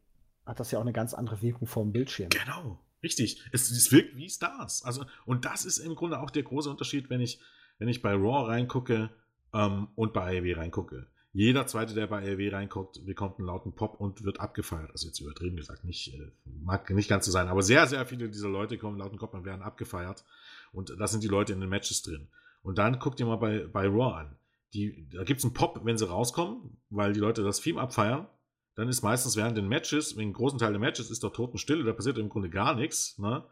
hat 0.45 0.59
das 0.59 0.71
ja 0.71 0.79
auch 0.79 0.83
eine 0.83 0.93
ganz 0.93 1.13
andere 1.13 1.41
Wirkung 1.41 1.67
vor 1.67 1.83
dem 1.83 1.91
Bildschirm. 1.91 2.29
Genau, 2.29 2.79
richtig. 3.01 3.43
Es, 3.51 3.69
es 3.71 3.91
wirkt 3.91 4.15
wie 4.15 4.29
Stars. 4.29 4.83
Also, 4.83 5.05
und 5.25 5.45
das 5.45 5.65
ist 5.65 5.79
im 5.79 5.95
Grunde 5.95 6.19
auch 6.19 6.29
der 6.29 6.43
große 6.43 6.69
Unterschied, 6.69 7.09
wenn 7.09 7.21
ich, 7.21 7.39
wenn 7.77 7.87
ich 7.89 8.01
bei 8.01 8.13
Raw 8.13 8.47
reingucke 8.47 9.09
ähm, 9.53 9.87
und 9.95 10.13
bei 10.13 10.39
AEW 10.39 10.53
reingucke. 10.57 11.07
Jeder 11.33 11.65
zweite, 11.65 11.93
der 11.95 12.07
bei 12.07 12.19
AEW 12.19 12.49
reinguckt, 12.51 13.05
bekommt 13.05 13.39
einen 13.39 13.47
lauten 13.47 13.73
Pop 13.73 13.99
und 13.99 14.23
wird 14.23 14.39
abgefeiert. 14.39 14.91
Also 14.91 15.07
jetzt 15.07 15.19
übertrieben 15.19 15.55
gesagt, 15.55 15.83
nicht, 15.83 16.13
äh, 16.13 16.31
mag 16.63 16.89
nicht 16.91 17.09
ganz 17.09 17.25
so 17.25 17.31
sein, 17.31 17.47
aber 17.47 17.63
sehr, 17.63 17.87
sehr 17.87 18.05
viele 18.05 18.29
dieser 18.29 18.49
Leute 18.49 18.77
kommen 18.77 18.99
lauten 18.99 19.17
Pop 19.17 19.33
und 19.33 19.43
werden 19.43 19.63
abgefeiert. 19.63 20.23
Und 20.71 20.95
da 20.99 21.07
sind 21.07 21.23
die 21.23 21.27
Leute 21.27 21.53
in 21.53 21.59
den 21.59 21.69
Matches 21.69 22.03
drin. 22.03 22.27
Und 22.61 22.77
dann 22.77 22.99
guckt 22.99 23.19
ihr 23.19 23.25
mal 23.25 23.37
bei, 23.37 23.65
bei 23.65 23.87
Raw 23.87 24.13
an. 24.13 24.35
Die, 24.73 25.07
da 25.11 25.23
gibt 25.23 25.39
es 25.39 25.43
einen 25.43 25.53
Pop, 25.53 25.81
wenn 25.83 25.97
sie 25.97 26.07
rauskommen, 26.07 26.77
weil 26.89 27.13
die 27.13 27.19
Leute 27.19 27.43
das 27.43 27.61
Theme 27.61 27.81
abfeiern 27.81 28.27
dann 28.75 28.89
ist 28.89 29.03
meistens 29.03 29.35
während 29.35 29.57
den 29.57 29.67
Matches, 29.67 30.17
wegen 30.17 30.33
großen 30.33 30.57
Teil 30.57 30.71
der 30.71 30.79
Matches, 30.79 31.11
ist 31.11 31.23
doch 31.23 31.31
Totenstille, 31.31 31.83
da 31.83 31.93
passiert 31.93 32.17
im 32.17 32.29
Grunde 32.29 32.49
gar 32.49 32.75
nichts. 32.75 33.17
Ne? 33.19 33.43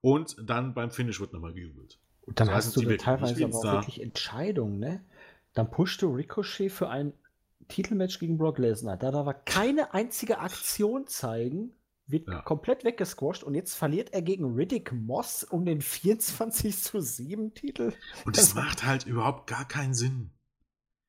Und 0.00 0.36
dann 0.44 0.74
beim 0.74 0.90
Finish 0.90 1.20
wird 1.20 1.32
nochmal 1.32 1.54
gejubelt. 1.54 1.98
Und 2.22 2.40
dann 2.40 2.48
das 2.48 2.66
hast 2.66 2.76
du 2.76 2.96
teilweise 2.96 3.44
aber 3.44 3.56
auch 3.56 3.62
da. 3.62 3.72
wirklich 3.74 4.02
Entscheidungen, 4.02 4.78
ne? 4.78 5.04
Dann 5.54 5.70
pushst 5.70 6.02
du 6.02 6.14
Ricochet 6.14 6.70
für 6.70 6.90
ein 6.90 7.14
Titelmatch 7.68 8.18
gegen 8.18 8.38
Brock 8.38 8.58
Lesnar. 8.58 8.96
Da 8.96 9.10
darf 9.10 9.26
er 9.26 9.34
keine 9.34 9.94
einzige 9.94 10.38
Aktion 10.38 11.06
zeigen, 11.06 11.72
wird 12.06 12.28
ja. 12.28 12.40
komplett 12.42 12.84
weggesquasht 12.84 13.42
und 13.42 13.54
jetzt 13.54 13.74
verliert 13.74 14.12
er 14.12 14.22
gegen 14.22 14.54
Riddick 14.54 14.92
Moss 14.92 15.44
um 15.44 15.64
den 15.64 15.80
24 15.80 16.76
zu 16.76 17.00
7 17.00 17.54
Titel. 17.54 17.92
Und 18.24 18.36
das 18.36 18.54
macht 18.56 18.84
halt 18.84 19.06
überhaupt 19.06 19.48
gar 19.48 19.66
keinen 19.66 19.94
Sinn. 19.94 20.30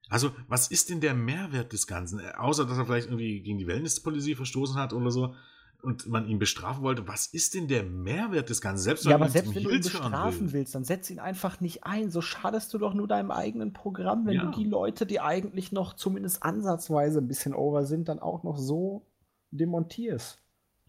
Also, 0.09 0.31
was 0.47 0.69
ist 0.69 0.89
denn 0.89 1.01
der 1.01 1.13
Mehrwert 1.13 1.73
des 1.73 1.85
Ganzen? 1.85 2.19
Äh, 2.19 2.31
außer, 2.37 2.65
dass 2.65 2.77
er 2.77 2.85
vielleicht 2.85 3.07
irgendwie 3.07 3.41
gegen 3.41 3.57
die 3.57 3.67
Wellness-Policy 3.67 4.35
verstoßen 4.35 4.77
hat 4.77 4.93
oder 4.93 5.11
so 5.11 5.35
und 5.81 6.07
man 6.07 6.27
ihn 6.27 6.39
bestrafen 6.39 6.83
wollte. 6.83 7.07
Was 7.07 7.27
ist 7.27 7.53
denn 7.53 7.67
der 7.67 7.83
Mehrwert 7.83 8.49
des 8.49 8.61
Ganzen? 8.61 8.83
Selbst, 8.83 9.05
ja, 9.05 9.15
aber 9.15 9.29
selbst 9.29 9.55
wenn 9.55 9.63
du 9.63 9.69
ihn 9.69 9.81
bestrafen 9.81 10.47
will. 10.47 10.53
willst, 10.53 10.75
dann 10.75 10.83
setz 10.83 11.09
ihn 11.09 11.19
einfach 11.19 11.59
nicht 11.61 11.83
ein. 11.85 12.11
So 12.11 12.21
schadest 12.21 12.73
du 12.73 12.77
doch 12.77 12.93
nur 12.93 13.07
deinem 13.07 13.31
eigenen 13.31 13.73
Programm, 13.73 14.25
wenn 14.25 14.35
ja. 14.35 14.45
du 14.45 14.51
die 14.51 14.65
Leute, 14.65 15.05
die 15.05 15.19
eigentlich 15.19 15.71
noch 15.71 15.93
zumindest 15.93 16.43
ansatzweise 16.43 17.19
ein 17.19 17.27
bisschen 17.27 17.53
over 17.53 17.85
sind, 17.85 18.09
dann 18.09 18.19
auch 18.19 18.43
noch 18.43 18.57
so 18.57 19.05
demontierst. 19.51 20.39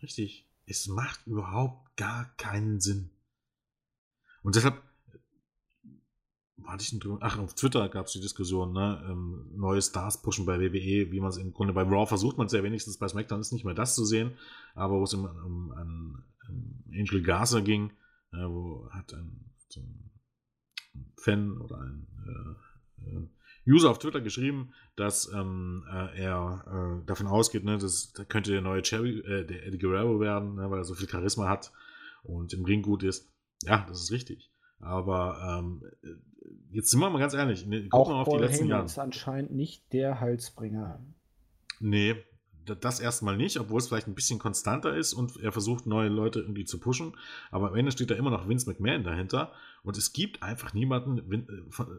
Richtig. 0.02 0.46
Es 0.66 0.86
macht 0.86 1.26
überhaupt 1.26 1.96
gar 1.96 2.34
keinen 2.36 2.80
Sinn. 2.80 3.10
Und 4.42 4.56
deshalb, 4.56 4.82
hatte 6.68 6.82
ich 6.82 6.90
denn 6.90 7.18
Ach, 7.20 7.38
auf 7.38 7.54
Twitter 7.54 7.88
gab 7.88 8.06
es 8.06 8.12
die 8.12 8.20
Diskussion, 8.20 8.72
ne? 8.72 9.02
Ähm, 9.08 9.50
neue 9.54 9.80
Stars 9.80 10.20
pushen 10.22 10.44
bei 10.44 10.60
WWE, 10.60 11.10
wie 11.10 11.20
man 11.20 11.30
es 11.30 11.38
im 11.38 11.52
Grunde 11.52 11.72
bei 11.72 11.82
Raw 11.82 12.06
versucht 12.06 12.36
man 12.36 12.46
es 12.46 12.52
ja 12.52 12.62
wenigstens 12.62 12.98
bei 12.98 13.08
SmackDown 13.08 13.40
ist 13.40 13.52
nicht 13.52 13.64
mehr 13.64 13.74
das 13.74 13.94
zu 13.94 14.04
sehen, 14.04 14.32
aber 14.74 14.98
wo 14.98 15.04
es 15.04 15.14
um, 15.14 15.24
um, 15.24 15.70
um, 15.70 16.22
um 16.48 16.84
Angel 16.92 17.22
Garza 17.22 17.60
ging, 17.60 17.90
äh, 18.32 18.44
wo 18.44 18.88
hat 18.90 19.14
ein, 19.14 19.50
so 19.68 19.80
ein, 19.80 20.10
Fan 21.16 21.58
oder 21.58 21.80
ein 21.80 22.06
äh, 22.26 23.10
äh, 23.10 23.28
User 23.66 23.90
auf 23.90 23.98
Twitter 23.98 24.20
geschrieben, 24.20 24.72
dass 24.96 25.30
ähm, 25.32 25.84
äh, 25.90 26.22
er 26.22 27.00
äh, 27.02 27.06
davon 27.06 27.26
ausgeht, 27.26 27.64
ne, 27.64 27.78
dass 27.78 28.12
da 28.12 28.24
könnte 28.24 28.50
der 28.50 28.62
neue 28.62 28.82
Cherry, 28.82 29.20
äh, 29.20 29.46
der 29.46 29.66
Eddie 29.66 29.78
Guerrero 29.78 30.20
werden, 30.20 30.54
ne, 30.54 30.70
weil 30.70 30.78
er 30.78 30.84
so 30.84 30.94
viel 30.94 31.08
Charisma 31.08 31.48
hat 31.48 31.72
und 32.22 32.52
im 32.52 32.64
Ring 32.64 32.82
gut 32.82 33.02
ist. 33.02 33.30
Ja, 33.62 33.84
das 33.88 34.02
ist 34.02 34.10
richtig. 34.12 34.50
Aber 34.80 35.60
ähm, 35.60 35.82
jetzt 36.70 36.90
sind 36.90 37.00
wir 37.00 37.10
mal 37.10 37.18
ganz 37.18 37.34
ehrlich, 37.34 37.66
ne, 37.66 37.88
gucken 37.88 38.14
wir 38.14 38.18
auf 38.18 38.28
die 38.28 38.36
letzten 38.36 38.68
Jahre. 38.68 38.84
ist 38.84 38.98
anscheinend 38.98 39.52
nicht 39.52 39.92
der 39.92 40.20
Halsbringer. 40.20 41.00
Nee, 41.80 42.16
das 42.74 43.00
erstmal 43.00 43.36
nicht, 43.36 43.58
obwohl 43.58 43.78
es 43.78 43.88
vielleicht 43.88 44.08
ein 44.08 44.14
bisschen 44.14 44.38
konstanter 44.38 44.94
ist 44.94 45.14
und 45.14 45.38
er 45.40 45.52
versucht, 45.52 45.86
neue 45.86 46.08
Leute 46.08 46.40
irgendwie 46.40 46.64
zu 46.64 46.78
pushen. 46.78 47.16
Aber 47.50 47.68
am 47.68 47.76
Ende 47.76 47.92
steht 47.92 48.10
da 48.10 48.14
immer 48.14 48.30
noch 48.30 48.48
Vince 48.48 48.68
McMahon 48.68 49.04
dahinter. 49.04 49.52
Und 49.82 49.96
es 49.96 50.12
gibt 50.12 50.42
einfach 50.42 50.74
niemanden, 50.74 51.18
äh, 51.32 51.42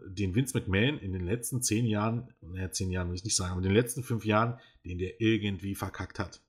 den 0.09 0.36
Vince 0.36 0.57
McMahon 0.57 0.99
in 0.99 1.13
den 1.13 1.25
letzten 1.25 1.61
zehn 1.61 1.86
Jahren, 1.86 2.34
naja, 2.41 2.71
zehn 2.71 2.91
Jahren 2.91 3.09
will 3.09 3.15
ich 3.15 3.23
nicht 3.23 3.36
sagen, 3.36 3.51
aber 3.51 3.61
in 3.61 3.67
den 3.67 3.73
letzten 3.73 4.03
fünf 4.03 4.25
Jahren, 4.25 4.59
den 4.86 4.97
der 4.99 5.19
irgendwie 5.19 5.75
verkackt 5.75 6.19
hat. 6.19 6.41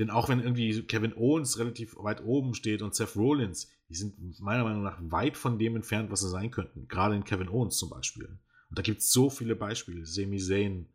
Denn 0.00 0.08
auch 0.08 0.30
wenn 0.30 0.40
irgendwie 0.40 0.82
Kevin 0.84 1.14
Owens 1.14 1.58
relativ 1.58 1.94
weit 1.98 2.24
oben 2.24 2.54
steht 2.54 2.80
und 2.80 2.94
Seth 2.94 3.16
Rollins, 3.16 3.70
die 3.90 3.94
sind 3.94 4.40
meiner 4.40 4.64
Meinung 4.64 4.82
nach 4.82 4.98
weit 5.02 5.36
von 5.36 5.58
dem 5.58 5.76
entfernt, 5.76 6.10
was 6.10 6.20
sie 6.20 6.30
sein 6.30 6.50
könnten. 6.50 6.88
Gerade 6.88 7.14
in 7.16 7.24
Kevin 7.24 7.50
Owens 7.50 7.76
zum 7.76 7.90
Beispiel. 7.90 8.24
Und 8.24 8.78
da 8.78 8.80
gibt 8.80 9.02
es 9.02 9.12
so 9.12 9.28
viele 9.28 9.54
Beispiele. 9.54 10.06
Sami 10.06 10.38
Zayn, 10.38 10.88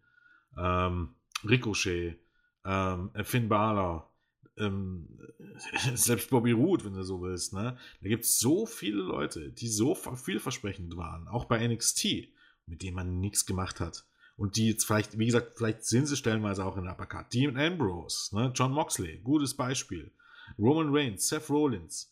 ähm, 0.57 1.13
Ricochet, 1.47 2.17
ähm, 2.65 3.11
Finn 3.21 3.47
Balor, 3.47 4.11
ähm, 4.57 5.19
selbst 5.93 6.31
Bobby 6.31 6.53
Roode, 6.53 6.85
wenn 6.85 6.95
du 6.95 7.03
so 7.03 7.21
willst. 7.21 7.53
Ne? 7.53 7.77
Da 8.01 8.09
gibt 8.09 8.23
es 8.23 8.39
so 8.39 8.65
viele 8.65 9.03
Leute, 9.03 9.51
die 9.51 9.67
so 9.67 9.93
vielversprechend 9.93 10.97
waren, 10.97 11.27
auch 11.27 11.45
bei 11.45 11.67
NXT, 11.67 12.29
mit 12.65 12.81
denen 12.81 12.95
man 12.95 13.19
nichts 13.19 13.45
gemacht 13.45 13.79
hat. 13.79 14.07
Und 14.37 14.57
die 14.57 14.67
jetzt 14.67 14.85
vielleicht, 14.85 15.17
wie 15.17 15.27
gesagt, 15.27 15.57
vielleicht 15.57 15.85
sind 15.85 16.07
sie 16.07 16.17
stellenweise 16.17 16.65
auch 16.65 16.75
in 16.77 16.83
der 16.83 16.93
Uppercut. 16.93 17.33
Dean 17.33 17.57
Ambrose, 17.57 18.35
ne? 18.35 18.51
John 18.53 18.73
Moxley, 18.73 19.19
gutes 19.23 19.55
Beispiel. 19.55 20.11
Roman 20.59 20.89
Reigns, 20.93 21.27
Seth 21.27 21.49
Rollins. 21.49 22.11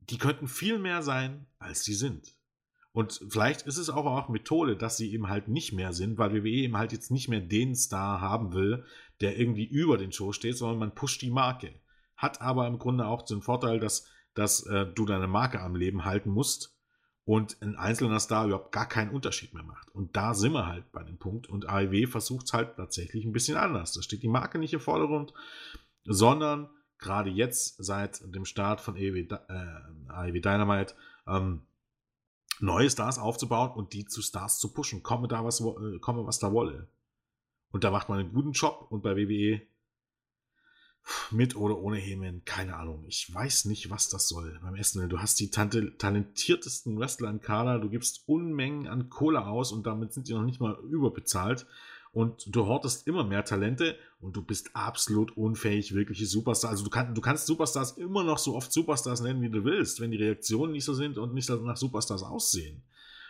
Die 0.00 0.18
könnten 0.18 0.48
viel 0.48 0.78
mehr 0.78 1.02
sein, 1.02 1.46
als 1.58 1.84
sie 1.84 1.94
sind. 1.94 2.34
Und 2.92 3.24
vielleicht 3.28 3.62
ist 3.62 3.78
es 3.78 3.88
auch, 3.88 4.04
auch 4.04 4.28
Methode, 4.28 4.76
dass 4.76 4.96
sie 4.96 5.12
eben 5.12 5.28
halt 5.28 5.48
nicht 5.48 5.72
mehr 5.72 5.92
sind, 5.92 6.18
weil 6.18 6.32
WWE 6.32 6.48
eben 6.48 6.76
halt 6.76 6.92
jetzt 6.92 7.10
nicht 7.10 7.28
mehr 7.28 7.40
den 7.40 7.74
Star 7.74 8.20
haben 8.20 8.52
will, 8.52 8.84
der 9.20 9.38
irgendwie 9.38 9.64
über 9.64 9.96
den 9.96 10.12
Show 10.12 10.32
steht, 10.32 10.56
sondern 10.56 10.78
man 10.78 10.94
pusht 10.94 11.22
die 11.22 11.30
Marke. 11.30 11.80
Hat 12.16 12.40
aber 12.42 12.66
im 12.66 12.78
Grunde 12.78 13.06
auch 13.06 13.22
den 13.22 13.40
Vorteil, 13.40 13.80
dass, 13.80 14.06
dass 14.34 14.66
äh, 14.66 14.86
du 14.86 15.06
deine 15.06 15.26
Marke 15.26 15.60
am 15.60 15.74
Leben 15.74 16.04
halten 16.04 16.30
musst 16.30 16.76
und 17.24 17.56
ein 17.62 17.76
einzelner 17.76 18.18
Star 18.18 18.46
überhaupt 18.46 18.72
gar 18.72 18.88
keinen 18.88 19.10
Unterschied 19.10 19.54
mehr 19.54 19.62
macht. 19.62 19.90
Und 19.94 20.16
da 20.16 20.34
sind 20.34 20.52
wir 20.52 20.66
halt 20.66 20.90
bei 20.92 21.04
dem 21.04 21.18
Punkt. 21.18 21.48
Und 21.48 21.68
AEW 21.68 22.06
versucht 22.06 22.46
es 22.46 22.52
halt 22.52 22.76
tatsächlich 22.76 23.24
ein 23.24 23.32
bisschen 23.32 23.56
anders. 23.56 23.92
Da 23.92 24.02
steht 24.02 24.22
die 24.22 24.28
Marke 24.28 24.58
nicht 24.58 24.72
im 24.74 24.80
Vordergrund, 24.80 25.32
sondern 26.04 26.68
gerade 26.98 27.30
jetzt 27.30 27.76
seit 27.82 28.22
dem 28.34 28.44
Start 28.44 28.80
von 28.80 28.96
AEW, 28.96 29.28
äh, 29.28 30.08
AEW 30.08 30.40
Dynamite 30.40 30.94
ähm, 31.26 31.62
neue 32.60 32.90
Stars 32.90 33.18
aufzubauen 33.18 33.72
und 33.72 33.92
die 33.92 34.04
zu 34.04 34.20
Stars 34.20 34.58
zu 34.58 34.72
pushen. 34.72 35.02
Komme 35.02 35.28
da 35.28 35.44
was, 35.44 35.60
äh, 35.60 35.98
komme 36.00 36.26
was 36.26 36.40
da 36.40 36.52
wolle. 36.52 36.88
Und 37.70 37.84
da 37.84 37.90
macht 37.90 38.08
man 38.08 38.18
einen 38.18 38.32
guten 38.32 38.52
Job 38.52 38.86
und 38.90 39.02
bei 39.02 39.16
WWE 39.16 39.62
mit 41.30 41.56
oder 41.56 41.78
ohne 41.78 41.96
Heyman, 41.96 42.44
keine 42.44 42.76
Ahnung. 42.76 43.04
Ich 43.08 43.32
weiß 43.32 43.64
nicht, 43.66 43.90
was 43.90 44.08
das 44.08 44.28
soll 44.28 44.58
beim 44.62 44.76
Essen. 44.76 45.08
Du 45.08 45.18
hast 45.18 45.40
die 45.40 45.50
talentiertesten 45.50 46.98
Wrestler 46.98 47.30
im 47.30 47.40
Kader, 47.40 47.78
du 47.78 47.88
gibst 47.88 48.22
Unmengen 48.26 48.86
an 48.86 49.08
Kohle 49.08 49.46
aus 49.46 49.72
und 49.72 49.86
damit 49.86 50.12
sind 50.12 50.28
die 50.28 50.34
noch 50.34 50.44
nicht 50.44 50.60
mal 50.60 50.78
überbezahlt 50.88 51.66
und 52.12 52.54
du 52.54 52.66
hortest 52.66 53.06
immer 53.06 53.24
mehr 53.24 53.44
Talente 53.44 53.96
und 54.20 54.36
du 54.36 54.42
bist 54.42 54.76
absolut 54.76 55.36
unfähig, 55.36 55.94
wirkliche 55.94 56.26
Superstars. 56.26 56.72
Also 56.72 56.84
du, 56.84 56.90
kann, 56.90 57.14
du 57.14 57.20
kannst 57.20 57.46
Superstars 57.46 57.92
immer 57.92 58.22
noch 58.22 58.38
so 58.38 58.54
oft 58.54 58.70
Superstars 58.70 59.22
nennen, 59.22 59.40
wie 59.40 59.48
du 59.48 59.64
willst, 59.64 60.00
wenn 60.00 60.10
die 60.10 60.18
Reaktionen 60.18 60.72
nicht 60.72 60.84
so 60.84 60.92
sind 60.92 61.16
und 61.16 61.32
nicht 61.32 61.48
nach 61.48 61.76
Superstars 61.76 62.22
aussehen. 62.22 62.82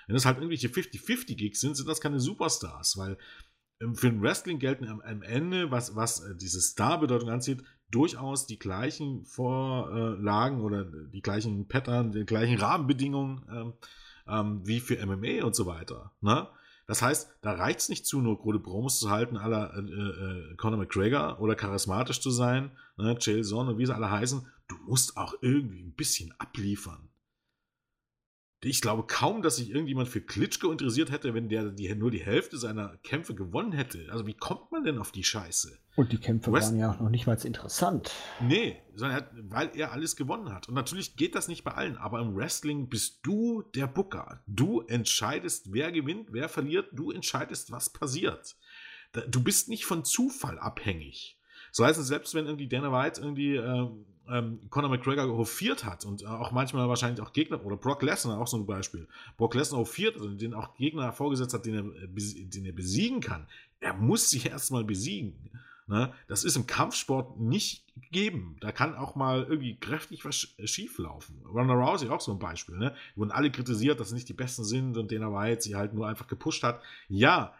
Wenn 0.06 0.14
das 0.14 0.26
halt 0.26 0.38
irgendwelche 0.38 0.68
50-50-Gigs 0.68 1.60
sind, 1.60 1.76
sind 1.76 1.88
das 1.88 2.00
keine 2.00 2.18
Superstars, 2.18 2.96
weil 2.98 3.16
für 3.94 4.10
den 4.10 4.22
Wrestling 4.22 4.58
gelten 4.58 4.86
am, 4.86 5.00
am 5.00 5.22
Ende, 5.22 5.70
was, 5.70 5.96
was 5.96 6.20
äh, 6.20 6.34
diese 6.34 6.60
Star-Bedeutung 6.60 7.30
anzieht, 7.30 7.62
durchaus 7.90 8.46
die 8.46 8.58
gleichen 8.58 9.24
Vorlagen 9.24 10.62
oder 10.62 10.84
die 10.84 11.20
gleichen 11.20 11.68
Pattern, 11.68 12.12
die 12.12 12.24
gleichen 12.24 12.58
Rahmenbedingungen 12.58 13.42
ähm, 13.52 13.72
ähm, 14.26 14.60
wie 14.64 14.80
für 14.80 15.04
MMA 15.04 15.44
und 15.44 15.54
so 15.54 15.66
weiter. 15.66 16.12
Ne? 16.20 16.48
Das 16.86 17.02
heißt, 17.02 17.30
da 17.42 17.52
reicht 17.52 17.80
es 17.80 17.88
nicht 17.88 18.06
zu, 18.06 18.20
nur 18.20 18.38
gute 18.38 18.58
Promos 18.58 18.98
zu 18.98 19.10
halten, 19.10 19.36
aller 19.36 19.74
äh, 19.76 19.80
äh, 19.80 20.56
Conor 20.56 20.78
McGregor 20.78 21.40
oder 21.40 21.54
charismatisch 21.54 22.20
zu 22.20 22.30
sein, 22.30 22.72
ne, 22.96 23.16
Chael 23.18 23.44
Son 23.44 23.68
und 23.68 23.78
wie 23.78 23.86
sie 23.86 23.94
alle 23.94 24.10
heißen. 24.10 24.46
Du 24.68 24.76
musst 24.86 25.16
auch 25.16 25.34
irgendwie 25.42 25.82
ein 25.82 25.94
bisschen 25.94 26.34
abliefern 26.38 27.08
ich 28.64 28.80
glaube 28.80 29.04
kaum, 29.06 29.42
dass 29.42 29.56
sich 29.56 29.70
irgendjemand 29.70 30.08
für 30.08 30.20
Klitschko 30.20 30.70
interessiert 30.70 31.10
hätte, 31.10 31.34
wenn 31.34 31.48
der 31.48 31.70
die, 31.70 31.92
nur 31.94 32.10
die 32.10 32.20
Hälfte 32.24 32.58
seiner 32.58 32.96
Kämpfe 32.98 33.34
gewonnen 33.34 33.72
hätte. 33.72 34.06
Also 34.10 34.26
wie 34.26 34.34
kommt 34.34 34.70
man 34.70 34.84
denn 34.84 34.98
auf 34.98 35.10
die 35.10 35.24
Scheiße? 35.24 35.78
Und 35.96 36.12
die 36.12 36.18
Kämpfe 36.18 36.52
West 36.52 36.68
waren 36.68 36.78
ja 36.78 36.96
noch 37.00 37.10
nicht 37.10 37.26
mal 37.26 37.36
interessant. 37.44 38.12
Nee, 38.40 38.80
sondern 38.94 39.26
weil 39.48 39.70
er 39.74 39.92
alles 39.92 40.16
gewonnen 40.16 40.52
hat. 40.52 40.68
Und 40.68 40.74
natürlich 40.74 41.16
geht 41.16 41.34
das 41.34 41.48
nicht 41.48 41.64
bei 41.64 41.72
allen, 41.72 41.96
aber 41.96 42.20
im 42.20 42.36
Wrestling 42.36 42.88
bist 42.88 43.18
du 43.24 43.62
der 43.74 43.88
Booker. 43.88 44.42
Du 44.46 44.82
entscheidest, 44.82 45.72
wer 45.72 45.90
gewinnt, 45.90 46.28
wer 46.32 46.48
verliert. 46.48 46.88
Du 46.92 47.10
entscheidest, 47.10 47.72
was 47.72 47.90
passiert. 47.90 48.56
Du 49.28 49.42
bist 49.42 49.68
nicht 49.68 49.84
von 49.84 50.04
Zufall 50.04 50.58
abhängig. 50.58 51.38
So 51.72 51.84
heißt 51.84 51.98
es, 51.98 52.06
selbst 52.06 52.34
wenn 52.34 52.46
irgendwie 52.46 52.68
Dana 52.68 52.92
White 52.92 53.20
irgendwie 53.20 53.56
ähm, 53.56 54.06
ähm, 54.28 54.60
Conor 54.70 54.90
McGregor 54.90 55.26
hofiert 55.36 55.84
hat 55.84 56.04
und 56.04 56.24
auch 56.26 56.52
manchmal 56.52 56.88
wahrscheinlich 56.88 57.20
auch 57.20 57.32
Gegner, 57.32 57.64
oder 57.64 57.76
Brock 57.76 58.02
Lesnar 58.02 58.40
auch 58.40 58.46
so 58.46 58.56
ein 58.56 58.66
Beispiel, 58.66 59.08
Brock 59.36 59.54
Lesnar 59.54 59.80
hofiert 59.80 60.16
und 60.16 60.40
den 60.40 60.54
auch 60.54 60.74
Gegner 60.74 61.12
vorgesetzt 61.12 61.54
hat, 61.54 61.66
den 61.66 61.74
er, 61.74 62.06
den 62.06 62.64
er 62.64 62.72
besiegen 62.72 63.20
kann, 63.20 63.46
er 63.80 63.94
muss 63.94 64.30
sich 64.30 64.46
erstmal 64.46 64.84
besiegen. 64.84 65.50
Ne? 65.88 66.12
Das 66.28 66.44
ist 66.44 66.56
im 66.56 66.66
Kampfsport 66.66 67.38
nicht 67.40 67.84
gegeben. 67.96 68.56
Da 68.60 68.72
kann 68.72 68.94
auch 68.94 69.14
mal 69.16 69.42
irgendwie 69.42 69.78
kräftig 69.78 70.24
was 70.24 70.54
schief 70.64 70.98
laufen. 70.98 71.42
Ronda 71.44 71.74
Rousey 71.74 72.08
auch 72.08 72.20
so 72.20 72.32
ein 72.32 72.38
Beispiel. 72.38 72.78
Ne? 72.78 72.94
Wurden 73.16 73.32
alle 73.32 73.50
kritisiert, 73.50 73.98
dass 73.98 74.10
sie 74.10 74.14
nicht 74.14 74.28
die 74.28 74.34
Besten 74.34 74.64
sind 74.64 74.96
und 74.96 75.10
Dana 75.10 75.32
White 75.32 75.62
sie 75.62 75.74
halt 75.74 75.92
nur 75.92 76.06
einfach 76.06 76.28
gepusht 76.28 76.62
hat. 76.62 76.80
Ja, 77.08 77.54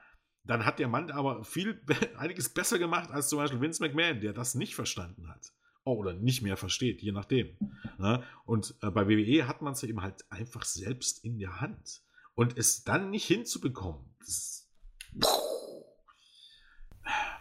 dann 0.45 0.65
hat 0.65 0.79
der 0.79 0.89
Mann 0.89 1.11
aber 1.11 1.45
viel, 1.45 1.81
einiges 2.17 2.49
besser 2.49 2.79
gemacht 2.79 3.11
als 3.11 3.29
zum 3.29 3.39
Beispiel 3.39 3.61
Vince 3.61 3.83
McMahon, 3.83 4.21
der 4.21 4.33
das 4.33 4.55
nicht 4.55 4.75
verstanden 4.75 5.29
hat. 5.29 5.53
Oh, 5.85 5.97
oder 5.97 6.13
nicht 6.13 6.43
mehr 6.43 6.57
versteht, 6.57 7.03
je 7.03 7.13
nachdem. 7.13 7.57
Ne? 7.99 8.23
Und 8.45 8.75
äh, 8.83 8.91
bei 8.91 9.09
WWE 9.09 9.49
hat 9.49 9.63
man 9.63 9.73
es 9.73 9.83
eben 9.83 10.01
halt 10.03 10.25
einfach 10.31 10.65
selbst 10.65 11.25
in 11.25 11.39
der 11.39 11.61
Hand. 11.61 12.03
Und 12.35 12.57
es 12.57 12.85
dann 12.85 13.11
nicht 13.11 13.27
hinzubekommen, 13.27 14.05
das 14.21 14.69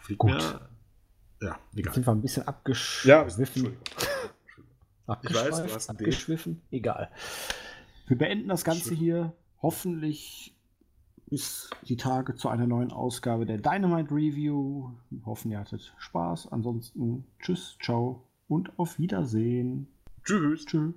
fliegt 0.00 0.18
Gut. 0.18 0.32
mir. 0.32 0.68
Ja, 1.40 1.58
egal. 1.74 1.94
Sind 1.94 2.06
wir 2.06 2.12
ein 2.12 2.22
bisschen 2.22 2.46
abgeschwiffen. 2.46 3.08
Ja, 3.08 3.22
Entschuldigung. 3.22 3.76
Ich 5.22 5.34
weiß, 5.34 5.62
du 5.62 5.74
hast 5.74 5.90
abgeschwiffen. 5.90 6.62
Egal. 6.70 7.10
Wir 8.06 8.18
beenden 8.18 8.48
das 8.48 8.64
Ganze 8.64 8.94
hier. 8.94 9.32
Hoffentlich 9.60 10.54
bis 11.26 11.70
die 11.88 11.96
Tage 11.96 12.34
zu 12.34 12.48
einer 12.48 12.66
neuen 12.66 12.92
Ausgabe 12.92 13.46
der 13.46 13.58
Dynamite 13.58 14.14
Review. 14.14 14.90
Wir 15.10 15.24
hoffen, 15.24 15.50
ihr 15.50 15.58
hattet 15.60 15.94
Spaß. 15.98 16.48
Ansonsten 16.52 17.24
tschüss, 17.40 17.78
ciao 17.82 18.31
und 18.52 18.78
auf 18.78 18.98
Wiedersehen. 18.98 19.88
Tschüss. 20.24 20.66
Tschüss. 20.66 20.94